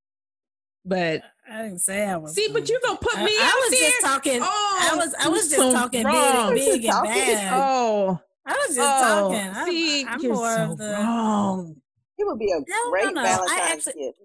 But 0.84 1.22
I 1.50 1.62
didn't 1.62 1.80
say 1.80 2.04
I 2.06 2.16
was. 2.16 2.34
See, 2.34 2.48
but 2.52 2.68
you 2.68 2.80
gonna 2.84 2.98
put 2.98 3.16
me 3.18 3.32
I, 3.38 3.52
I 3.52 3.68
was 3.68 3.78
there? 3.78 3.90
just 3.90 4.00
talking. 4.02 4.40
Oh, 4.42 4.90
I 4.92 4.96
was. 4.96 5.14
I 5.20 5.28
was 5.28 5.42
just 5.42 5.56
so 5.56 5.72
talking 5.72 6.04
wrong. 6.04 6.54
big, 6.54 6.82
big 6.82 6.84
and 6.86 7.04
bad. 7.04 7.52
Oh, 7.54 8.20
I 8.46 8.52
was 8.52 8.76
just 8.76 8.80
oh, 9.04 9.32
talking. 9.32 9.66
See, 9.66 10.04
I'm, 10.06 10.20
I'm 10.20 10.28
more 10.28 10.54
so 10.54 10.72
of 10.72 10.78
the 10.78 10.90
wrong. 10.92 11.76
It 12.16 12.26
would 12.26 12.38
be 12.38 12.50
a 12.50 12.60
no, 12.66 12.90
great 12.90 13.04
no, 13.06 13.10
no. 13.10 13.22
Valentine's 13.22 13.86
actually, 13.86 14.04
gift. 14.04 14.18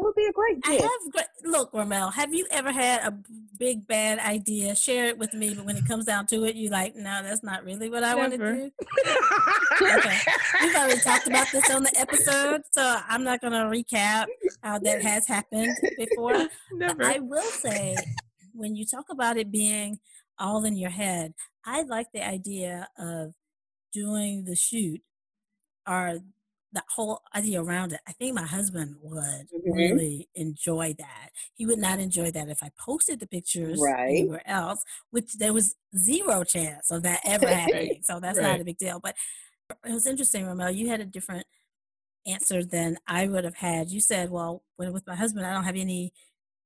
It 0.00 0.04
would 0.04 0.14
be 0.14 0.24
a 0.24 0.32
great 0.32 0.62
gift. 0.62 0.82
I 0.82 0.86
have 0.86 1.12
great, 1.12 1.26
look, 1.44 1.74
Ramel, 1.74 2.10
have 2.12 2.32
you 2.32 2.46
ever 2.50 2.72
had 2.72 3.06
a 3.06 3.14
big 3.58 3.86
bad 3.86 4.18
idea? 4.18 4.74
Share 4.74 5.04
it 5.06 5.18
with 5.18 5.34
me, 5.34 5.52
but 5.52 5.66
when 5.66 5.76
it 5.76 5.86
comes 5.86 6.06
down 6.06 6.26
to 6.28 6.44
it, 6.44 6.56
you're 6.56 6.72
like, 6.72 6.96
no, 6.96 7.22
that's 7.22 7.42
not 7.42 7.64
really 7.64 7.90
what 7.90 8.02
I 8.02 8.14
want 8.14 8.32
to 8.32 8.38
do. 8.38 8.70
okay. 9.82 10.18
We've 10.62 10.74
already 10.74 11.00
talked 11.00 11.26
about 11.26 11.48
this 11.52 11.68
on 11.68 11.82
the 11.82 11.92
episode, 11.98 12.62
so 12.70 12.98
I'm 13.08 13.24
not 13.24 13.42
going 13.42 13.52
to 13.52 13.58
recap 13.58 14.24
how 14.62 14.78
that 14.78 15.02
has 15.02 15.26
happened 15.26 15.76
before. 15.98 16.48
Never. 16.72 17.04
I 17.04 17.18
will 17.18 17.42
say, 17.42 17.94
when 18.54 18.74
you 18.76 18.86
talk 18.86 19.04
about 19.10 19.36
it 19.36 19.52
being 19.52 19.98
all 20.38 20.64
in 20.64 20.78
your 20.78 20.90
head, 20.90 21.34
I 21.66 21.82
like 21.82 22.06
the 22.14 22.26
idea 22.26 22.88
of 22.98 23.34
doing 23.92 24.44
the 24.44 24.56
shoot 24.56 25.02
or 25.86 26.20
the 26.72 26.82
whole 26.88 27.20
idea 27.34 27.62
around 27.62 27.92
it. 27.92 28.00
I 28.06 28.12
think 28.12 28.34
my 28.34 28.46
husband 28.46 28.96
would 29.02 29.22
mm-hmm. 29.22 29.72
really 29.72 30.28
enjoy 30.34 30.94
that. 30.98 31.30
He 31.54 31.66
would 31.66 31.78
not 31.78 31.98
enjoy 31.98 32.30
that 32.30 32.48
if 32.48 32.62
I 32.62 32.70
posted 32.78 33.20
the 33.20 33.26
pictures 33.26 33.80
right. 33.82 34.10
anywhere 34.10 34.42
else, 34.46 34.82
which 35.10 35.34
there 35.38 35.52
was 35.52 35.74
zero 35.96 36.44
chance 36.44 36.90
of 36.90 37.02
that 37.02 37.20
ever 37.24 37.48
happening. 37.54 38.00
So 38.02 38.20
that's 38.20 38.38
right. 38.38 38.52
not 38.52 38.60
a 38.60 38.64
big 38.64 38.78
deal. 38.78 39.00
But 39.00 39.16
it 39.84 39.92
was 39.92 40.06
interesting, 40.06 40.46
Ramel. 40.46 40.70
You 40.70 40.88
had 40.88 41.00
a 41.00 41.04
different 41.04 41.46
answer 42.26 42.64
than 42.64 42.98
I 43.06 43.26
would 43.26 43.44
have 43.44 43.56
had. 43.56 43.90
You 43.90 44.00
said, 44.00 44.30
well, 44.30 44.62
when 44.76 44.92
with 44.92 45.06
my 45.06 45.16
husband, 45.16 45.46
I 45.46 45.52
don't 45.52 45.64
have 45.64 45.76
any 45.76 46.12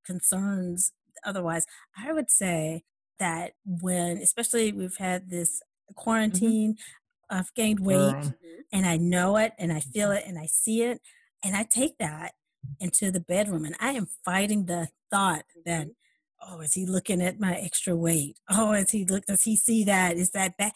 concerns 0.05 0.92
otherwise. 1.24 1.64
I 1.96 2.12
would 2.12 2.30
say 2.30 2.84
that 3.18 3.52
when, 3.64 4.18
especially 4.18 4.72
we've 4.72 4.96
had 4.96 5.30
this 5.30 5.62
mm-hmm. 5.62 5.94
quarantine, 5.94 6.72
mm-hmm. 6.74 7.03
I've 7.31 7.53
gained 7.55 7.81
weight 7.81 7.99
mm-hmm. 7.99 8.31
and 8.72 8.87
I 8.87 8.97
know 8.97 9.37
it 9.37 9.53
and 9.59 9.72
I 9.72 9.81
feel 9.81 10.09
mm-hmm. 10.09 10.18
it 10.18 10.25
and 10.27 10.39
I 10.39 10.47
see 10.47 10.83
it. 10.83 11.01
And 11.45 11.55
I 11.55 11.64
take 11.64 11.99
that 11.99 12.33
into 12.81 13.11
the 13.11 13.20
bedroom 13.20 13.64
and 13.64 13.77
I 13.79 13.91
am 13.93 14.09
fighting 14.25 14.66
the 14.66 14.89
thought 15.11 15.45
that, 15.66 15.89
mm-hmm. 15.89 16.55
oh, 16.55 16.61
is 16.61 16.75
he 16.75 16.87
looking 16.87 17.20
at 17.20 17.41
my 17.41 17.55
extra 17.55 17.95
weight? 17.95 18.39
Oh, 18.49 18.72
is 18.72 18.91
he 18.91 19.05
look, 19.05 19.27
does 19.27 19.45
he 19.45 19.57
see 19.57 19.85
that? 19.85 20.16
Is 20.16 20.31
that 20.31 20.57
bad? 20.57 20.72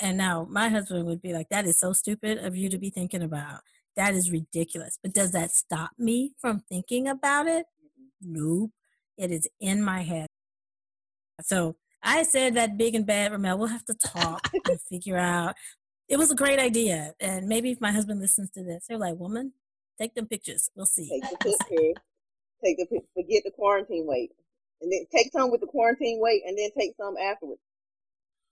And 0.00 0.18
now 0.18 0.46
my 0.50 0.68
husband 0.68 1.06
would 1.06 1.22
be 1.22 1.32
like, 1.32 1.48
that 1.50 1.66
is 1.66 1.78
so 1.78 1.92
stupid 1.92 2.38
of 2.38 2.56
you 2.56 2.68
to 2.68 2.78
be 2.78 2.90
thinking 2.90 3.22
about. 3.22 3.60
That 3.96 4.14
is 4.14 4.30
ridiculous. 4.30 4.98
But 5.02 5.14
does 5.14 5.32
that 5.32 5.52
stop 5.52 5.92
me 5.98 6.32
from 6.40 6.64
thinking 6.68 7.06
about 7.06 7.46
it? 7.46 7.66
Nope. 8.20 8.72
It 9.16 9.30
is 9.30 9.48
in 9.60 9.82
my 9.82 10.02
head. 10.02 10.26
So 11.42 11.76
I 12.04 12.22
said 12.22 12.54
that 12.54 12.76
big 12.76 12.94
and 12.94 13.06
bad, 13.06 13.32
Ramel, 13.32 13.58
we'll 13.58 13.68
have 13.68 13.84
to 13.86 13.94
talk 13.94 14.50
and 14.52 14.80
figure 14.90 15.16
out. 15.16 15.54
It 16.06 16.18
was 16.18 16.30
a 16.30 16.34
great 16.34 16.58
idea. 16.58 17.14
And 17.18 17.48
maybe 17.48 17.70
if 17.70 17.80
my 17.80 17.90
husband 17.90 18.20
listens 18.20 18.50
to 18.50 18.62
this, 18.62 18.84
they're 18.86 18.98
like, 18.98 19.16
woman, 19.16 19.54
take 19.98 20.14
them 20.14 20.26
pictures. 20.26 20.70
We'll 20.76 20.84
see. 20.84 21.08
Take 21.08 21.30
the 21.30 21.36
picture. 21.38 22.00
take 22.62 22.76
the 22.76 23.00
forget 23.14 23.42
the 23.44 23.50
quarantine 23.50 24.06
weight. 24.06 24.32
And 24.82 24.92
then 24.92 25.06
take 25.10 25.32
some 25.32 25.50
with 25.50 25.62
the 25.62 25.66
quarantine 25.66 26.20
weight 26.20 26.42
and 26.46 26.58
then 26.58 26.68
take 26.78 26.94
some 27.00 27.14
afterwards. 27.16 27.60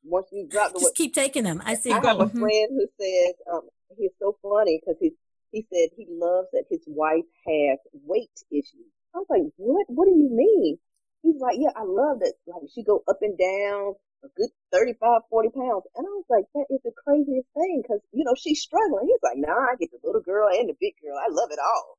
Once 0.02 0.26
you 0.32 0.48
drop 0.50 0.72
the 0.72 0.80
Just 0.80 0.94
keep 0.94 1.14
taking 1.14 1.44
them. 1.44 1.60
I 1.64 1.74
see. 1.74 1.92
I 1.92 1.96
have 1.96 2.20
a 2.20 2.24
mm-hmm. 2.24 2.40
friend 2.40 2.68
who 2.70 2.86
says, 2.98 3.34
um, 3.52 3.60
he's 3.98 4.10
so 4.18 4.36
funny 4.42 4.80
because 4.80 4.98
he, 4.98 5.12
he 5.50 5.66
said 5.70 5.90
he 5.94 6.06
loves 6.08 6.48
that 6.52 6.64
his 6.70 6.80
wife 6.86 7.28
has 7.46 7.78
weight 7.92 8.30
issues. 8.50 8.88
I 9.14 9.18
was 9.18 9.26
like, 9.28 9.42
what? 9.56 9.84
What 9.88 10.06
do 10.06 10.12
you 10.12 10.30
mean? 10.30 10.78
He's 11.22 11.40
like, 11.40 11.56
yeah, 11.58 11.70
I 11.76 11.84
love 11.84 12.20
that. 12.20 12.34
Like 12.46 12.62
she 12.74 12.82
go 12.82 13.02
up 13.08 13.18
and 13.22 13.38
down 13.38 13.94
a 14.24 14.28
good 14.36 14.50
35, 14.72 15.22
40 15.30 15.48
pounds. 15.50 15.84
And 15.96 16.06
I 16.06 16.10
was 16.10 16.24
like, 16.30 16.44
that 16.54 16.66
is 16.70 16.80
the 16.84 16.92
craziest 17.04 17.48
thing 17.54 17.82
because, 17.82 18.00
you 18.12 18.24
know, 18.24 18.34
she's 18.36 18.62
struggling. 18.62 19.06
He's 19.06 19.22
like, 19.22 19.36
nah, 19.36 19.72
I 19.72 19.76
get 19.78 19.90
the 19.90 19.98
little 20.04 20.22
girl 20.22 20.48
and 20.48 20.68
the 20.68 20.74
big 20.80 20.94
girl. 21.02 21.16
I 21.18 21.30
love 21.30 21.50
it 21.50 21.58
all. 21.58 21.98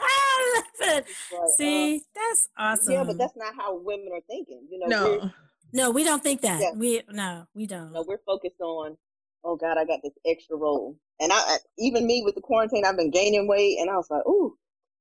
I 0.00 0.54
love 0.56 0.96
it. 0.96 1.06
Like, 1.32 1.48
See, 1.56 1.96
uh, 1.96 1.98
that's 2.14 2.48
awesome. 2.56 2.92
Yeah, 2.92 3.04
but 3.04 3.18
that's 3.18 3.36
not 3.36 3.54
how 3.56 3.78
women 3.78 4.10
are 4.14 4.20
thinking. 4.28 4.66
You 4.70 4.78
know, 4.78 4.86
no, 4.88 5.30
no, 5.72 5.90
we 5.90 6.04
don't 6.04 6.22
think 6.22 6.40
that. 6.42 6.60
Yeah. 6.60 6.72
We 6.74 7.02
no, 7.10 7.46
we 7.54 7.66
don't. 7.66 7.92
No, 7.92 8.04
we're 8.06 8.20
focused 8.26 8.60
on. 8.60 8.96
Oh 9.42 9.56
God, 9.56 9.78
I 9.78 9.84
got 9.84 10.00
this 10.02 10.12
extra 10.26 10.56
roll, 10.56 10.96
and 11.18 11.32
I 11.32 11.56
even 11.78 12.06
me 12.06 12.22
with 12.24 12.34
the 12.34 12.42
quarantine, 12.42 12.84
I've 12.84 12.96
been 12.96 13.10
gaining 13.10 13.48
weight, 13.48 13.78
and 13.80 13.88
I 13.88 13.96
was 13.96 14.06
like, 14.10 14.26
ooh, 14.26 14.56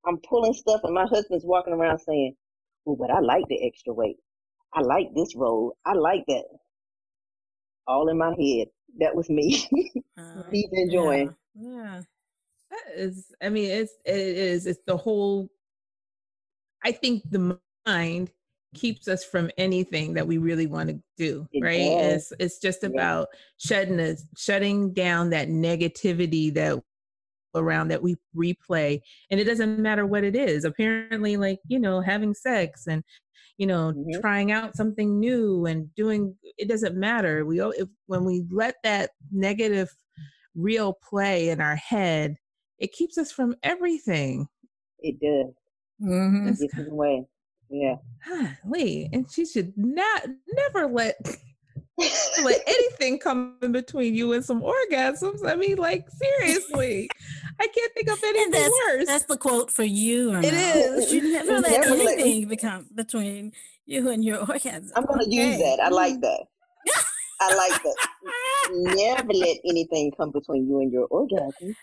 I'm 0.05 0.17
pulling 0.17 0.53
stuff, 0.53 0.81
and 0.83 0.93
my 0.93 1.05
husband's 1.05 1.45
walking 1.45 1.73
around 1.73 1.99
saying, 1.99 2.35
oh, 2.87 2.95
but 2.95 3.11
I 3.11 3.19
like 3.19 3.45
the 3.49 3.65
extra 3.65 3.93
weight. 3.93 4.17
I 4.73 4.81
like 4.81 5.13
this 5.15 5.35
roll. 5.35 5.75
I 5.85 5.93
like 5.93 6.23
that. 6.27 6.43
All 7.87 8.09
in 8.09 8.17
my 8.17 8.35
head. 8.39 8.67
That 8.99 9.15
was 9.15 9.29
me. 9.29 9.67
uh, 10.17 10.43
He's 10.51 10.69
enjoying. 10.71 11.35
Yeah. 11.55 11.71
yeah. 11.71 12.01
That 12.71 12.93
is, 12.95 13.31
I 13.41 13.49
mean, 13.49 13.69
it's, 13.71 13.93
it 14.05 14.15
is, 14.15 14.67
it's 14.67 14.81
the 14.85 14.97
whole, 14.97 15.49
I 16.83 16.91
think 16.91 17.23
the 17.29 17.59
mind 17.87 18.31
keeps 18.75 19.07
us 19.07 19.23
from 19.23 19.49
anything 19.57 20.13
that 20.13 20.27
we 20.27 20.37
really 20.37 20.67
want 20.67 20.89
to 20.89 20.99
do 21.17 21.47
it 21.51 21.63
right 21.63 21.77
does. 21.77 22.31
it's 22.31 22.33
it's 22.39 22.59
just 22.59 22.83
about 22.83 23.27
yeah. 23.33 23.39
shutting 23.57 23.99
us 23.99 24.23
shutting 24.37 24.93
down 24.93 25.31
that 25.31 25.47
negativity 25.47 26.53
that 26.53 26.79
around 27.55 27.87
that 27.89 28.01
we 28.01 28.15
replay 28.35 28.99
and 29.31 29.39
it 29.39 29.45
doesn't 29.45 29.79
matter 29.79 30.05
what 30.05 30.23
it 30.23 30.35
is. 30.35 30.65
Apparently 30.65 31.37
like 31.37 31.59
you 31.67 31.79
know 31.79 32.01
having 32.01 32.33
sex 32.33 32.87
and 32.87 33.03
you 33.57 33.67
know 33.67 33.93
mm-hmm. 33.95 34.19
trying 34.21 34.51
out 34.51 34.75
something 34.75 35.19
new 35.19 35.65
and 35.65 35.93
doing 35.95 36.35
it 36.57 36.67
doesn't 36.67 36.95
matter. 36.95 37.45
We 37.45 37.61
if, 37.61 37.87
when 38.07 38.23
we 38.25 38.45
let 38.51 38.75
that 38.83 39.11
negative 39.31 39.89
real 40.55 40.97
play 41.07 41.49
in 41.49 41.61
our 41.61 41.75
head 41.75 42.35
it 42.79 42.93
keeps 42.93 43.17
us 43.17 43.31
from 43.31 43.55
everything. 43.61 44.47
It 44.99 45.19
does. 45.19 45.53
Mm-hmm. 46.01 46.95
way 46.95 47.25
yeah. 47.69 47.95
Lee, 48.65 49.09
and 49.13 49.31
she 49.31 49.45
should 49.45 49.73
not 49.77 50.27
never 50.47 50.87
let 50.87 51.15
let 52.43 52.61
anything 52.67 53.19
come 53.19 53.57
in 53.61 53.71
between 53.71 54.15
you 54.15 54.33
and 54.33 54.43
some 54.43 54.61
orgasms. 54.61 55.45
I 55.45 55.55
mean, 55.55 55.77
like 55.77 56.07
seriously, 56.09 57.09
I 57.59 57.67
can't 57.67 57.93
think 57.93 58.09
of 58.09 58.23
anything 58.23 58.51
that's, 58.51 58.73
worse. 58.87 59.07
That's 59.07 59.25
the 59.25 59.37
quote 59.37 59.71
for 59.71 59.83
you. 59.83 60.35
It 60.35 60.53
is. 60.53 61.13
You 61.13 61.33
never 61.33 61.59
let 61.59 61.81
never 61.81 61.93
anything 61.93 62.41
let 62.41 62.49
become 62.49 62.87
between 62.95 63.51
you 63.85 64.09
and 64.09 64.23
your 64.23 64.39
orgasm. 64.39 64.91
I'm 64.95 65.05
going 65.05 65.19
to 65.19 65.25
okay. 65.25 65.49
use 65.49 65.57
that. 65.59 65.79
I 65.83 65.89
like 65.89 66.15
mm. 66.15 66.21
that. 66.21 66.45
I 67.41 67.55
like 67.55 67.83
that. 67.83 67.95
never 68.71 69.33
let 69.33 69.57
anything 69.65 70.11
come 70.17 70.31
between 70.31 70.67
you 70.67 70.79
and 70.81 70.91
your 70.91 71.07
orgasm. 71.07 71.75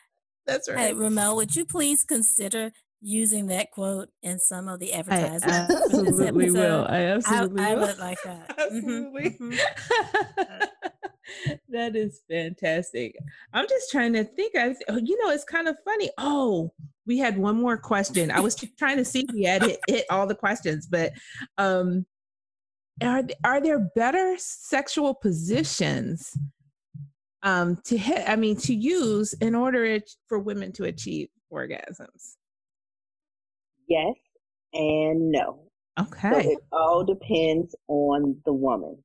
That's 0.47 0.69
right. 0.69 0.79
Hey, 0.79 0.95
Ramel, 0.95 1.37
would 1.37 1.57
you 1.57 1.65
please 1.65 2.05
consider 2.05 2.73
using 3.01 3.47
that 3.47 3.71
quote 3.71 4.09
in 4.23 4.39
some 4.39 4.69
of 4.69 4.81
the 4.81 4.93
advertisements. 4.93 5.47
I 5.47 5.85
absolutely 5.85 6.51
will. 6.51 6.87
I 6.89 7.03
absolutely 7.03 7.63
I, 7.63 7.75
will. 7.75 7.85
I 7.85 7.87
would 7.87 7.99
like 7.99 8.19
that. 8.25 8.57
Mm-hmm, 8.59 8.77
absolutely. 8.77 9.31
Mm-hmm. 9.31 10.65
that 11.69 11.97
is 11.97 12.23
fantastic. 12.31 13.17
I'm 13.53 13.69
just 13.69 13.91
trying 13.91 14.13
to 14.15 14.25
think. 14.25 14.57
I, 14.57 14.75
oh, 14.89 14.97
you 14.97 15.23
know, 15.23 15.31
it's 15.31 15.45
kind 15.45 15.69
of 15.69 15.77
funny. 15.85 16.11
Oh, 16.19 16.73
we 17.07 17.19
had 17.19 17.39
one 17.39 17.57
more 17.57 17.77
question. 17.77 18.31
I 18.31 18.41
was 18.41 18.55
trying 18.79 18.97
to 18.97 19.05
see 19.05 19.21
if 19.29 19.35
we 19.35 19.45
had 19.45 19.63
hit, 19.63 19.81
hit 19.89 20.05
all 20.11 20.27
the 20.27 20.35
questions, 20.35 20.87
but 20.87 21.13
um, 21.59 22.07
are 23.03 23.23
are 23.45 23.61
there 23.61 23.91
better 23.95 24.37
sexual 24.39 25.15
positions 25.15 26.37
um, 27.43 27.79
to 27.85 27.97
hit? 27.97 28.29
I 28.29 28.37
mean, 28.37 28.57
to 28.59 28.75
use 28.75 29.33
in 29.35 29.55
order 29.55 29.99
for 30.29 30.39
women 30.39 30.73
to 30.73 30.85
achieve 30.85 31.29
orgasms? 31.53 32.37
Yes 33.89 34.15
and 34.73 35.31
no. 35.31 35.61
Okay. 35.99 36.31
So 36.31 36.39
it 36.39 36.59
all 36.73 37.05
depends 37.05 37.75
on 37.89 38.37
the 38.45 38.53
woman 38.53 39.03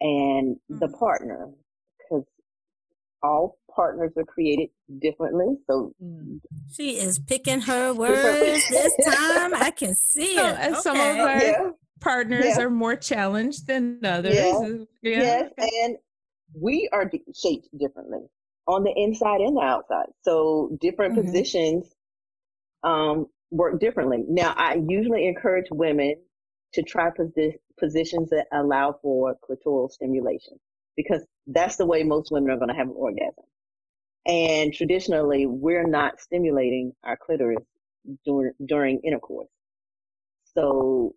and 0.00 0.56
mm-hmm. 0.56 0.78
the 0.78 0.88
partner 0.88 1.48
because 1.98 2.24
all 3.22 3.58
partners 3.74 4.12
are 4.16 4.24
created 4.24 4.68
differently. 5.00 5.56
So 5.68 5.92
mm. 6.02 6.40
she 6.72 6.98
is 6.98 7.18
picking 7.18 7.60
her 7.62 7.92
words 7.94 8.68
this 8.68 8.92
time. 9.04 9.54
I 9.54 9.72
can 9.76 9.94
see 9.94 10.36
it. 10.36 10.40
okay. 10.40 10.74
Some 10.80 10.96
of 10.96 11.18
our 11.18 11.42
yeah. 11.42 11.70
partners 12.00 12.44
yeah. 12.46 12.60
are 12.60 12.70
more 12.70 12.96
challenged 12.96 13.66
than 13.66 14.04
others. 14.04 14.34
Yeah. 14.36 14.86
Yes, 15.02 15.50
and 15.58 15.96
we 16.60 16.88
are 16.92 17.10
shaped 17.34 17.68
differently. 17.76 18.20
on 18.68 18.84
the 18.84 18.92
inside 18.96 19.40
and 19.40 19.56
the 19.56 19.62
outside. 19.62 20.06
So 20.22 20.76
different 20.80 21.14
mm-hmm. 21.14 21.26
positions 21.26 21.92
um, 22.82 23.26
work 23.50 23.80
differently. 23.80 24.24
Now, 24.28 24.54
I 24.56 24.80
usually 24.88 25.26
encourage 25.26 25.66
women 25.70 26.16
to 26.74 26.82
try 26.82 27.10
posi- 27.10 27.58
positions 27.78 28.30
that 28.30 28.46
allow 28.52 28.98
for 29.02 29.36
clitoral 29.48 29.90
stimulation 29.90 30.58
because 30.96 31.24
that's 31.46 31.76
the 31.76 31.86
way 31.86 32.02
most 32.02 32.30
women 32.32 32.50
are 32.50 32.56
going 32.56 32.68
to 32.68 32.74
have 32.74 32.88
an 32.88 32.94
orgasm. 32.96 33.44
And 34.26 34.72
traditionally, 34.72 35.46
we're 35.46 35.86
not 35.86 36.20
stimulating 36.20 36.92
our 37.04 37.16
clitoris 37.16 37.64
during, 38.24 38.52
during 38.66 39.00
intercourse. 39.04 39.48
So 40.54 41.14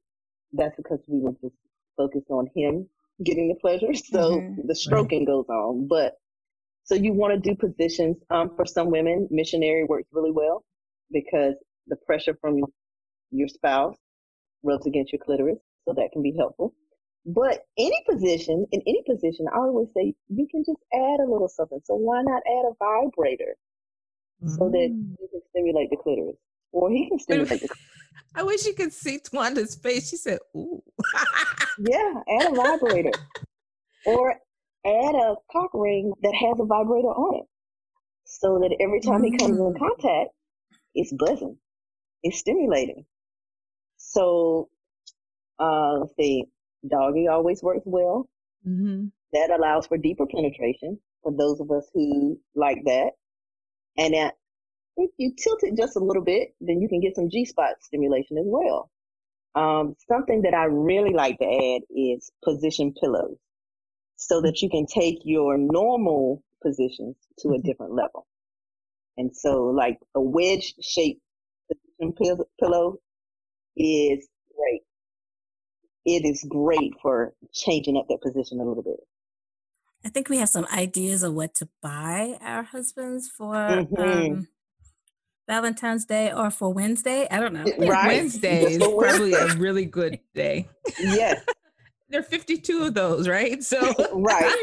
that's 0.53 0.75
because 0.75 0.99
we 1.07 1.19
were 1.19 1.33
just 1.41 1.55
focused 1.97 2.29
on 2.29 2.47
him 2.55 2.87
getting 3.23 3.47
the 3.47 3.55
pleasure. 3.55 3.93
So 3.93 4.37
mm-hmm. 4.37 4.67
the 4.67 4.75
stroking 4.75 5.19
right. 5.19 5.27
goes 5.27 5.45
on. 5.49 5.87
But 5.87 6.13
so 6.83 6.95
you 6.95 7.13
want 7.13 7.33
to 7.33 7.49
do 7.49 7.55
positions. 7.55 8.17
Um, 8.29 8.51
for 8.55 8.65
some 8.65 8.89
women, 8.89 9.27
missionary 9.31 9.85
works 9.85 10.07
really 10.11 10.31
well 10.31 10.63
because 11.11 11.55
the 11.89 11.97
pressure 12.05 12.37
from 12.39 12.59
your 13.31 13.47
spouse 13.47 13.95
rubs 14.63 14.85
against 14.85 15.13
your 15.13 15.19
clitoris. 15.23 15.59
So 15.87 15.93
that 15.95 16.09
can 16.13 16.21
be 16.21 16.33
helpful. 16.37 16.73
But 17.25 17.65
any 17.77 18.01
position, 18.09 18.65
in 18.71 18.81
any 18.87 19.03
position, 19.07 19.45
I 19.53 19.59
always 19.59 19.89
say 19.95 20.13
you 20.29 20.47
can 20.49 20.63
just 20.65 20.79
add 20.93 21.19
a 21.19 21.29
little 21.29 21.49
something. 21.49 21.79
So 21.83 21.95
why 21.95 22.21
not 22.23 22.41
add 22.47 22.65
a 22.65 22.73
vibrator 22.79 23.55
mm. 24.43 24.49
so 24.57 24.69
that 24.69 24.89
mm. 24.91 25.15
you 25.19 25.27
can 25.31 25.41
stimulate 25.49 25.89
the 25.89 25.97
clitoris? 25.97 26.37
Or 26.71 26.89
he 26.89 27.09
can 27.09 27.19
stimulate 27.19 27.61
the 27.61 27.67
clitoris. 27.67 27.77
I 28.35 28.43
wish 28.43 28.65
you 28.65 28.73
could 28.73 28.93
see 28.93 29.19
Twanda's 29.19 29.75
face. 29.75 30.09
She 30.09 30.15
said, 30.15 30.39
ooh. 30.55 30.81
yeah, 31.79 32.13
add 32.39 32.51
a 32.51 32.55
vibrator. 32.55 33.11
or 34.05 34.35
add 34.85 35.15
a 35.15 35.35
cock 35.51 35.71
ring 35.73 36.13
that 36.21 36.33
has 36.33 36.59
a 36.59 36.65
vibrator 36.65 37.07
on 37.07 37.41
it. 37.41 37.47
So 38.25 38.59
that 38.59 38.75
every 38.79 39.01
time 39.01 39.21
mm. 39.21 39.25
he 39.25 39.37
comes 39.37 39.57
in 39.57 39.73
mm. 39.73 39.79
contact, 39.79 40.31
it's 40.95 41.13
buzzing. 41.13 41.57
It's 42.23 42.39
stimulating. 42.39 43.05
So 43.97 44.69
uh 45.59 45.99
let's 45.99 46.15
see, 46.17 46.45
doggy 46.87 47.27
always 47.27 47.61
works 47.61 47.83
well. 47.85 48.29
Mm-hmm. 48.67 49.07
That 49.33 49.51
allows 49.51 49.87
for 49.87 49.97
deeper 49.97 50.25
penetration 50.25 50.99
for 51.23 51.33
those 51.35 51.59
of 51.59 51.69
us 51.71 51.87
who 51.93 52.39
like 52.55 52.83
that. 52.85 53.11
And 53.97 54.13
that 54.13 54.35
if 54.97 55.11
you 55.17 55.33
tilt 55.37 55.63
it 55.63 55.77
just 55.77 55.95
a 55.95 56.03
little 56.03 56.23
bit, 56.23 56.53
then 56.59 56.81
you 56.81 56.89
can 56.89 56.99
get 56.99 57.15
some 57.15 57.29
G 57.29 57.45
spot 57.45 57.75
stimulation 57.81 58.37
as 58.37 58.45
well. 58.47 58.89
Um, 59.55 59.95
something 60.07 60.43
that 60.43 60.53
I 60.53 60.65
really 60.65 61.13
like 61.13 61.39
to 61.39 61.45
add 61.45 61.81
is 61.89 62.31
position 62.43 62.93
pillows 62.93 63.37
so 64.15 64.41
that 64.41 64.61
you 64.61 64.69
can 64.69 64.85
take 64.85 65.19
your 65.23 65.57
normal 65.57 66.43
positions 66.61 67.15
to 67.39 67.49
a 67.49 67.51
mm-hmm. 67.53 67.67
different 67.67 67.93
level. 67.93 68.27
And 69.17 69.35
so 69.35 69.63
like 69.65 69.97
a 70.15 70.21
wedge 70.21 70.75
shaped 70.81 71.21
position 71.99 72.45
pillow 72.59 72.97
is 73.75 74.27
great. 74.55 74.81
It 76.05 76.25
is 76.25 76.45
great 76.47 76.93
for 77.01 77.33
changing 77.53 77.97
up 77.97 78.07
that 78.09 78.21
position 78.21 78.59
a 78.59 78.63
little 78.63 78.83
bit. 78.83 78.99
I 80.05 80.09
think 80.09 80.29
we 80.29 80.37
have 80.37 80.49
some 80.49 80.65
ideas 80.73 81.23
of 81.23 81.33
what 81.33 81.55
to 81.55 81.67
buy 81.81 82.37
our 82.41 82.63
husbands 82.63 83.27
for 83.27 83.53
mm-hmm. 83.53 84.01
um, 84.01 84.47
Valentine's 85.47 86.05
Day 86.05 86.31
or 86.31 86.49
for 86.51 86.71
Wednesday. 86.71 87.27
I 87.29 87.39
don't 87.39 87.53
know. 87.53 87.65
Right. 87.77 88.07
Wednesday 88.07 88.63
is 88.63 88.77
probably 88.97 89.33
a 89.33 89.47
really 89.55 89.85
good 89.85 90.19
day. 90.33 90.69
Yes. 90.99 91.43
there 92.09 92.21
are 92.21 92.23
52 92.23 92.83
of 92.83 92.93
those, 92.93 93.27
right? 93.27 93.61
So 93.63 93.79
right. 94.13 94.55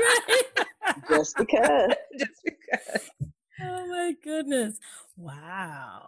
Just 1.09 1.37
because. 1.37 1.95
Just 2.19 2.43
because. 2.45 3.11
Oh 3.61 3.87
my 3.87 4.15
goodness. 4.23 4.79
Wow. 5.17 6.07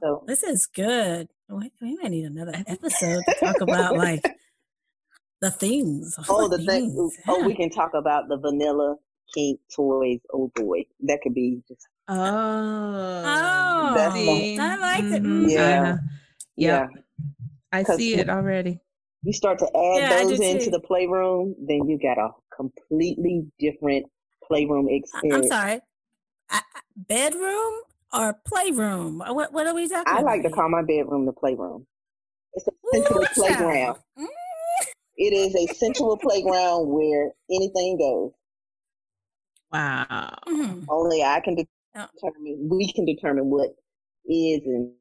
So, 0.00 0.24
this 0.26 0.42
is 0.42 0.66
good. 0.66 1.28
We, 1.48 1.72
we 1.80 1.96
might 1.96 2.10
need 2.10 2.24
another 2.24 2.52
episode 2.66 3.22
to 3.26 3.34
talk 3.40 3.60
about 3.60 3.96
like 3.96 4.24
the 5.40 5.50
things. 5.50 6.16
Oh, 6.28 6.48
the, 6.48 6.58
the 6.58 6.64
things. 6.64 7.16
Yeah. 7.18 7.34
Oh, 7.34 7.46
we 7.46 7.54
can 7.54 7.70
talk 7.70 7.92
about 7.94 8.28
the 8.28 8.36
vanilla 8.36 8.96
kink 9.34 9.60
toys. 9.74 10.20
Oh 10.32 10.50
boy, 10.54 10.84
that 11.00 11.20
could 11.22 11.34
be 11.34 11.62
just. 11.68 11.86
Oh, 12.08 12.14
oh, 12.16 13.94
I 13.94 14.76
like 14.76 15.04
it. 15.04 15.22
Mm-hmm. 15.22 15.48
Yeah, 15.48 15.96
yeah. 16.56 16.86
I 17.72 17.84
see 17.84 18.14
it 18.14 18.28
already. 18.28 18.80
You 19.22 19.32
start 19.32 19.60
to 19.60 19.66
add 19.66 20.10
yeah, 20.10 20.24
those 20.24 20.40
into 20.40 20.70
the 20.70 20.80
playroom, 20.80 21.54
then 21.66 21.88
you 21.88 21.98
got 21.98 22.18
a 22.18 22.30
completely 22.54 23.46
different 23.58 24.06
playroom 24.46 24.88
experience. 24.90 25.46
I'm 25.46 25.48
sorry, 25.48 25.80
bedroom 26.96 27.74
or 28.12 28.34
playroom? 28.46 29.18
What 29.18 29.52
what 29.52 29.66
are 29.66 29.74
we 29.74 29.88
talking? 29.88 30.12
I 30.12 30.18
about? 30.18 30.24
like 30.24 30.42
to 30.42 30.50
call 30.50 30.68
my 30.68 30.82
bedroom 30.82 31.26
the 31.26 31.32
playroom. 31.32 31.86
It's 32.54 32.66
a 32.68 32.72
central 32.92 33.26
playground. 33.34 33.98
Mm. 34.18 34.26
It 35.16 35.32
is 35.32 35.54
a 35.54 35.74
sensual 35.74 36.16
playground 36.16 36.88
where 36.88 37.32
anything 37.50 37.98
goes. 37.98 38.32
Wow. 39.72 40.36
Mm-hmm. 40.48 40.84
Only 40.88 41.22
I 41.22 41.40
can 41.40 41.56
oh. 41.96 42.06
determine, 42.14 42.68
we 42.70 42.92
can 42.92 43.04
determine 43.04 43.46
what 43.46 43.70
is 44.26 44.60
and 44.64 44.92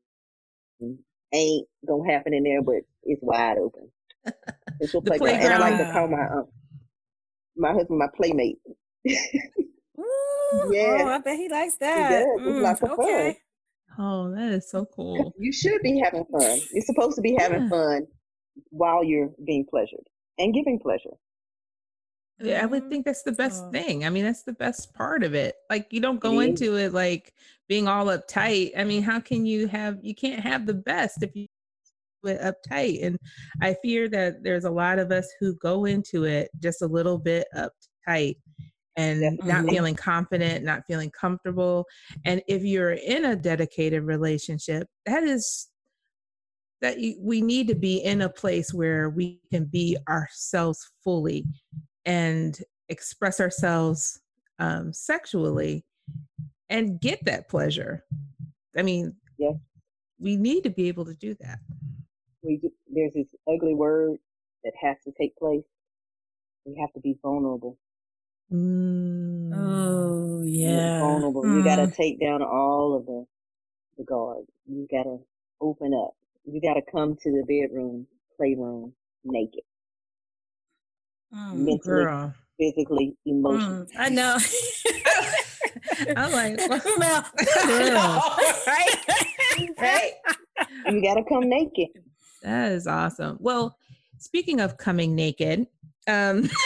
ain't 1.34 1.68
gonna 1.88 2.12
happen 2.12 2.34
in 2.34 2.44
there, 2.44 2.62
but 2.62 2.82
it's 3.04 3.22
wide 3.22 3.58
open. 3.58 3.90
Sensual 4.80 5.02
playground. 5.02 5.40
playground. 5.40 5.54
And 5.54 5.64
I 5.64 5.70
like 5.70 5.78
to 5.78 5.92
call 5.92 6.08
my 6.08 6.28
um, 6.28 6.48
my 7.58 7.74
husband 7.74 8.00
my 8.00 8.08
playmate. 8.16 8.60
Ooh, 10.54 10.72
yeah. 10.74 10.98
Oh, 11.02 11.08
I 11.08 11.18
bet 11.20 11.38
he 11.38 11.50
likes 11.50 11.78
that. 11.78 12.26
He 12.40 12.46
mm, 12.46 12.62
lots 12.62 12.82
of 12.82 12.92
okay. 12.92 13.38
fun. 13.98 14.06
Oh, 14.06 14.36
that 14.36 14.52
is 14.52 14.70
so 14.70 14.86
cool. 14.86 15.34
You 15.38 15.52
should 15.52 15.82
be 15.82 16.00
having 16.00 16.26
fun. 16.26 16.60
You're 16.72 16.84
supposed 16.84 17.16
to 17.18 17.22
be 17.22 17.36
having 17.38 17.64
yeah. 17.64 17.70
fun 17.70 18.08
while 18.70 19.04
you're 19.04 19.30
being 19.46 19.66
pleasured 19.70 20.08
and 20.38 20.54
giving 20.54 20.80
pleasure. 20.80 21.16
Yeah, 22.40 22.64
I 22.64 22.66
would 22.66 22.90
think 22.90 23.06
that's 23.06 23.24
the 23.24 23.34
best 23.34 23.64
oh. 23.66 23.72
thing. 23.72 24.06
I 24.06 24.10
mean, 24.10 24.24
that's 24.24 24.44
the 24.44 24.54
best 24.54 24.94
part 24.94 25.24
of 25.24 25.36
it. 25.36 25.56
Like 25.70 25.88
you 25.92 26.00
don't 26.00 26.20
go 26.20 26.40
it 26.40 26.50
into 26.50 26.76
it 26.78 26.94
like 26.94 27.34
being 27.68 27.88
all 27.88 28.06
uptight. 28.06 28.72
I 28.76 28.84
mean, 28.84 29.04
how 29.04 29.20
can 29.20 29.46
you 29.46 29.68
have 29.68 30.00
you 30.02 30.16
can't 30.16 30.40
have 30.40 30.66
the 30.66 30.74
best 30.74 31.22
if 31.22 31.36
you 31.36 31.48
it 32.24 32.42
uptight. 32.42 33.06
And 33.06 33.18
I 33.62 33.76
fear 33.82 34.10
that 34.10 34.44
there's 34.44 34.66
a 34.66 34.72
lot 34.72 35.00
of 35.00 35.12
us 35.12 35.28
who 35.40 35.56
go 35.56 35.86
into 35.86 36.26
it 36.26 36.50
just 36.60 36.82
a 36.82 36.88
little 36.88 37.18
bit 37.18 37.48
uptight 37.56 38.36
and 38.98 39.22
mm-hmm. 39.22 39.48
not 39.48 39.66
feeling 39.70 39.96
confident, 39.96 40.64
not 40.66 40.84
feeling 40.88 41.12
comfortable. 41.12 41.86
And 42.26 42.42
if 42.48 42.64
you're 42.64 42.94
in 42.94 43.26
a 43.26 43.36
dedicated 43.36 44.04
relationship, 44.04 44.88
that 45.06 45.24
is 45.24 45.68
that 46.82 46.98
we 47.20 47.42
need 47.42 47.68
to 47.68 47.76
be 47.76 47.98
in 47.98 48.22
a 48.22 48.30
place 48.30 48.74
where 48.74 49.10
we 49.10 49.40
can 49.52 49.66
be 49.66 49.96
ourselves 50.10 50.92
fully 51.04 51.46
and 52.06 52.58
express 52.90 53.40
ourselves 53.40 54.20
um, 54.58 54.92
sexually 54.92 55.86
and 56.70 57.00
get 57.00 57.24
that 57.26 57.48
pleasure. 57.48 58.04
I 58.76 58.82
mean, 58.82 59.16
yeah. 59.38 59.52
we 60.20 60.38
need 60.38 60.64
to 60.64 60.72
be 60.72 60.88
able 60.88 61.06
to 61.06 61.14
do 61.14 61.36
that. 61.40 61.60
We 62.42 62.58
do, 62.58 62.72
there's 62.92 63.14
this 63.14 63.28
ugly 63.48 63.76
word 63.76 64.18
that 64.64 64.74
has 64.82 64.98
to 65.04 65.12
take 65.20 65.36
place. 65.38 65.64
We 66.66 66.76
have 66.80 66.92
to 66.94 67.00
be 67.00 67.16
vulnerable. 67.22 67.78
Mm. 68.52 69.52
Oh 69.56 70.42
yeah. 70.44 71.00
vulnerable. 71.00 71.44
Mm. 71.44 71.58
You 71.58 71.64
gotta 71.64 71.88
take 71.90 72.20
down 72.20 72.42
all 72.44 72.96
of 72.96 73.06
the 73.06 73.26
the 73.98 74.04
guard. 74.04 74.46
You 74.68 74.88
gotta 74.92 75.18
open 75.62 75.94
up. 75.94 76.16
You 76.46 76.60
gotta 76.60 76.82
come 76.92 77.16
to 77.24 77.32
the 77.32 77.44
bedroom, 77.48 78.08
playroom 78.38 78.94
naked. 79.24 79.62
Mm, 81.34 81.54
Mentally, 81.66 82.04
girl. 82.04 82.34
physically, 82.60 83.16
emotionally. 83.26 83.86
Mm, 83.86 83.90
I 83.98 84.10
know. 84.10 84.38
I'm 86.18 86.32
like, 86.34 86.58
well, 86.98 87.26
girl. 87.66 88.36
right? 88.68 88.96
right? 89.80 90.12
You 90.88 91.02
gotta 91.02 91.24
come 91.24 91.48
naked. 91.48 91.88
That 92.44 92.72
is 92.74 92.88
awesome. 92.88 93.38
Well, 93.40 93.78
speaking 94.18 94.60
of 94.60 94.78
coming 94.78 95.16
naked, 95.16 95.68
um 96.08 96.50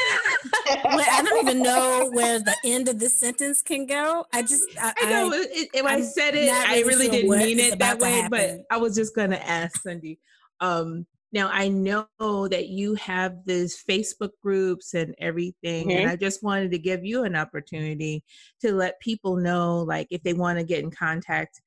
I 0.67 1.21
don't 1.23 1.47
even 1.47 1.61
know 1.61 2.09
where 2.13 2.39
the 2.39 2.55
end 2.63 2.87
of 2.87 2.99
this 2.99 3.19
sentence 3.19 3.61
can 3.61 3.85
go. 3.85 4.25
I 4.33 4.41
just 4.41 4.63
I, 4.79 4.93
I 5.01 5.09
know 5.09 5.31
I, 5.33 5.45
it, 5.49 5.69
if 5.73 5.85
I 5.85 6.01
said 6.01 6.35
it, 6.35 6.51
I 6.51 6.81
really 6.81 7.05
sure 7.05 7.11
didn't 7.11 7.37
mean 7.37 7.59
it 7.59 7.79
that 7.79 7.99
way, 7.99 8.27
but 8.29 8.61
I 8.71 8.77
was 8.77 8.95
just 8.95 9.15
gonna 9.15 9.37
ask 9.37 9.81
Cindy. 9.81 10.19
Um 10.59 11.05
now 11.33 11.49
I 11.51 11.67
know 11.67 12.07
that 12.47 12.69
you 12.69 12.95
have 12.95 13.45
these 13.45 13.83
Facebook 13.87 14.31
groups 14.41 14.93
and 14.93 15.13
everything, 15.19 15.89
mm-hmm. 15.89 15.99
and 15.99 16.09
I 16.09 16.15
just 16.15 16.41
wanted 16.41 16.71
to 16.71 16.79
give 16.79 17.03
you 17.03 17.23
an 17.23 17.35
opportunity 17.35 18.23
to 18.61 18.73
let 18.73 18.99
people 19.01 19.35
know, 19.35 19.79
like 19.79 20.07
if 20.11 20.23
they 20.23 20.33
want 20.33 20.59
to 20.59 20.63
get 20.63 20.83
in 20.83 20.91
contact 20.91 21.61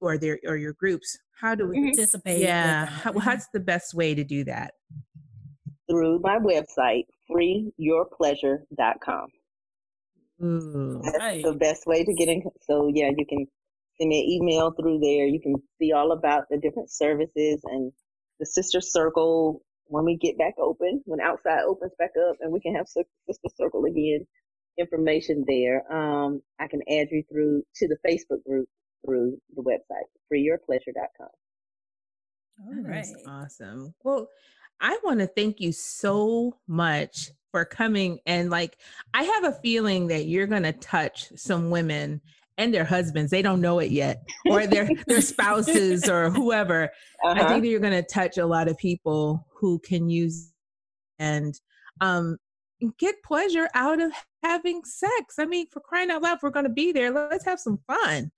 or 0.00 0.18
their 0.18 0.40
or 0.44 0.56
your 0.56 0.72
groups, 0.72 1.16
how 1.40 1.54
do 1.54 1.68
we 1.68 1.76
mm-hmm. 1.76 1.86
participate? 1.90 2.40
Yeah, 2.40 2.86
how, 2.86 3.12
what's 3.12 3.46
the 3.52 3.60
best 3.60 3.94
way 3.94 4.14
to 4.14 4.24
do 4.24 4.44
that? 4.44 4.74
Through 5.88 6.20
my 6.20 6.38
website, 6.38 7.06
freeyourpleasure.com. 7.30 9.28
Ooh, 10.42 11.00
That's 11.02 11.18
right. 11.18 11.42
the 11.42 11.54
best 11.54 11.86
way 11.86 12.04
to 12.04 12.14
get 12.14 12.28
in. 12.28 12.42
So 12.62 12.90
yeah, 12.94 13.10
you 13.16 13.26
can 13.26 13.46
send 13.98 14.08
me 14.08 14.20
an 14.20 14.28
email 14.30 14.70
through 14.72 15.00
there. 15.00 15.26
You 15.26 15.40
can 15.40 15.56
see 15.78 15.92
all 15.92 16.12
about 16.12 16.44
the 16.50 16.58
different 16.58 16.90
services 16.90 17.60
and 17.64 17.92
the 18.38 18.46
sister 18.46 18.80
circle 18.80 19.62
when 19.86 20.04
we 20.04 20.16
get 20.16 20.38
back 20.38 20.54
open, 20.60 21.02
when 21.06 21.20
outside 21.20 21.62
opens 21.66 21.92
back 21.98 22.10
up 22.28 22.36
and 22.40 22.52
we 22.52 22.60
can 22.60 22.74
have 22.74 22.86
sister 22.86 23.48
circle 23.56 23.84
again 23.84 24.26
information 24.78 25.44
there. 25.46 25.84
Um, 25.92 26.40
I 26.58 26.68
can 26.68 26.80
add 26.88 27.08
you 27.10 27.22
through 27.30 27.64
to 27.76 27.88
the 27.88 27.96
Facebook 28.08 28.44
group 28.44 28.68
through 29.04 29.38
the 29.54 29.62
website, 29.62 30.06
freeyourpleasure.com. 30.32 31.28
All 32.66 32.82
right. 32.82 33.06
That's 33.06 33.14
awesome. 33.26 33.94
Well, 34.02 34.28
I 34.80 34.98
want 35.02 35.20
to 35.20 35.26
thank 35.26 35.60
you 35.60 35.72
so 35.72 36.56
much 36.66 37.30
for 37.50 37.64
coming 37.64 38.18
and 38.26 38.50
like 38.50 38.76
I 39.14 39.22
have 39.22 39.44
a 39.44 39.52
feeling 39.52 40.08
that 40.08 40.26
you're 40.26 40.46
going 40.46 40.64
to 40.64 40.72
touch 40.72 41.32
some 41.34 41.70
women 41.70 42.20
and 42.58 42.74
their 42.74 42.84
husbands. 42.84 43.30
They 43.30 43.40
don't 43.40 43.60
know 43.60 43.78
it 43.78 43.90
yet 43.90 44.22
or 44.46 44.66
their 44.66 44.88
their 45.06 45.22
spouses 45.22 46.08
or 46.08 46.30
whoever. 46.30 46.90
Uh-huh. 47.24 47.40
I 47.40 47.48
think 47.48 47.62
that 47.62 47.68
you're 47.68 47.80
going 47.80 47.92
to 47.92 48.02
touch 48.02 48.36
a 48.36 48.46
lot 48.46 48.68
of 48.68 48.76
people 48.76 49.46
who 49.54 49.78
can 49.78 50.10
use 50.10 50.52
and 51.18 51.58
um 52.00 52.36
get 52.98 53.22
pleasure 53.24 53.68
out 53.74 54.00
of 54.00 54.12
having 54.42 54.84
sex. 54.84 55.38
I 55.38 55.46
mean, 55.46 55.66
for 55.70 55.80
crying 55.80 56.10
out 56.10 56.22
loud, 56.22 56.38
we're 56.42 56.50
going 56.50 56.66
to 56.66 56.70
be 56.70 56.92
there. 56.92 57.10
Let's 57.10 57.44
have 57.44 57.60
some 57.60 57.78
fun. 57.86 58.30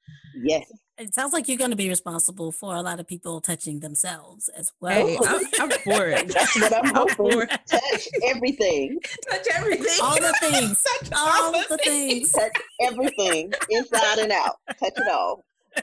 Yes. 0.43 0.70
It 0.99 1.14
sounds 1.14 1.32
like 1.32 1.49
you're 1.49 1.57
going 1.57 1.70
to 1.70 1.76
be 1.76 1.88
responsible 1.88 2.53
for 2.53 2.74
a 2.74 2.82
lot 2.82 3.01
of 3.01 3.07
people 3.07 3.41
touching 3.41 3.80
themselves 3.80 4.51
as 4.51 4.70
well. 4.80 5.07
Hey, 5.07 5.18
I'm, 5.26 5.45
I'm 5.61 5.70
for 5.70 6.07
it. 6.09 6.28
That's 6.28 6.61
what 6.61 6.76
I'm, 6.76 6.97
I'm 6.97 7.09
for. 7.09 7.47
Touch 7.47 8.09
everything. 8.26 8.99
Touch 9.30 9.47
everything. 9.55 9.99
All 10.03 10.16
the 10.16 10.34
things. 10.41 10.82
Touch 10.82 11.12
all, 11.16 11.28
all 11.28 11.53
the 11.53 11.78
things. 11.78 12.30
things. 12.30 12.32
Touch 12.32 12.62
everything, 12.82 13.53
inside 13.70 14.18
and 14.18 14.32
out. 14.32 14.57
Touch 14.78 14.93
it 14.97 15.09
all. 15.11 15.45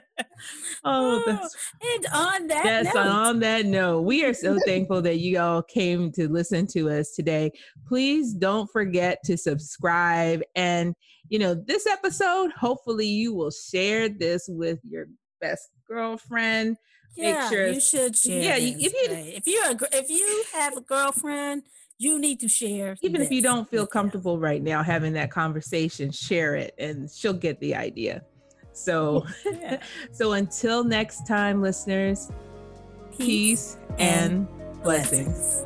Oh, 0.84 1.24
that's 1.26 1.56
and 1.82 2.06
on 2.14 2.48
that 2.48 2.64
yes, 2.64 2.86
note. 2.94 3.08
on 3.08 3.40
that 3.40 3.66
note, 3.66 4.02
we 4.02 4.24
are 4.24 4.34
so 4.34 4.58
thankful 4.66 5.02
that 5.02 5.18
you 5.18 5.40
all 5.40 5.62
came 5.62 6.12
to 6.14 6.30
listen 6.30 6.68
to 6.68 6.90
us 6.90 7.12
today. 7.12 7.52
Please 7.88 8.34
don't 8.34 8.72
forget 8.72 9.20
to 9.26 9.38
subscribe. 9.38 10.42
And, 10.56 10.96
you 11.30 11.40
know, 11.40 11.56
this 11.56 11.88
episode, 11.88 12.52
hopefully 12.52 13.08
you 13.08 13.34
will 13.34 13.52
share 13.52 14.08
this 14.08 14.46
with 14.48 14.80
your 14.84 15.08
best 15.42 15.70
girlfriend. 15.88 16.78
Yeah, 17.16 17.42
Make 17.42 17.50
sure 17.50 17.68
you 17.68 17.82
should 17.82 18.16
share. 18.16 18.42
Yeah, 18.42 18.60
this, 18.60 18.86
if 18.86 18.94
you 18.94 19.14
right? 19.14 19.34
if 19.36 19.48
you 19.48 19.64
if 19.92 20.10
you 20.10 20.44
have 20.54 20.78
a 20.78 20.82
girlfriend, 20.82 21.64
you 21.98 22.20
need 22.20 22.40
to 22.42 22.48
share. 22.48 22.96
Even 23.02 23.22
if 23.22 23.32
you 23.32 23.42
don't 23.42 23.68
feel 23.68 23.88
comfortable 23.88 24.40
right 24.40 24.62
now 24.62 24.84
having 24.84 25.14
that 25.14 25.32
conversation, 25.32 26.12
share 26.12 26.56
it, 26.56 26.76
and 26.78 27.10
she'll 27.10 27.34
get 27.34 27.60
the 27.60 27.76
idea. 27.76 28.22
So, 28.78 29.26
yeah. 29.46 29.80
so 30.12 30.34
until 30.34 30.84
next 30.84 31.26
time, 31.26 31.62
listeners, 31.62 32.32
peace, 33.12 33.18
peace 33.26 33.78
and, 33.98 34.48
and 34.48 34.84
blessings. 34.84 35.66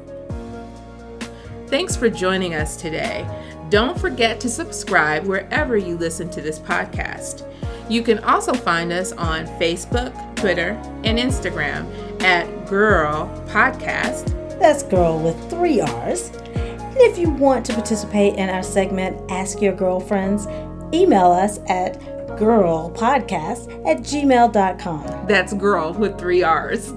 Thanks 1.68 1.96
for 1.96 2.10
joining 2.10 2.54
us 2.54 2.76
today. 2.76 3.28
Don't 3.70 3.98
forget 3.98 4.40
to 4.42 4.50
subscribe 4.50 5.26
wherever 5.26 5.78
you 5.78 5.98
listen 5.98 6.30
to 6.32 6.42
this 6.42 6.60
podcast. 6.60 7.48
You 7.90 8.02
can 8.02 8.20
also 8.20 8.54
find 8.54 8.92
us 8.92 9.12
on 9.14 9.46
Facebook, 9.60 10.14
Twitter, 10.36 10.72
and 11.04 11.18
Instagram 11.18 11.90
at 12.22 12.66
Girl 12.68 13.28
Podcast. 13.48 14.28
That's 14.60 14.84
Girl 14.84 15.20
with 15.20 15.50
three 15.50 15.82
R's. 15.82 16.30
And 16.30 16.98
if 16.98 17.18
you 17.18 17.30
want 17.30 17.66
to 17.68 17.74
participate 17.74 18.36
in 18.36 18.50
our 18.50 18.64
segment, 18.64 19.32
Ask 19.32 19.62
Your 19.62 19.74
Girlfriends, 19.74 20.48
email 20.94 21.32
us 21.32 21.60
at 21.68 22.11
girlpodcast 22.38 23.88
at 23.88 24.00
gmail.com. 24.00 25.28
That's 25.28 25.54
girl 25.54 25.94
with 25.94 26.18
three 26.18 26.44
R's. 26.44 26.94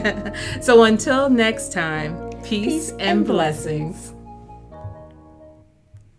so 0.60 0.84
until 0.84 1.28
next 1.30 1.72
time, 1.72 2.30
peace, 2.42 2.42
peace 2.42 2.90
and, 2.92 3.02
and 3.02 3.26
blessings. 3.26 3.96
blessings. 3.96 4.15